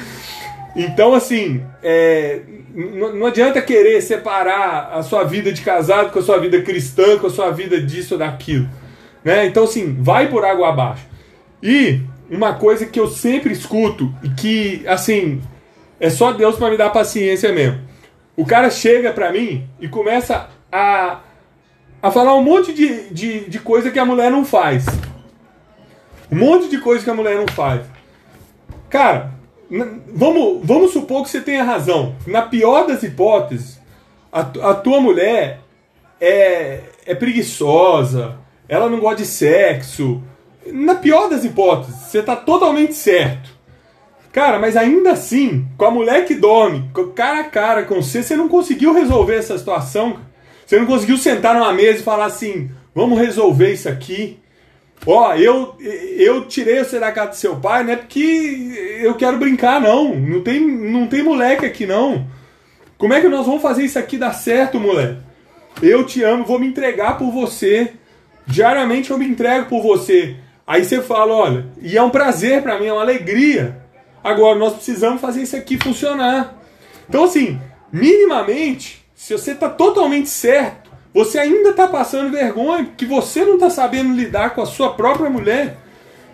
então, 0.74 1.12
assim, 1.12 1.62
é, 1.82 2.40
não 2.74 3.26
adianta 3.26 3.60
querer 3.60 4.00
separar 4.00 4.88
a 4.94 5.02
sua 5.02 5.24
vida 5.24 5.52
de 5.52 5.60
casado 5.60 6.10
com 6.10 6.18
a 6.18 6.22
sua 6.22 6.38
vida 6.38 6.62
cristã, 6.62 7.18
com 7.18 7.26
a 7.26 7.30
sua 7.30 7.50
vida 7.50 7.78
disso 7.78 8.14
ou 8.14 8.18
daquilo. 8.18 8.66
Né? 9.22 9.44
Então, 9.44 9.64
assim, 9.64 9.98
vai 10.00 10.30
por 10.30 10.46
água 10.46 10.70
abaixo. 10.70 11.06
E 11.62 12.00
uma 12.30 12.54
coisa 12.54 12.86
que 12.86 12.98
eu 12.98 13.06
sempre 13.06 13.52
escuto 13.52 14.10
e 14.22 14.30
que, 14.30 14.82
assim, 14.86 15.42
é 16.00 16.08
só 16.08 16.32
Deus 16.32 16.56
para 16.56 16.70
me 16.70 16.78
dar 16.78 16.88
paciência 16.88 17.52
mesmo. 17.52 17.80
O 18.34 18.46
cara 18.46 18.70
chega 18.70 19.12
pra 19.12 19.30
mim 19.30 19.68
e 19.78 19.88
começa 19.88 20.48
a, 20.72 21.20
a 22.02 22.10
falar 22.10 22.34
um 22.34 22.42
monte 22.42 22.72
de, 22.72 23.10
de, 23.10 23.40
de 23.40 23.58
coisa 23.58 23.90
que 23.90 23.98
a 23.98 24.06
mulher 24.06 24.30
não 24.30 24.42
faz. 24.42 24.86
Um 26.34 26.38
monte 26.38 26.68
de 26.68 26.78
coisa 26.78 27.04
que 27.04 27.10
a 27.10 27.14
mulher 27.14 27.36
não 27.36 27.46
faz. 27.46 27.82
Cara, 28.90 29.34
vamos, 30.12 30.60
vamos 30.64 30.92
supor 30.92 31.22
que 31.22 31.30
você 31.30 31.40
tenha 31.40 31.62
razão. 31.62 32.16
Na 32.26 32.42
pior 32.42 32.88
das 32.88 33.04
hipóteses, 33.04 33.80
a, 34.32 34.40
a 34.40 34.74
tua 34.74 35.00
mulher 35.00 35.60
é, 36.20 36.80
é 37.06 37.14
preguiçosa, 37.14 38.36
ela 38.68 38.90
não 38.90 38.98
gosta 38.98 39.22
de 39.22 39.26
sexo. 39.28 40.20
Na 40.66 40.96
pior 40.96 41.28
das 41.28 41.44
hipóteses, 41.44 41.94
você 41.94 42.20
tá 42.20 42.34
totalmente 42.34 42.94
certo. 42.94 43.50
Cara, 44.32 44.58
mas 44.58 44.76
ainda 44.76 45.12
assim, 45.12 45.68
com 45.78 45.84
a 45.84 45.90
mulher 45.92 46.24
que 46.24 46.34
dorme, 46.34 46.90
cara 47.14 47.40
a 47.40 47.44
cara 47.44 47.84
com 47.84 48.02
você, 48.02 48.24
você 48.24 48.34
não 48.34 48.48
conseguiu 48.48 48.92
resolver 48.92 49.36
essa 49.36 49.56
situação. 49.56 50.18
Você 50.66 50.80
não 50.80 50.86
conseguiu 50.86 51.16
sentar 51.16 51.54
numa 51.54 51.72
mesa 51.72 52.00
e 52.00 52.02
falar 52.02 52.24
assim: 52.24 52.68
vamos 52.92 53.16
resolver 53.16 53.72
isso 53.72 53.88
aqui. 53.88 54.40
Ó, 55.06 55.34
eu, 55.34 55.76
eu 55.80 56.46
tirei 56.46 56.82
da 56.82 57.12
casa 57.12 57.30
do 57.30 57.36
seu 57.36 57.56
pai, 57.56 57.84
não 57.84 57.92
é 57.92 57.96
porque 57.96 59.00
eu 59.02 59.14
quero 59.14 59.38
brincar, 59.38 59.80
não. 59.80 60.14
Não 60.14 60.42
tem, 60.42 60.60
não 60.60 61.06
tem 61.06 61.22
moleque 61.22 61.66
aqui, 61.66 61.86
não. 61.86 62.26
Como 62.96 63.12
é 63.12 63.20
que 63.20 63.28
nós 63.28 63.44
vamos 63.44 63.60
fazer 63.60 63.84
isso 63.84 63.98
aqui 63.98 64.16
dar 64.16 64.32
certo, 64.32 64.80
moleque? 64.80 65.18
Eu 65.82 66.06
te 66.06 66.22
amo, 66.22 66.44
vou 66.44 66.58
me 66.58 66.66
entregar 66.66 67.18
por 67.18 67.30
você. 67.30 67.92
Diariamente 68.46 69.10
eu 69.10 69.18
me 69.18 69.26
entrego 69.26 69.66
por 69.66 69.82
você. 69.82 70.36
Aí 70.66 70.84
você 70.84 71.02
fala, 71.02 71.34
olha, 71.34 71.66
e 71.82 71.96
é 71.96 72.02
um 72.02 72.10
prazer 72.10 72.62
para 72.62 72.78
mim, 72.78 72.86
é 72.86 72.92
uma 72.92 73.02
alegria. 73.02 73.82
Agora 74.22 74.58
nós 74.58 74.74
precisamos 74.74 75.20
fazer 75.20 75.42
isso 75.42 75.56
aqui 75.56 75.76
funcionar. 75.76 76.56
Então 77.06 77.24
assim, 77.24 77.60
minimamente, 77.92 79.04
se 79.14 79.34
você 79.34 79.52
está 79.52 79.68
totalmente 79.68 80.28
certo, 80.30 80.83
você 81.14 81.38
ainda 81.38 81.70
está 81.70 81.86
passando 81.86 82.32
vergonha 82.32 82.90
que 82.96 83.06
você 83.06 83.44
não 83.44 83.54
está 83.54 83.70
sabendo 83.70 84.12
lidar 84.12 84.50
com 84.50 84.60
a 84.60 84.66
sua 84.66 84.94
própria 84.94 85.30
mulher, 85.30 85.78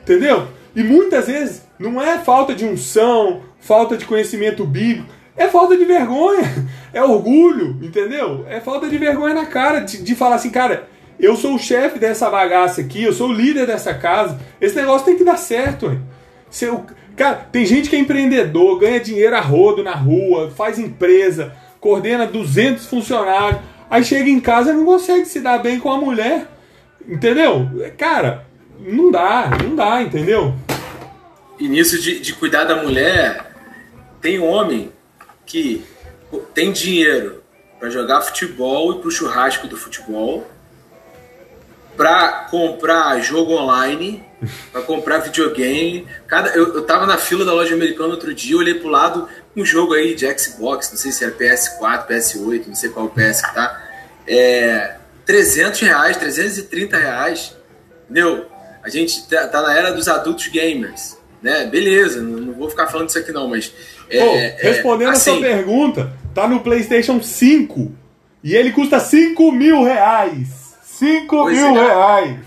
entendeu? 0.02 0.48
E 0.74 0.82
muitas 0.82 1.26
vezes 1.26 1.62
não 1.78 2.00
é 2.00 2.18
falta 2.18 2.54
de 2.54 2.64
unção, 2.64 3.42
falta 3.60 3.96
de 3.96 4.06
conhecimento 4.06 4.64
bíblico, 4.64 5.12
é 5.36 5.48
falta 5.48 5.76
de 5.76 5.84
vergonha, 5.84 6.42
é 6.94 7.02
orgulho, 7.02 7.78
entendeu? 7.82 8.46
É 8.48 8.58
falta 8.58 8.88
de 8.88 8.96
vergonha 8.96 9.34
na 9.34 9.44
cara 9.44 9.80
de, 9.80 10.02
de 10.02 10.14
falar 10.14 10.36
assim, 10.36 10.50
cara, 10.50 10.88
eu 11.18 11.36
sou 11.36 11.54
o 11.54 11.58
chefe 11.58 11.98
dessa 11.98 12.30
bagaça 12.30 12.80
aqui, 12.80 13.02
eu 13.02 13.12
sou 13.12 13.28
o 13.28 13.32
líder 13.32 13.66
dessa 13.66 13.92
casa. 13.92 14.40
Esse 14.58 14.74
negócio 14.76 15.04
tem 15.04 15.16
que 15.16 15.24
dar 15.24 15.36
certo, 15.36 15.86
hein? 15.86 16.00
Seu, 16.48 16.86
cara, 17.14 17.36
tem 17.52 17.66
gente 17.66 17.90
que 17.90 17.96
é 17.96 17.98
empreendedor, 17.98 18.78
ganha 18.78 18.98
dinheiro 18.98 19.36
a 19.36 19.40
rodo 19.40 19.84
na 19.84 19.94
rua, 19.94 20.50
faz 20.50 20.78
empresa, 20.78 21.52
coordena 21.78 22.26
200 22.26 22.86
funcionários, 22.86 23.60
aí 23.90 24.04
chega 24.04 24.30
em 24.30 24.40
casa 24.40 24.70
e 24.70 24.74
não 24.74 24.84
consegue 24.84 25.26
se 25.26 25.40
dar 25.40 25.58
bem 25.58 25.80
com 25.80 25.90
a 25.90 25.98
mulher. 25.98 26.46
Entendeu? 27.06 27.68
Cara, 27.98 28.46
não 28.78 29.10
dá, 29.10 29.50
não 29.62 29.74
dá, 29.74 30.00
entendeu? 30.00 30.54
E 31.58 31.68
nisso 31.68 32.00
de, 32.00 32.20
de 32.20 32.32
cuidar 32.32 32.64
da 32.64 32.82
mulher, 32.82 33.52
tem 34.20 34.38
homem 34.38 34.92
que 35.44 35.84
tem 36.54 36.72
dinheiro 36.72 37.42
para 37.78 37.90
jogar 37.90 38.20
futebol 38.20 38.92
e 38.92 39.00
pro 39.00 39.10
churrasco 39.10 39.66
do 39.66 39.76
futebol, 39.76 40.46
para 41.96 42.46
comprar 42.50 43.20
jogo 43.20 43.52
online, 43.52 44.24
para 44.72 44.82
comprar 44.82 45.18
videogame. 45.18 46.06
Cada, 46.26 46.50
eu, 46.50 46.74
eu 46.74 46.82
tava 46.82 47.06
na 47.06 47.18
fila 47.18 47.44
da 47.44 47.52
loja 47.52 47.74
americana 47.74 48.10
outro 48.10 48.34
dia, 48.34 48.56
olhei 48.56 48.74
pro 48.74 48.88
lado 48.88 49.28
um 49.56 49.64
jogo 49.64 49.94
aí 49.94 50.14
de 50.14 50.26
Xbox, 50.38 50.90
não 50.90 50.98
sei 50.98 51.12
se 51.12 51.24
é 51.24 51.30
PS4, 51.30 52.06
PS8, 52.06 52.66
não 52.66 52.74
sei 52.74 52.90
qual 52.90 53.08
PS 53.08 53.42
que 53.42 53.54
tá. 53.54 53.82
É, 54.26 54.96
300 55.26 55.80
reais, 55.80 56.16
330 56.16 56.96
reais, 56.96 57.56
entendeu? 58.04 58.46
A 58.82 58.88
gente 58.88 59.28
tá, 59.28 59.46
tá 59.48 59.62
na 59.62 59.76
era 59.76 59.92
dos 59.92 60.08
adultos 60.08 60.46
gamers, 60.48 61.16
né? 61.42 61.66
Beleza, 61.66 62.22
não, 62.22 62.40
não, 62.40 62.52
vou 62.54 62.70
ficar 62.70 62.86
falando 62.86 63.08
isso 63.08 63.18
aqui 63.18 63.32
não, 63.32 63.48
mas... 63.48 63.72
É, 64.08 64.50
Pô, 64.50 64.62
respondendo 64.62 65.08
é, 65.08 65.12
assim, 65.12 65.30
a 65.30 65.34
sua 65.34 65.42
pergunta, 65.42 66.12
tá 66.34 66.48
no 66.48 66.60
PlayStation 66.60 67.22
5 67.22 67.92
e 68.42 68.54
ele 68.54 68.72
custa 68.72 68.98
5 68.98 69.52
mil 69.52 69.84
reais. 69.84 70.59
5 71.00 71.44
mil 71.46 71.66
é. 71.66 71.70
reais. 71.72 72.38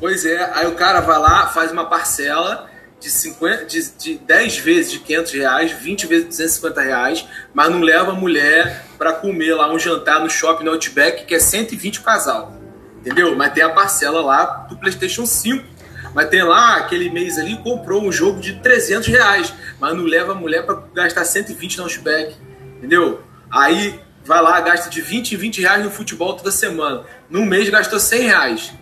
Pois 0.00 0.24
é, 0.24 0.50
aí 0.54 0.66
o 0.66 0.74
cara 0.74 1.00
vai 1.00 1.18
lá, 1.18 1.46
faz 1.48 1.70
uma 1.70 1.84
parcela 1.84 2.70
de, 2.98 3.10
50, 3.10 3.66
de, 3.66 3.90
de 3.92 4.14
10 4.14 4.58
vezes 4.58 4.92
de 4.92 4.98
500 5.00 5.32
reais, 5.32 5.72
20 5.72 6.06
vezes 6.06 6.24
de 6.24 6.28
250 6.30 6.80
reais, 6.80 7.28
mas 7.52 7.70
não 7.70 7.80
leva 7.80 8.12
a 8.12 8.14
mulher 8.14 8.82
para 8.96 9.12
comer 9.12 9.54
lá 9.54 9.70
um 9.70 9.78
jantar 9.78 10.20
no 10.20 10.30
shopping 10.30 10.64
no 10.64 10.70
Outback, 10.72 11.26
que 11.26 11.34
é 11.34 11.38
120 11.38 12.00
o 12.00 12.02
casal. 12.02 12.54
Entendeu? 13.00 13.36
Mas 13.36 13.52
tem 13.52 13.62
a 13.62 13.68
parcela 13.68 14.22
lá 14.22 14.66
do 14.68 14.76
PlayStation 14.78 15.26
5. 15.26 15.62
Mas 16.14 16.30
tem 16.30 16.42
lá, 16.42 16.76
aquele 16.76 17.10
mês 17.10 17.38
ali, 17.38 17.58
comprou 17.58 18.02
um 18.02 18.10
jogo 18.10 18.40
de 18.40 18.54
300 18.54 19.06
reais, 19.06 19.54
mas 19.78 19.94
não 19.94 20.04
leva 20.04 20.32
a 20.32 20.34
mulher 20.34 20.64
para 20.64 20.82
gastar 20.94 21.26
120 21.26 21.76
no 21.76 21.84
Outback. 21.84 22.34
Entendeu? 22.78 23.22
Aí 23.50 24.00
vai 24.28 24.42
lá, 24.42 24.60
gasta 24.60 24.90
de 24.90 25.00
20 25.00 25.32
em 25.32 25.36
20 25.38 25.60
reais 25.62 25.82
no 25.82 25.90
futebol 25.90 26.34
toda 26.34 26.50
semana. 26.50 27.02
Num 27.30 27.46
mês 27.46 27.66
gastou 27.70 27.98
100 27.98 28.20
reais. 28.20 28.72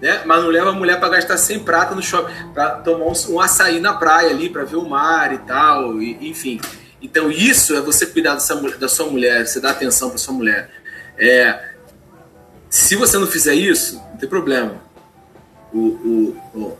Né? 0.00 0.22
Mas 0.24 0.42
não 0.42 0.48
leva 0.48 0.70
a 0.70 0.72
mulher 0.72 0.98
para 0.98 1.10
gastar 1.10 1.36
100 1.36 1.60
prata 1.60 1.94
no 1.94 2.02
shopping, 2.02 2.32
para 2.54 2.70
tomar 2.76 3.04
um, 3.04 3.34
um, 3.34 3.40
açaí 3.40 3.80
na 3.80 3.92
praia 3.92 4.30
ali, 4.30 4.48
para 4.48 4.64
ver 4.64 4.76
o 4.76 4.88
mar 4.88 5.32
e 5.34 5.38
tal, 5.38 6.00
e, 6.00 6.28
enfim. 6.28 6.58
Então 7.02 7.30
isso 7.30 7.76
é 7.76 7.82
você 7.82 8.06
cuidar 8.06 8.32
dessa, 8.32 8.56
da 8.78 8.88
sua 8.88 9.06
mulher, 9.06 9.46
você 9.46 9.60
dar 9.60 9.72
atenção 9.72 10.08
para 10.08 10.18
sua 10.18 10.32
mulher. 10.32 10.70
É, 11.18 11.74
se 12.70 12.96
você 12.96 13.18
não 13.18 13.26
fizer 13.26 13.54
isso, 13.54 13.96
não 14.10 14.16
tem 14.16 14.28
problema. 14.28 14.82
O, 15.72 15.78
o, 15.78 16.42
o 16.54 16.78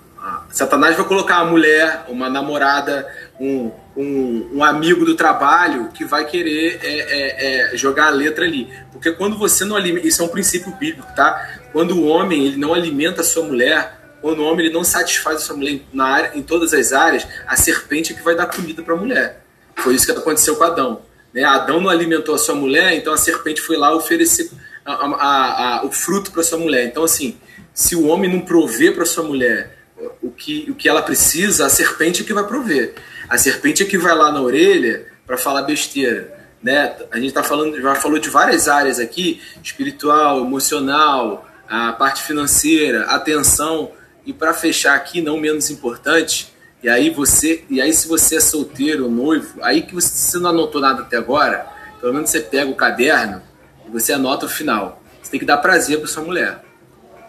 Satanás 0.51 0.97
vai 0.97 1.05
colocar 1.05 1.43
uma 1.43 1.51
mulher, 1.51 2.07
uma 2.09 2.31
namorada, 2.31 3.07
um, 3.39 3.71
um, 3.97 4.59
um, 4.59 4.65
amigo 4.65 5.05
do 5.05 5.15
trabalho 5.15 5.89
que 5.95 6.05
vai 6.05 6.27
querer 6.27 6.81
é, 6.83 6.89
é, 6.89 7.75
é, 7.75 7.77
jogar 7.77 8.07
a 8.07 8.11
letra 8.11 8.45
ali. 8.45 8.69
Porque 8.93 9.13
quando 9.13 9.39
você 9.39 9.65
não 9.65 9.77
alimenta. 9.77 10.07
Isso 10.07 10.23
é 10.23 10.25
um 10.25 10.29
princípio 10.29 10.73
bíblico, 10.73 11.09
tá? 11.15 11.61
Quando 11.73 11.93
o 11.97 12.07
homem 12.07 12.47
ele 12.47 12.57
não 12.57 12.75
alimenta 12.75 13.21
a 13.21 13.25
sua 13.25 13.45
mulher, 13.45 14.17
quando 14.21 14.41
o 14.41 14.45
homem 14.45 14.67
ele 14.67 14.75
não 14.75 14.85
satisfaz 14.85 15.37
a 15.37 15.41
sua 15.41 15.57
mulher 15.57 15.81
na 15.93 16.07
área, 16.07 16.33
em 16.35 16.43
todas 16.43 16.73
as 16.73 16.93
áreas, 16.93 17.27
a 17.47 17.57
serpente 17.57 18.13
é 18.13 18.17
que 18.17 18.23
vai 18.23 18.35
dar 18.35 18.47
comida 18.47 18.83
para 18.83 18.95
a 18.95 18.97
mulher. 18.97 19.45
Foi 19.77 19.95
isso 19.95 20.07
que 20.07 20.13
aconteceu 20.13 20.57
com 20.57 20.65
Adão. 20.65 21.03
Né? 21.33 21.45
Adão 21.45 21.81
não 21.81 21.91
alimentou 21.91 22.35
a 22.35 22.39
sua 22.39 22.55
mulher, 22.55 22.95
então 22.95 23.13
a 23.13 23.17
serpente 23.17 23.61
foi 23.61 23.77
lá 23.77 23.95
oferecer 23.95 24.51
a, 24.85 24.93
a, 24.93 25.79
a, 25.81 25.85
o 25.85 25.93
fruto 25.93 26.31
para 26.31 26.43
sua 26.43 26.59
mulher. 26.59 26.87
Então, 26.87 27.05
assim, 27.05 27.37
se 27.73 27.97
o 27.97 28.07
homem 28.07 28.33
não 28.33 28.41
prover 28.41 28.95
para 28.95 29.05
sua 29.05 29.25
mulher 29.25 29.75
o 30.23 30.31
que, 30.31 30.71
o 30.71 30.75
que 30.75 30.89
ela 30.89 31.03
precisa, 31.03 31.67
a 31.67 31.69
serpente 31.69 32.23
é 32.23 32.25
que 32.25 32.33
vai 32.33 32.45
prover. 32.45 32.95
A 33.29 33.39
serpente 33.39 33.83
é 33.83 33.87
que 33.87 33.99
vai 33.99 34.15
lá 34.15 34.31
na 34.33 34.41
orelha 34.41 35.07
para 35.27 35.37
falar 35.37 35.63
besteira. 35.63 36.33
Né? 36.63 36.97
A 37.11 37.19
gente 37.19 37.33
tá 37.33 37.43
falando, 37.43 37.81
já 37.81 37.95
falou 37.95 38.19
de 38.19 38.31
várias 38.31 38.69
áreas 38.69 38.99
aqui: 38.99 39.41
espiritual, 39.63 40.41
emocional, 40.41 41.47
a 41.69 41.93
parte 41.93 42.23
financeira, 42.23 43.05
atenção. 43.05 43.93
E 44.27 44.33
para 44.33 44.55
fechar 44.55 44.95
aqui, 44.95 45.21
não 45.21 45.39
menos 45.39 45.69
importante, 45.69 46.55
e 46.83 46.89
aí 46.89 47.11
você, 47.11 47.65
e 47.69 47.81
aí 47.81 47.93
se 47.93 48.09
você 48.09 48.37
é 48.37 48.41
solteiro, 48.41 49.11
noivo, 49.11 49.59
aí 49.63 49.83
que 49.83 49.95
você, 49.95 50.09
você 50.09 50.39
não 50.39 50.51
anotou 50.51 50.81
nada 50.81 51.03
até 51.03 51.19
agora, 51.19 51.67
pelo 52.01 52.13
menos 52.13 52.31
você 52.31 52.41
pega 52.41 52.71
o 52.71 52.75
caderno 52.75 53.43
e 53.87 53.91
você 53.91 54.13
anota 54.15 54.47
o 54.47 54.49
final. 54.49 55.03
Você 55.23 55.31
tem 55.31 55.41
que 55.41 55.47
dar 55.47 55.59
prazer 55.59 55.99
para 55.99 56.09
sua 56.09 56.23
mulher, 56.23 56.63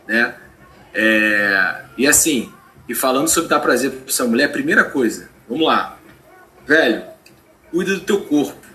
né? 0.07 0.35
É, 0.93 1.75
e 1.97 2.07
assim, 2.07 2.51
e 2.87 2.93
falando 2.93 3.27
sobre 3.27 3.49
dar 3.49 3.59
prazer 3.59 3.91
para 3.91 4.13
sua 4.13 4.27
mulher, 4.27 4.51
primeira 4.51 4.83
coisa, 4.83 5.29
vamos 5.47 5.65
lá, 5.65 5.97
velho, 6.65 7.03
cuida 7.71 7.95
do 7.95 8.01
teu 8.01 8.21
corpo. 8.21 8.65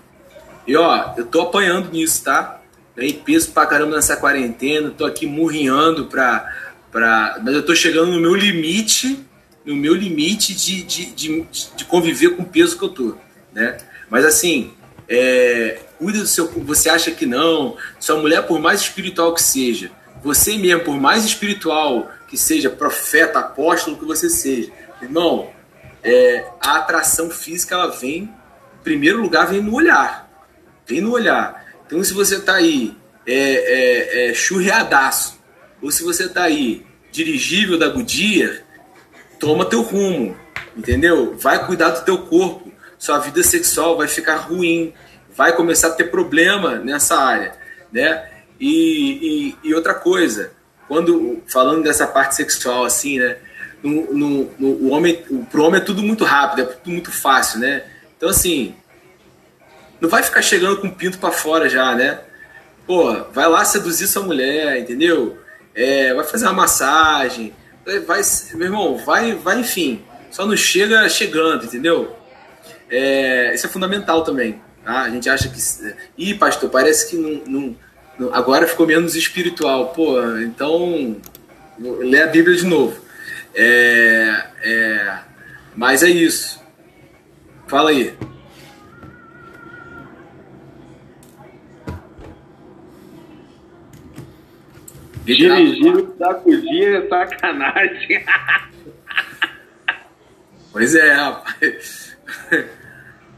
E 0.67 0.75
ó, 0.75 1.13
eu 1.17 1.25
tô 1.25 1.41
apanhando 1.41 1.91
nisso, 1.91 2.23
tá? 2.23 2.61
Ganhei 2.95 3.13
peso 3.13 3.51
pra 3.51 3.65
caramba 3.65 3.95
nessa 3.95 4.17
quarentena, 4.17 4.89
tô 4.89 5.05
aqui 5.05 5.25
murrinhando 5.25 6.05
pra, 6.07 6.45
pra. 6.91 7.39
Mas 7.43 7.55
eu 7.55 7.65
tô 7.65 7.75
chegando 7.75 8.11
no 8.11 8.19
meu 8.19 8.35
limite, 8.35 9.25
no 9.65 9.75
meu 9.75 9.95
limite 9.95 10.53
de, 10.53 10.83
de, 10.83 11.05
de, 11.11 11.47
de 11.75 11.85
conviver 11.85 12.35
com 12.35 12.43
o 12.43 12.45
peso 12.45 12.77
que 12.77 12.83
eu 12.83 12.89
tô, 12.89 13.15
né? 13.53 13.77
Mas 14.09 14.25
assim, 14.25 14.73
é, 15.07 15.79
cuida 15.97 16.19
do 16.19 16.27
seu. 16.27 16.47
Você 16.47 16.89
acha 16.89 17.11
que 17.11 17.25
não? 17.25 17.77
Sua 17.99 18.17
mulher, 18.17 18.45
por 18.45 18.59
mais 18.59 18.81
espiritual 18.81 19.33
que 19.33 19.41
seja, 19.41 19.91
você 20.23 20.57
mesmo, 20.57 20.83
por 20.83 20.99
mais 20.99 21.25
espiritual 21.25 22.11
que 22.27 22.37
seja, 22.37 22.69
profeta, 22.69 23.39
apóstolo 23.39 23.97
que 23.97 24.05
você 24.05 24.29
seja, 24.29 24.71
irmão, 25.01 25.49
é, 26.03 26.45
a 26.59 26.77
atração 26.77 27.29
física 27.29 27.75
ela 27.75 27.87
vem, 27.87 28.23
em 28.23 28.83
primeiro 28.83 29.21
lugar, 29.21 29.47
vem 29.47 29.61
no 29.61 29.73
olhar. 29.73 30.29
Vem 30.85 31.01
no 31.01 31.11
olhar. 31.11 31.65
Então, 31.85 32.03
se 32.03 32.13
você 32.13 32.37
está 32.37 32.55
aí 32.55 32.95
é, 33.25 33.33
é, 33.33 34.29
é, 34.29 34.33
churreadaço, 34.33 35.39
ou 35.81 35.91
se 35.91 36.03
você 36.03 36.25
está 36.25 36.43
aí 36.43 36.85
dirigível 37.11 37.77
da 37.77 37.89
Goodyear, 37.89 38.63
toma 39.39 39.65
teu 39.65 39.81
rumo, 39.81 40.35
entendeu? 40.75 41.35
Vai 41.37 41.65
cuidar 41.65 41.89
do 41.89 42.05
teu 42.05 42.19
corpo. 42.19 42.71
Sua 42.97 43.17
vida 43.19 43.41
sexual 43.41 43.97
vai 43.97 44.07
ficar 44.07 44.37
ruim, 44.37 44.93
vai 45.35 45.55
começar 45.55 45.87
a 45.87 45.91
ter 45.91 46.05
problema 46.05 46.75
nessa 46.75 47.15
área, 47.15 47.53
né? 47.91 48.29
E, 48.59 49.55
e, 49.63 49.69
e, 49.69 49.73
outra 49.73 49.95
coisa, 49.95 50.51
quando 50.87 51.41
falando 51.47 51.83
dessa 51.83 52.05
parte 52.05 52.35
sexual 52.35 52.85
assim, 52.85 53.17
né? 53.17 53.37
No, 53.83 54.13
no, 54.13 54.51
no, 54.59 54.67
o 54.67 54.89
homem, 54.91 55.15
pro 55.49 55.63
homem 55.63 55.81
é 55.81 55.83
tudo 55.83 56.03
muito 56.03 56.23
rápido, 56.23 56.61
é 56.61 56.65
tudo 56.65 56.91
muito 56.91 57.11
fácil, 57.11 57.59
né? 57.59 57.83
Então 58.15 58.29
assim, 58.29 58.75
não 59.99 60.09
vai 60.09 60.21
ficar 60.21 60.41
chegando 60.41 60.77
com 60.77 60.87
o 60.87 60.95
pinto 60.95 61.17
para 61.17 61.31
fora 61.31 61.67
já, 61.67 61.95
né? 61.95 62.19
Pô, 62.85 63.23
vai 63.31 63.47
lá 63.47 63.65
seduzir 63.65 64.07
sua 64.07 64.23
mulher, 64.23 64.79
entendeu? 64.79 65.37
É, 65.73 66.13
vai 66.13 66.25
fazer 66.25 66.45
uma 66.45 66.53
massagem, 66.53 67.53
vai, 68.05 68.21
meu 68.53 68.67
irmão, 68.67 68.97
vai, 68.97 69.33
vai, 69.33 69.59
enfim. 69.59 70.03
Só 70.29 70.45
não 70.45 70.55
chega 70.55 71.07
chegando, 71.09 71.65
entendeu? 71.65 72.15
É, 72.89 73.53
isso 73.53 73.65
é 73.65 73.69
fundamental 73.69 74.23
também. 74.23 74.61
Tá? 74.83 75.01
A 75.01 75.09
gente 75.09 75.29
acha 75.29 75.49
que. 75.49 75.59
Ih, 76.17 76.35
pastor, 76.35 76.69
parece 76.69 77.09
que 77.09 77.15
não, 77.15 77.41
não, 77.45 77.75
não, 78.17 78.33
agora 78.33 78.67
ficou 78.67 78.87
menos 78.87 79.15
espiritual. 79.15 79.89
Pô, 79.89 80.21
então. 80.37 81.17
Lê 81.79 82.21
a 82.21 82.27
Bíblia 82.27 82.55
de 82.55 82.65
novo. 82.65 82.99
É, 83.53 84.43
é, 84.63 85.19
mas 85.75 86.03
é 86.03 86.09
isso. 86.09 86.61
Fala 87.67 87.89
aí. 87.89 88.13
Dirigindo 95.25 96.15
sacudir 96.17 96.95
é 96.95 97.07
sacanagem. 97.07 98.25
Pois 100.73 100.95
é, 100.95 101.11
rapaz. 101.11 102.17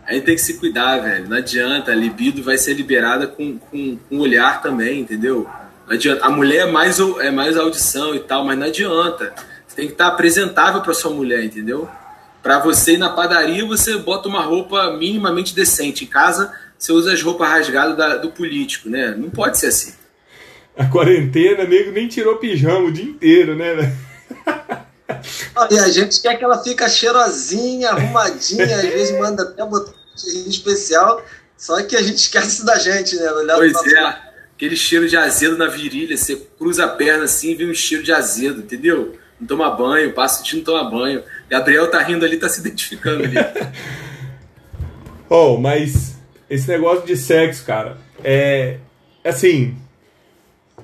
A 0.06 0.14
gente 0.14 0.26
tem 0.26 0.36
que 0.36 0.42
se 0.42 0.60
cuidar, 0.60 1.00
velho. 1.00 1.28
Não 1.28 1.38
adianta. 1.38 1.92
A 1.92 1.96
libido 1.96 2.44
vai 2.44 2.60
ser 2.60 2.74
liberada 2.74 3.26
com, 3.26 3.58
com, 3.58 3.98
com 3.98 4.20
olhar 4.20 4.62
também, 4.62 5.00
entendeu? 5.00 5.50
Não 5.88 5.96
adianta. 5.96 6.26
A 6.26 6.30
mulher 6.30 6.68
é 6.68 6.72
mais, 6.72 7.00
é 7.00 7.32
mais 7.32 7.58
audição 7.58 8.14
e 8.14 8.20
tal, 8.20 8.46
mas 8.46 8.56
não 8.56 8.68
adianta. 8.68 9.34
Você 9.74 9.78
tem 9.78 9.88
que 9.88 9.94
estar 9.94 10.08
apresentável 10.08 10.82
para 10.82 10.94
sua 10.94 11.10
mulher, 11.10 11.44
entendeu? 11.44 11.90
Para 12.44 12.60
você 12.60 12.94
ir 12.94 13.00
na 13.00 13.10
padaria, 13.10 13.66
você 13.66 13.98
bota 13.98 14.30
uma 14.30 14.42
roupa 14.42 14.92
minimamente 14.92 15.56
decente. 15.56 16.04
Em 16.04 16.08
casa, 16.08 16.54
você 16.78 16.92
usa 16.92 17.12
as 17.12 17.24
roupas 17.24 17.50
rasgadas 17.50 17.98
da, 17.98 18.18
do 18.18 18.30
político, 18.30 18.88
né? 18.88 19.16
Não 19.18 19.32
pode 19.32 19.58
ser 19.58 19.68
assim. 19.68 19.94
A 20.78 20.86
quarentena, 20.86 21.64
nego 21.64 21.92
nem 21.92 22.08
tirou 22.08 22.38
pijama 22.38 22.86
o 22.86 22.92
dia 22.92 23.06
inteiro, 23.06 23.56
né? 23.56 23.96
E 25.72 25.80
a 25.80 25.90
gente 25.90 26.22
quer 26.22 26.38
que 26.38 26.44
ela 26.44 26.64
fique 26.64 26.88
cheirosinha, 26.88 27.90
arrumadinha, 27.90 28.76
às 28.76 28.82
vezes 28.82 29.18
manda 29.18 29.42
até 29.42 29.66
botar 29.66 29.92
um 29.92 30.50
especial, 30.50 31.24
só 31.58 31.82
que 31.82 31.96
a 31.96 32.02
gente 32.02 32.18
esquece 32.18 32.64
da 32.64 32.78
gente, 32.78 33.16
né? 33.16 33.32
Olhar 33.32 33.56
pois 33.56 33.74
é, 33.92 34.02
lado. 34.02 34.18
aquele 34.56 34.76
cheiro 34.76 35.08
de 35.08 35.18
azedo 35.18 35.58
na 35.58 35.68
virilha, 35.68 36.16
você 36.16 36.36
cruza 36.36 36.86
a 36.86 36.90
perna 36.90 37.24
assim 37.24 37.52
e 37.52 37.56
vê 37.56 37.66
um 37.66 37.74
cheiro 37.74 38.04
de 38.04 38.12
azedo, 38.12 38.60
entendeu? 38.60 39.18
Não 39.44 39.48
toma 39.48 39.70
banho, 39.72 40.14
passa 40.14 40.42
o 40.42 40.46
dia 40.46 40.58
não 40.58 40.64
toma 40.64 40.90
banho. 40.90 41.22
Gabriel 41.50 41.92
tá 41.92 42.02
rindo 42.02 42.24
ali, 42.24 42.38
tá 42.38 42.48
se 42.48 42.62
identificando 42.62 43.26
ali. 43.26 43.36
oh, 45.30 45.58
mas 45.58 46.18
esse 46.50 46.70
negócio 46.70 47.06
de 47.06 47.18
sexo, 47.18 47.66
cara, 47.66 47.98
é 48.24 48.78
assim, 49.22 49.76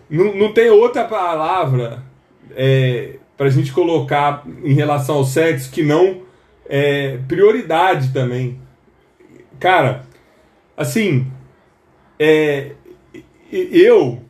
não, 0.09 0.35
não 0.35 0.53
tem 0.53 0.69
outra 0.69 1.05
palavra 1.05 2.03
é, 2.51 3.15
para 3.37 3.47
a 3.47 3.49
gente 3.49 3.71
colocar 3.71 4.43
em 4.61 4.73
relação 4.73 5.15
ao 5.15 5.23
sexo 5.23 5.71
que 5.71 5.81
não 5.81 6.23
é 6.67 7.17
prioridade 7.29 8.11
também. 8.11 8.59
Cara, 9.57 10.03
assim, 10.75 11.31
é, 12.19 12.73
eu, 13.49 14.21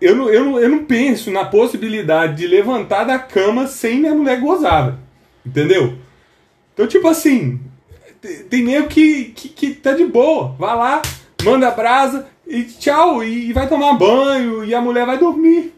eu, 0.00 0.14
não, 0.14 0.30
eu, 0.30 0.44
não, 0.44 0.58
eu 0.60 0.68
não 0.68 0.84
penso 0.84 1.30
na 1.30 1.44
possibilidade 1.44 2.36
de 2.36 2.46
levantar 2.46 3.04
da 3.04 3.18
cama 3.18 3.66
sem 3.66 4.00
minha 4.00 4.14
mulher 4.14 4.40
gozar, 4.40 4.98
entendeu? 5.44 5.94
Então, 6.72 6.86
tipo 6.86 7.08
assim, 7.08 7.60
tem 8.48 8.62
nego 8.62 8.88
que, 8.88 9.26
que, 9.26 9.48
que 9.48 9.74
tá 9.74 9.92
de 9.92 10.04
boa, 10.04 10.54
vai 10.58 10.76
lá, 10.76 11.02
manda 11.42 11.70
brasa 11.70 12.26
e 12.46 12.62
tchau, 12.64 13.22
e 13.24 13.52
vai 13.52 13.68
tomar 13.68 13.94
banho 13.94 14.64
e 14.64 14.74
a 14.74 14.80
mulher 14.80 15.04
vai 15.04 15.18
dormir. 15.18 15.74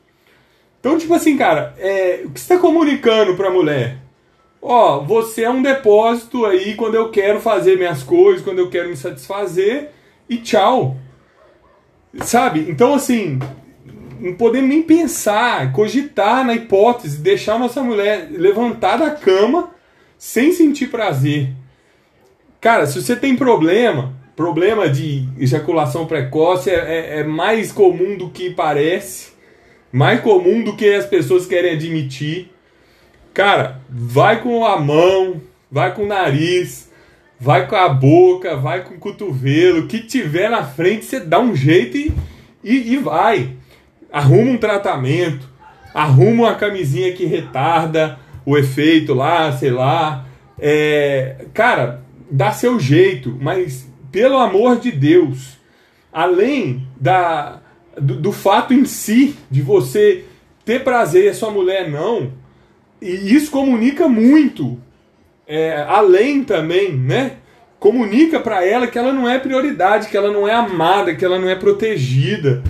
Então, 0.79 0.97
tipo 0.97 1.13
assim, 1.13 1.37
cara, 1.37 1.75
é, 1.79 2.23
o 2.25 2.31
que 2.31 2.41
você 2.41 2.55
está 2.55 2.59
comunicando 2.59 3.37
para 3.37 3.49
a 3.49 3.53
mulher? 3.53 3.99
Ó, 4.63 5.01
você 5.01 5.45
é 5.45 5.51
um 5.51 5.63
depósito 5.63 6.45
aí 6.45 6.75
quando 6.75 6.95
eu 6.95 7.11
quero 7.11 7.41
fazer 7.41 7.77
minhas 7.77 8.03
coisas, 8.03 8.43
quando 8.43 8.59
eu 8.59 8.71
quero 8.71 8.89
me 8.89 8.97
satisfazer, 8.97 9.91
e 10.29 10.39
tchau. 10.39 10.97
Sabe? 12.23 12.67
Então, 12.69 12.95
assim, 12.95 13.39
não 14.21 14.35
podemos 14.35 14.69
nem 14.69 14.83
pensar, 14.83 15.73
cogitar 15.73 16.45
na 16.45 16.55
hipótese 16.55 17.17
de 17.17 17.23
deixar 17.23 17.59
nossa 17.59 17.83
mulher 17.83 18.29
levantar 18.31 18.99
da 18.99 19.11
cama 19.11 19.71
sem 20.19 20.53
sentir 20.53 20.89
prazer. 20.89 21.51
Cara, 22.61 22.87
se 22.87 23.01
você 23.01 23.17
tem 23.17 23.35
problema, 23.35 24.15
problema 24.37 24.89
de 24.89 25.27
ejaculação 25.39 26.07
precoce 26.07 26.71
é, 26.71 26.75
é, 26.75 27.21
é 27.21 27.25
mais 27.25 27.73
comum 27.73 28.17
do 28.17 28.31
que 28.31 28.51
parece 28.51 29.31
mais 29.93 30.21
comum 30.21 30.63
do 30.63 30.77
que 30.77 30.93
as 30.95 31.07
pessoas 31.07 31.47
querem 31.47 31.73
admitir. 31.73 32.51
Cara, 33.35 33.81
vai 33.89 34.43
com 34.43 34.65
a 34.65 34.79
mão, 34.79 35.41
vai 35.71 35.95
com 35.95 36.03
o 36.03 36.07
nariz, 36.07 36.91
vai 37.39 37.67
com 37.67 37.77
a 37.77 37.89
boca, 37.89 38.57
vai 38.57 38.85
com 38.85 38.95
o 38.95 38.99
cotovelo, 38.99 39.81
o 39.81 39.87
que 39.87 40.01
tiver 40.01 40.51
na 40.51 40.65
frente 40.65 41.05
você 41.05 41.21
dá 41.21 41.41
um 41.41 41.55
jeito 41.55 41.97
e, 41.97 42.13
e, 42.63 42.93
e 42.93 42.97
vai. 42.97 43.57
Arruma 44.13 44.51
um 44.51 44.59
tratamento, 44.59 45.49
arruma 45.95 46.49
uma 46.49 46.55
camisinha 46.55 47.13
que 47.13 47.25
retarda 47.25 48.19
o 48.45 48.57
efeito 48.57 49.15
lá, 49.15 49.53
sei 49.53 49.71
lá. 49.71 50.27
É, 50.59 51.47
cara, 51.55 52.03
dá 52.31 52.53
seu 52.53 52.79
jeito, 52.79 53.37
mas 53.41 53.89
pelo 54.11 54.39
amor 54.39 54.79
de 54.79 54.91
Deus, 54.91 55.59
além 56.13 56.87
da 57.01 57.61
do, 58.01 58.17
do 58.17 58.33
fato 58.33 58.73
em 58.73 58.85
si 58.85 59.37
de 59.51 59.63
você 59.63 60.25
ter 60.65 60.83
prazer 60.85 61.25
e 61.25 61.29
a 61.29 61.35
sua 61.35 61.51
mulher 61.51 61.91
não, 61.91 62.33
e 63.01 63.35
isso 63.35 63.51
comunica 63.51 64.09
muito, 64.09 64.79
é, 65.47 65.85
além 65.89 66.45
também, 66.45 66.93
né? 66.93 67.37
Comunica 67.79 68.39
para 68.39 68.65
ela 68.65 68.87
que 68.87 68.99
ela 68.99 69.13
não 69.13 69.29
é 69.29 69.39
prioridade, 69.39 70.09
que 70.09 70.17
ela 70.17 70.31
não 70.31 70.47
é 70.47 70.53
amada, 70.53 71.15
que 71.15 71.25
ela 71.25 71.39
não 71.39 71.49
é 71.49 71.55
protegida. 71.55 72.63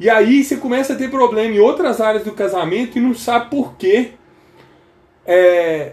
E 0.00 0.08
aí 0.08 0.42
você 0.42 0.56
começa 0.56 0.94
a 0.94 0.96
ter 0.96 1.10
problema 1.10 1.54
em 1.54 1.58
outras 1.58 2.00
áreas 2.00 2.24
do 2.24 2.32
casamento 2.32 2.96
e 2.96 3.00
não 3.02 3.14
sabe 3.14 3.50
por 3.50 3.74
quê. 3.74 4.12
É, 5.26 5.92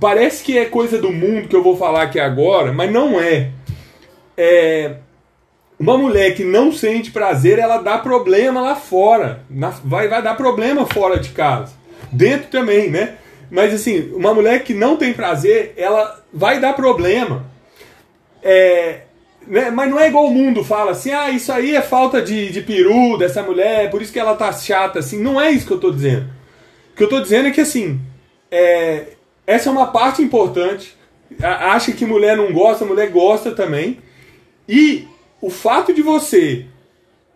parece 0.00 0.42
que 0.42 0.58
é 0.58 0.64
coisa 0.64 0.98
do 0.98 1.12
mundo 1.12 1.46
que 1.46 1.54
eu 1.54 1.62
vou 1.62 1.76
falar 1.76 2.02
aqui 2.02 2.18
agora, 2.18 2.72
mas 2.72 2.90
não 2.90 3.20
é. 3.20 3.52
É, 4.36 4.96
uma 5.78 5.96
mulher 5.96 6.34
que 6.34 6.42
não 6.42 6.72
sente 6.72 7.12
prazer, 7.12 7.60
ela 7.60 7.78
dá 7.78 7.96
problema 7.96 8.60
lá 8.60 8.74
fora. 8.74 9.44
Na, 9.48 9.70
vai, 9.84 10.08
vai 10.08 10.20
dar 10.20 10.34
problema 10.34 10.84
fora 10.84 11.16
de 11.16 11.28
casa. 11.28 11.72
Dentro 12.10 12.48
também, 12.48 12.90
né? 12.90 13.18
Mas 13.48 13.72
assim, 13.72 14.12
uma 14.14 14.34
mulher 14.34 14.64
que 14.64 14.74
não 14.74 14.96
tem 14.96 15.12
prazer, 15.12 15.74
ela 15.76 16.20
vai 16.32 16.58
dar 16.58 16.72
problema. 16.72 17.46
É, 18.42 19.02
né? 19.50 19.68
Mas 19.68 19.90
não 19.90 19.98
é 19.98 20.08
igual 20.08 20.26
o 20.26 20.32
mundo 20.32 20.62
fala 20.62 20.92
assim, 20.92 21.10
ah, 21.10 21.28
isso 21.28 21.52
aí 21.52 21.74
é 21.74 21.82
falta 21.82 22.22
de, 22.22 22.50
de 22.50 22.62
peru 22.62 23.18
dessa 23.18 23.42
mulher, 23.42 23.90
por 23.90 24.00
isso 24.00 24.12
que 24.12 24.18
ela 24.18 24.36
tá 24.36 24.52
chata 24.52 25.00
assim. 25.00 25.20
Não 25.20 25.40
é 25.40 25.50
isso 25.50 25.66
que 25.66 25.72
eu 25.72 25.80
tô 25.80 25.90
dizendo. 25.90 26.30
O 26.92 26.96
que 26.96 27.02
eu 27.02 27.08
tô 27.08 27.20
dizendo 27.20 27.48
é 27.48 27.50
que 27.50 27.60
assim, 27.60 28.00
é, 28.48 29.08
essa 29.44 29.68
é 29.68 29.72
uma 29.72 29.88
parte 29.88 30.22
importante. 30.22 30.96
Acha 31.42 31.92
que 31.92 32.06
mulher 32.06 32.36
não 32.36 32.52
gosta, 32.52 32.84
mulher 32.84 33.10
gosta 33.10 33.50
também. 33.50 33.98
E 34.68 35.08
o 35.40 35.50
fato 35.50 35.92
de 35.92 36.00
você 36.00 36.66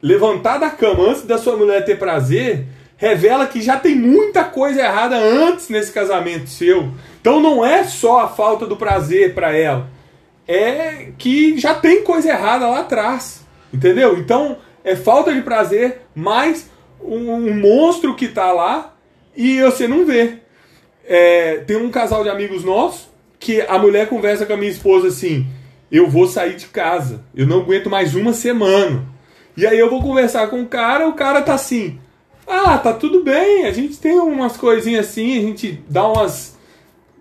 levantar 0.00 0.58
da 0.58 0.70
cama 0.70 1.10
antes 1.10 1.22
da 1.22 1.38
sua 1.38 1.56
mulher 1.56 1.84
ter 1.84 1.98
prazer 1.98 2.66
revela 2.96 3.46
que 3.46 3.60
já 3.60 3.76
tem 3.76 3.96
muita 3.96 4.44
coisa 4.44 4.80
errada 4.80 5.16
antes 5.16 5.68
nesse 5.68 5.90
casamento 5.92 6.48
seu. 6.48 6.90
Então 7.20 7.40
não 7.40 7.64
é 7.64 7.82
só 7.84 8.20
a 8.20 8.28
falta 8.28 8.66
do 8.66 8.76
prazer 8.76 9.34
para 9.34 9.56
ela, 9.56 9.88
é 10.46 11.12
que 11.18 11.58
já 11.58 11.74
tem 11.74 12.02
coisa 12.02 12.28
errada 12.28 12.68
lá 12.68 12.80
atrás, 12.80 13.44
entendeu? 13.72 14.18
Então 14.18 14.58
é 14.82 14.94
falta 14.94 15.32
de 15.32 15.40
prazer 15.40 16.02
mais 16.14 16.70
um, 17.00 17.30
um 17.30 17.60
monstro 17.60 18.14
que 18.14 18.28
tá 18.28 18.52
lá 18.52 18.94
e 19.36 19.60
você 19.62 19.88
não 19.88 20.04
vê. 20.04 20.38
É, 21.06 21.58
tem 21.66 21.76
um 21.76 21.90
casal 21.90 22.22
de 22.22 22.30
amigos 22.30 22.64
nossos 22.64 23.08
que 23.38 23.60
a 23.62 23.78
mulher 23.78 24.08
conversa 24.08 24.46
com 24.46 24.54
a 24.54 24.56
minha 24.56 24.70
esposa 24.70 25.08
assim: 25.08 25.46
eu 25.90 26.08
vou 26.08 26.26
sair 26.26 26.56
de 26.56 26.66
casa. 26.66 27.22
Eu 27.34 27.46
não 27.46 27.60
aguento 27.60 27.90
mais 27.90 28.14
uma 28.14 28.32
semana. 28.32 29.04
E 29.56 29.66
aí 29.66 29.78
eu 29.78 29.90
vou 29.90 30.02
conversar 30.02 30.48
com 30.48 30.62
o 30.62 30.66
cara, 30.66 31.08
o 31.08 31.12
cara 31.12 31.42
tá 31.42 31.54
assim: 31.54 31.98
"Ah, 32.46 32.78
tá 32.78 32.92
tudo 32.92 33.22
bem, 33.22 33.66
a 33.66 33.72
gente 33.72 33.98
tem 33.98 34.18
umas 34.18 34.56
coisinhas 34.56 35.06
assim, 35.06 35.38
a 35.38 35.40
gente 35.42 35.84
dá 35.88 36.06
umas 36.08 36.53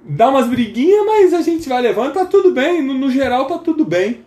dá 0.04 0.30
umas 0.30 0.47
briguinhas, 0.47 1.06
mas 1.06 1.34
a 1.34 1.41
gente 1.41 1.68
vai 1.68 1.82
levando, 1.82 2.14
tá 2.14 2.26
tudo 2.26 2.51
bem, 2.51 2.82
no, 2.82 2.93
no 2.93 3.10
geral 3.10 3.45
tá 3.45 3.58
tudo 3.58 3.86
bem". 3.86 4.26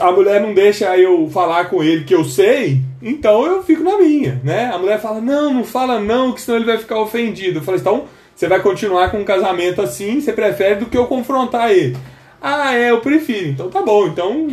a 0.00 0.12
mulher 0.12 0.40
não 0.40 0.54
deixa 0.54 0.96
eu 0.96 1.28
falar 1.30 1.68
com 1.68 1.82
ele 1.82 2.04
que 2.04 2.14
eu 2.14 2.24
sei, 2.24 2.80
então 3.02 3.44
eu 3.46 3.62
fico 3.62 3.82
na 3.82 3.98
minha, 3.98 4.40
né? 4.44 4.70
A 4.72 4.78
mulher 4.78 5.00
fala, 5.00 5.20
não, 5.20 5.52
não 5.52 5.64
fala 5.64 5.98
não, 5.98 6.32
que 6.32 6.40
senão 6.40 6.58
ele 6.58 6.66
vai 6.66 6.78
ficar 6.78 7.00
ofendido. 7.00 7.58
Eu 7.58 7.62
falei, 7.62 7.80
então 7.80 8.04
você 8.34 8.46
vai 8.46 8.60
continuar 8.60 9.10
com 9.10 9.18
um 9.18 9.24
casamento 9.24 9.80
assim, 9.80 10.20
você 10.20 10.32
prefere 10.32 10.76
do 10.76 10.86
que 10.86 10.96
eu 10.96 11.06
confrontar 11.06 11.72
ele. 11.72 11.96
Ah, 12.40 12.74
é, 12.74 12.90
eu 12.90 13.00
prefiro. 13.00 13.48
Então 13.48 13.70
tá 13.70 13.82
bom, 13.82 14.06
então, 14.06 14.48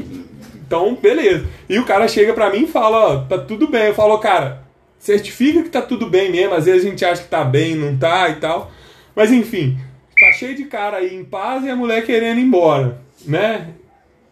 então 0.66 0.96
beleza. 0.96 1.46
E 1.70 1.78
o 1.78 1.86
cara 1.86 2.08
chega 2.08 2.34
pra 2.34 2.50
mim 2.50 2.64
e 2.64 2.68
fala, 2.68 2.98
ó, 2.98 3.18
tá 3.20 3.38
tudo 3.38 3.68
bem. 3.68 3.88
Eu 3.88 3.94
falo, 3.94 4.18
cara, 4.20 4.64
certifica 4.98 5.62
que 5.62 5.70
tá 5.70 5.82
tudo 5.82 6.10
bem 6.10 6.32
mesmo, 6.32 6.56
às 6.56 6.66
vezes 6.66 6.86
a 6.86 6.90
gente 6.90 7.04
acha 7.04 7.24
que 7.24 7.30
tá 7.30 7.44
bem, 7.44 7.76
não 7.76 7.98
tá 7.98 8.30
e 8.30 8.36
tal. 8.36 8.72
Mas 9.16 9.32
enfim, 9.32 9.78
tá 10.20 10.32
cheio 10.38 10.56
de 10.56 10.66
cara 10.66 10.98
aí 10.98 11.16
em 11.16 11.24
paz 11.24 11.64
e 11.64 11.70
a 11.70 11.76
mulher 11.76 12.06
querendo 12.06 12.40
ir 12.40 12.44
embora, 12.44 13.00
né? 13.26 13.74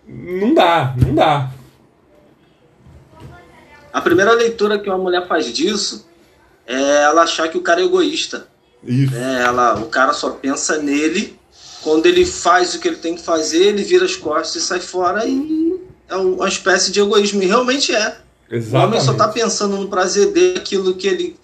Não 0.08 0.54
dá, 0.54 0.96
não 0.98 1.14
dá. 1.14 1.52
A 3.94 4.02
primeira 4.02 4.32
leitura 4.34 4.80
que 4.80 4.90
uma 4.90 4.98
mulher 4.98 5.28
faz 5.28 5.52
disso 5.52 6.08
é 6.66 7.04
ela 7.04 7.24
achar 7.24 7.50
que 7.50 7.58
o 7.58 7.62
cara 7.62 7.82
é 7.82 7.86
egoísta. 7.86 8.48
Isso. 8.84 9.16
É, 9.16 9.44
ela, 9.44 9.76
o 9.80 9.88
cara 9.88 10.14
só 10.14 10.32
pensa 10.32 10.78
nele. 10.78 11.40
Quando 11.84 12.06
ele 12.06 12.26
faz 12.26 12.76
o 12.76 12.80
que 12.80 12.88
ele 12.88 12.98
tem 12.98 13.16
que 13.16 13.22
fazer, 13.22 13.68
ele 13.68 13.84
vira 13.84 14.06
as 14.06 14.16
costas 14.16 14.62
e 14.62 14.66
sai 14.66 14.80
fora 14.80 15.26
e 15.26 15.80
é 16.08 16.16
uma 16.16 16.48
espécie 16.48 16.92
de 16.92 17.00
egoísmo. 17.00 17.42
E 17.42 17.48
realmente 17.48 17.94
é. 17.94 18.18
Exatamente. 18.50 18.76
O 18.76 18.88
homem 18.88 19.02
só 19.02 19.12
está 19.14 19.28
pensando 19.28 19.78
no 19.78 19.88
prazer 19.88 20.32
dele, 20.32 20.60
aquilo 20.60 20.94
que 20.94 21.08
ele 21.08 21.36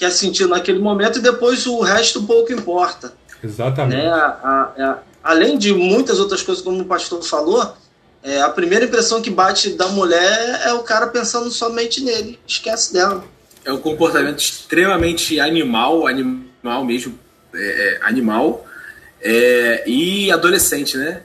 quer 0.00 0.10
sentir 0.10 0.46
naquele 0.46 0.78
momento 0.78 1.18
e 1.18 1.22
depois 1.22 1.66
o 1.66 1.80
resto 1.80 2.22
pouco 2.22 2.50
importa. 2.50 3.12
Exatamente. 3.44 4.02
Né? 4.02 4.08
A, 4.08 4.16
a, 4.16 4.62
a, 4.92 4.98
além 5.22 5.58
de 5.58 5.74
muitas 5.74 6.18
outras 6.18 6.42
coisas, 6.42 6.64
como 6.64 6.80
o 6.80 6.86
pastor 6.86 7.22
falou, 7.22 7.74
é, 8.22 8.40
a 8.40 8.48
primeira 8.48 8.86
impressão 8.86 9.20
que 9.20 9.30
bate 9.30 9.74
da 9.74 9.88
mulher 9.88 10.62
é 10.64 10.72
o 10.72 10.82
cara 10.82 11.06
pensando 11.08 11.50
somente 11.50 12.02
nele, 12.02 12.38
esquece 12.46 12.94
dela. 12.94 13.22
É 13.62 13.70
um 13.70 13.78
comportamento 13.78 14.38
extremamente 14.38 15.38
animal, 15.38 16.06
animal 16.06 16.82
mesmo, 16.82 17.18
é, 17.54 17.58
é, 17.60 17.98
animal, 18.00 18.66
é, 19.20 19.84
e 19.86 20.32
adolescente, 20.32 20.96
né? 20.96 21.22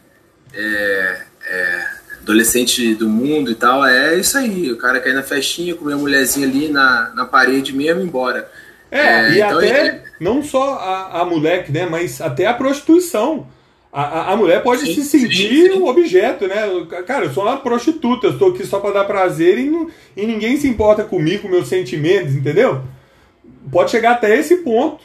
É, 0.54 1.22
é, 1.48 1.88
adolescente 2.22 2.94
do 2.96 3.08
mundo 3.08 3.52
e 3.52 3.56
tal, 3.56 3.86
é 3.86 4.20
isso 4.20 4.38
aí. 4.38 4.70
O 4.70 4.78
cara 4.78 5.00
quer 5.00 5.12
ir 5.12 5.14
na 5.14 5.24
festinha, 5.24 5.76
comer 5.76 5.94
a 5.94 5.98
mulherzinha 5.98 6.46
ali 6.46 6.68
na, 6.68 7.14
na 7.16 7.26
parede 7.26 7.72
mesmo 7.72 8.02
e 8.02 8.04
embora. 8.04 8.52
É, 8.92 9.32
e 9.32 9.36
então 9.38 9.58
até 9.58 10.04
não 10.20 10.44
só 10.44 10.76
a, 10.76 11.22
a 11.22 11.26
mulher, 11.26 11.70
né, 11.70 11.86
mas 11.86 12.22
até 12.22 12.46
a 12.46 12.54
prostituição. 12.54 13.48
A, 13.92 14.34
a 14.34 14.36
mulher 14.36 14.62
pode 14.62 14.82
sim, 14.82 14.96
se 14.96 15.06
sentir 15.06 15.68
sim, 15.68 15.72
sim. 15.72 15.80
um 15.80 15.88
objeto, 15.88 16.46
né? 16.48 16.64
Cara, 17.08 17.26
eu 17.26 17.34
sou 17.34 17.44
uma 17.44 17.56
prostituta, 17.56 18.28
eu 18.28 18.34
estou 18.34 18.50
aqui 18.50 18.66
só 18.66 18.78
para 18.82 18.92
dar 18.92 19.06
prazer 19.06 19.58
e, 19.58 19.70
não, 19.70 19.90
e 20.18 20.26
ninguém 20.26 20.58
se 20.58 20.68
importa 20.68 21.06
comigo, 21.06 21.44
com 21.44 21.48
meus 21.48 21.70
sentimentos, 21.70 22.36
entendeu? 22.36 22.84
Pode 23.72 23.92
chegar 23.92 24.12
até 24.12 24.38
esse 24.38 24.58
ponto. 24.58 25.02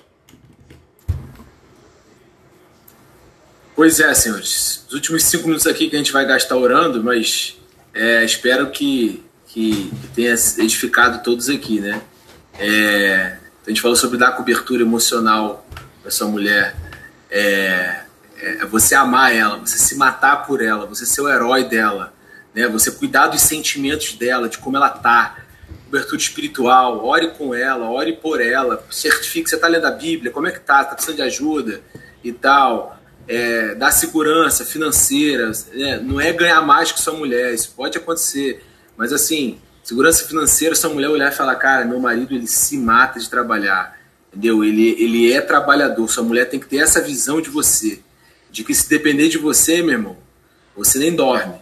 Pois 3.77 4.01
é, 4.01 4.13
senhores. 4.13 4.85
Os 4.89 4.95
últimos 4.95 5.23
cinco 5.23 5.45
minutos 5.45 5.69
aqui 5.69 5.89
que 5.89 5.95
a 5.95 5.99
gente 5.99 6.13
vai 6.13 6.27
gastar 6.27 6.57
orando, 6.57 7.03
mas 7.03 7.57
é, 7.95 8.25
espero 8.25 8.71
que, 8.71 9.23
que 9.47 9.91
tenha 10.17 10.35
edificado 10.59 11.23
todos 11.23 11.49
aqui, 11.49 11.81
né? 11.81 12.03
É, 12.59 13.37
a 13.67 13.71
gente 13.71 13.81
falou 13.81 13.97
sobre 13.97 14.19
dar 14.19 14.33
cobertura 14.33 14.83
emocional 14.83 15.67
para 16.01 16.11
sua 16.11 16.27
mulher. 16.29 16.75
É, 17.31 18.01
é, 18.41 18.67
você 18.67 18.95
amar 18.95 19.35
ela, 19.35 19.59
você 19.59 19.79
se 19.79 19.95
matar 19.97 20.47
por 20.47 20.63
ela, 20.63 20.87
você 20.87 21.05
ser 21.05 21.21
o 21.21 21.29
herói 21.29 21.65
dela, 21.65 22.13
né? 22.55 22.67
Você 22.69 22.91
cuidar 22.91 23.29
dos 23.29 23.43
sentimentos 23.43 24.15
dela, 24.15 24.49
de 24.49 24.59
como 24.59 24.77
ela 24.77 24.89
tá, 24.89 25.37
cobertura 25.85 26.17
espiritual, 26.17 27.05
ore 27.05 27.33
com 27.33 27.55
ela, 27.55 27.91
ore 27.91 28.15
por 28.15 28.41
ela, 28.41 28.85
certifique 28.91 29.45
que 29.45 29.51
você 29.51 29.59
tá 29.59 29.69
lendo 29.69 29.87
a 29.87 29.91
Bíblia, 29.91 30.31
como 30.31 30.47
é 30.47 30.53
que 30.53 30.61
tá, 30.61 30.85
tá 30.85 30.95
precisando 30.95 31.17
de 31.17 31.23
ajuda 31.23 31.81
e 32.25 32.33
tal. 32.33 32.99
É, 33.29 33.75
dar 33.75 33.93
segurança 33.93 34.65
financeira, 34.65 35.53
né? 35.73 35.99
não 35.99 36.21
é 36.21 36.33
ganhar 36.33 36.61
mais 36.63 36.91
que 36.91 37.01
sua 37.01 37.13
mulher, 37.13 37.55
isso 37.55 37.73
pode 37.77 37.97
acontecer, 37.97 38.65
mas 38.97 39.13
assim, 39.13 39.61
segurança 39.83 40.27
financeira, 40.27 40.75
sua 40.75 40.91
mulher 40.91 41.09
olhar 41.09 41.33
e 41.33 41.35
falar, 41.35 41.57
cara, 41.57 41.85
meu 41.85 41.99
marido 41.99 42.35
ele 42.35 42.47
se 42.47 42.79
mata 42.79 43.19
de 43.19 43.29
trabalhar, 43.29 43.99
entendeu? 44.29 44.65
Ele, 44.65 44.91
ele 45.03 45.33
é 45.33 45.41
trabalhador, 45.41 46.09
sua 46.09 46.23
mulher 46.23 46.47
tem 46.47 46.61
que 46.61 46.67
ter 46.67 46.79
essa 46.79 47.01
visão 47.01 47.41
de 47.41 47.51
você 47.51 48.03
de 48.51 48.65
que 48.65 48.75
se 48.75 48.89
depender 48.89 49.29
de 49.29 49.39
você, 49.39 49.83
meu 49.83 49.93
irmão, 49.93 50.17
você 50.77 50.99
nem 50.99 51.15
dorme. 51.15 51.55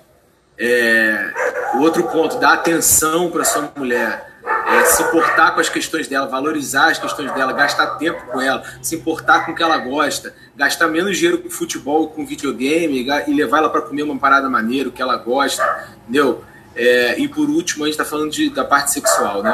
É, 0.59 1.33
outro 1.81 2.05
ponto, 2.05 2.39
dar 2.39 2.55
atenção 2.55 3.31
para 3.31 3.45
sua 3.45 3.71
mulher, 3.77 4.27
é, 4.67 4.85
se 4.85 5.03
importar 5.03 5.53
com 5.53 5.61
as 5.61 5.69
questões 5.69 6.09
dela, 6.09 6.27
valorizar 6.27 6.91
as 6.91 6.99
questões 6.99 7.33
dela, 7.33 7.53
gastar 7.53 7.99
tempo 7.99 8.25
com 8.27 8.41
ela, 8.41 8.63
se 8.83 8.97
importar 8.97 9.45
com 9.45 9.53
o 9.53 9.55
que 9.55 9.63
ela 9.63 9.79
gosta, 9.79 10.35
gastar 10.57 10.89
menos 10.89 11.17
dinheiro 11.17 11.39
com 11.39 11.51
futebol, 11.51 12.09
com 12.09 12.27
videogame 12.27 13.07
e 13.27 13.35
levar 13.35 13.59
ela 13.59 13.71
para 13.71 13.83
comer 13.83 14.03
uma 14.03 14.19
parada 14.19 14.49
maneira, 14.49 14.89
o 14.89 14.93
que 14.93 15.03
ela 15.03 15.17
gosta, 15.17 15.87
entendeu? 16.03 16.43
É, 16.79 17.19
e 17.19 17.27
por 17.27 17.51
último, 17.51 17.83
a 17.83 17.89
gente 17.89 18.01
está 18.01 18.05
falando 18.05 18.31
de, 18.31 18.51
da 18.51 18.65
parte 18.65 18.93
sexual, 18.93 19.43
né? 19.43 19.53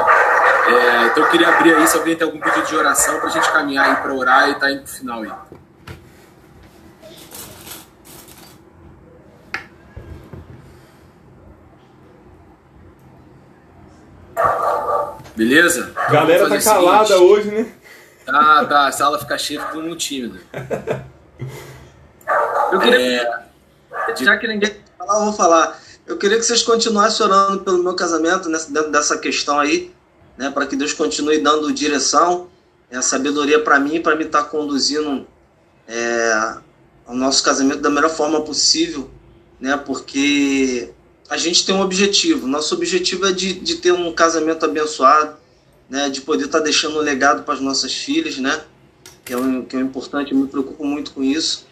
É, 0.67 1.07
então 1.07 1.23
eu 1.23 1.31
queria 1.31 1.49
abrir 1.49 1.73
aí, 1.73 1.87
se 1.87 1.97
alguém 1.97 2.15
tem 2.15 2.27
algum 2.27 2.39
pedido 2.39 2.67
de 2.67 2.75
oração, 2.75 3.19
para 3.19 3.29
a 3.29 3.31
gente 3.31 3.51
caminhar 3.51 3.89
aí 3.89 3.95
para 3.95 4.13
orar 4.13 4.49
e 4.51 4.59
tá 4.59 4.71
indo 4.71 4.83
pro 4.83 4.91
final 4.91 5.23
aí. 5.23 5.31
Beleza? 15.35 15.91
Galera 16.09 16.47
tá 16.47 16.61
calada 16.61 17.07
seguinte. 17.07 17.23
hoje, 17.23 17.49
né? 17.49 17.71
Tá, 18.23 18.65
tá. 18.65 18.87
A 18.87 18.91
sala 18.91 19.17
fica 19.17 19.35
cheia, 19.37 19.61
fica 19.61 19.79
muito 19.79 19.97
tímido. 19.97 20.39
Eu 22.71 22.79
queria. 22.79 23.21
É... 23.21 23.45
Já 24.15 24.37
que 24.37 24.47
ninguém 24.47 24.75
falar, 24.97 25.19
eu 25.19 25.25
vou 25.25 25.33
falar. 25.33 25.79
Eu 26.07 26.17
queria 26.17 26.37
que 26.37 26.45
vocês 26.45 26.61
continuassem 26.61 27.25
orando 27.25 27.63
pelo 27.63 27.81
meu 27.81 27.95
casamento, 27.95 28.47
nessa, 28.47 28.71
dentro 28.71 28.91
dessa 28.91 29.17
questão 29.17 29.59
aí, 29.59 29.91
né? 30.37 30.51
Para 30.51 30.67
que 30.67 30.75
Deus 30.75 30.93
continue 30.93 31.39
dando 31.39 31.73
direção, 31.73 32.47
a 32.91 33.01
sabedoria 33.01 33.61
para 33.61 33.79
mim, 33.79 34.01
para 34.01 34.15
me 34.15 34.25
estar 34.25 34.43
tá 34.43 34.49
conduzindo 34.49 35.27
é, 35.87 36.57
o 37.07 37.13
nosso 37.15 37.43
casamento 37.43 37.81
da 37.81 37.89
melhor 37.89 38.09
forma 38.09 38.41
possível, 38.41 39.09
né? 39.59 39.75
Porque 39.77 40.91
a 41.27 41.37
gente 41.37 41.65
tem 41.65 41.73
um 41.73 41.81
objetivo. 41.81 42.47
Nosso 42.47 42.75
objetivo 42.75 43.25
é 43.25 43.31
de, 43.31 43.53
de 43.53 43.75
ter 43.77 43.91
um 43.91 44.13
casamento 44.13 44.63
abençoado, 44.63 45.35
né? 45.89 46.07
De 46.09 46.21
poder 46.21 46.45
estar 46.45 46.59
tá 46.59 46.63
deixando 46.63 46.97
um 46.97 47.01
legado 47.01 47.43
para 47.43 47.55
as 47.55 47.59
nossas 47.59 47.93
filhas, 47.93 48.37
né? 48.37 48.63
Que 49.25 49.33
é, 49.33 49.37
um, 49.37 49.65
que 49.65 49.75
é 49.75 49.79
um 49.79 49.81
importante, 49.81 50.31
eu 50.31 50.37
me 50.37 50.47
preocupo 50.47 50.85
muito 50.85 51.11
com 51.11 51.23
isso. 51.23 51.65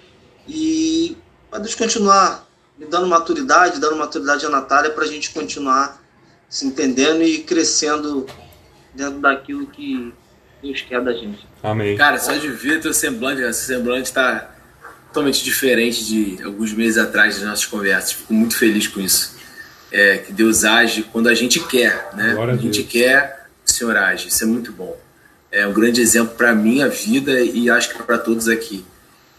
E 0.48 1.16
para 1.52 1.60
Deus 1.60 1.76
continuar 1.76 2.48
me 2.78 2.86
dando 2.86 3.08
maturidade, 3.08 3.80
dando 3.80 3.96
maturidade 3.96 4.46
à 4.46 4.50
Natália 4.50 4.92
para 4.92 5.04
a 5.04 5.08
gente 5.08 5.32
continuar 5.32 6.02
se 6.50 6.66
entendendo 6.66 7.24
e 7.24 7.40
crescendo 7.40 8.28
dentro 8.94 9.20
daquilo 9.20 9.66
que 9.68 10.14
Deus 10.62 10.82
quer 10.82 11.02
da 11.02 11.14
gente. 11.14 11.48
Amém. 11.64 11.98
Cara, 11.98 12.20
só 12.20 12.34
de 12.34 12.48
ver 12.50 12.82
teu 12.82 12.94
semblante, 12.94 13.42
esse 13.42 13.66
semblante 13.66 14.10
está 14.10 14.52
totalmente 15.08 15.44
diferente 15.44 16.06
de 16.06 16.44
alguns 16.44 16.74
meses 16.74 16.98
atrás 16.98 17.36
das 17.36 17.46
nossas 17.46 17.66
conversas. 17.66 18.14
Fico 18.14 18.34
muito 18.34 18.56
feliz 18.56 18.88
com 18.88 19.00
isso 19.00 19.34
é, 19.94 20.18
que 20.18 20.34
Deus 20.34 20.66
age 20.66 21.04
quando 21.04 21.30
a 21.30 21.36
gente 21.36 21.60
quer, 21.60 22.10
né? 22.16 22.34
Quando 22.36 22.50
a 22.50 22.58
gente 22.58 22.82
quer, 22.84 23.46
o 23.64 23.72
Senhor 23.72 23.96
age. 23.96 24.28
Isso 24.30 24.44
é 24.44 24.48
muito 24.48 24.72
bom. 24.72 25.00
É 25.52 25.68
um 25.68 25.72
grande 25.72 26.02
exemplo 26.02 26.34
para 26.36 26.50
a 26.50 26.56
minha 26.56 26.90
vida 26.90 27.40
e 27.40 27.70
acho 27.70 27.92
que 27.92 28.02
para 28.02 28.18
todos 28.18 28.48
aqui. 28.50 28.84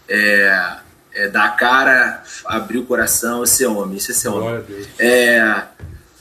É, 0.07 0.77
é 1.15 1.29
dar 1.29 1.45
a 1.45 1.49
cara, 1.51 2.23
abrir 2.45 2.77
o 2.77 2.85
coração, 2.85 3.45
ser 3.45 3.67
homem. 3.67 3.97
Isso 3.97 4.11
é 4.11 4.13
ser 4.13 4.27
homem. 4.27 4.63
É, 4.99 5.63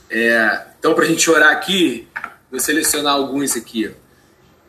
é, 0.09 0.63
então, 0.79 0.95
para 0.95 1.05
a 1.05 1.09
gente 1.09 1.29
orar 1.29 1.51
aqui, 1.51 2.09
vou 2.51 2.61
selecionar 2.61 3.15
alguns 3.15 3.57
aqui. 3.57 3.93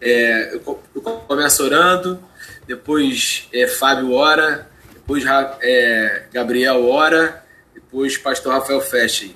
É, 0.01 0.55
eu, 0.55 0.83
eu, 0.93 1.01
começo 1.01 1.63
orando, 1.63 2.19
depois 2.67 3.47
é, 3.53 3.67
Fábio 3.67 4.11
ora, 4.11 4.69
depois 4.93 5.23
é, 5.61 6.25
Gabriel 6.33 6.85
ora, 6.85 7.43
depois 7.73 8.17
Pastor 8.17 8.53
Rafael 8.53 8.81
fecha 8.81 9.25
aí. 9.25 9.35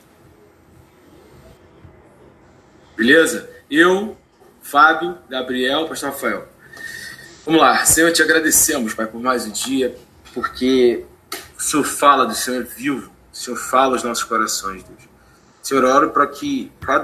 Beleza? 2.97 3.49
Eu, 3.71 4.17
Fábio, 4.61 5.17
Gabriel, 5.29 5.87
Pastor 5.87 6.09
Rafael. 6.09 6.49
Vamos 7.45 7.61
lá. 7.61 7.85
Senhor, 7.85 8.11
te 8.11 8.21
agradecemos, 8.21 8.93
Pai, 8.93 9.07
por 9.07 9.21
mais 9.21 9.45
um 9.45 9.51
dia, 9.51 9.95
porque 10.33 11.05
o 11.57 11.61
Senhor 11.61 11.83
fala 11.83 12.25
do 12.25 12.35
Senhor 12.35 12.63
vivo, 12.63 13.11
o 13.31 13.35
Senhor 13.35 13.57
fala 13.57 13.93
aos 13.93 14.03
nossos 14.03 14.23
corações, 14.23 14.83
Deus. 14.83 15.09
Senhor, 15.61 15.83
oro 15.83 16.09
para 16.09 16.25
que 16.25 16.71
cada 16.81 17.03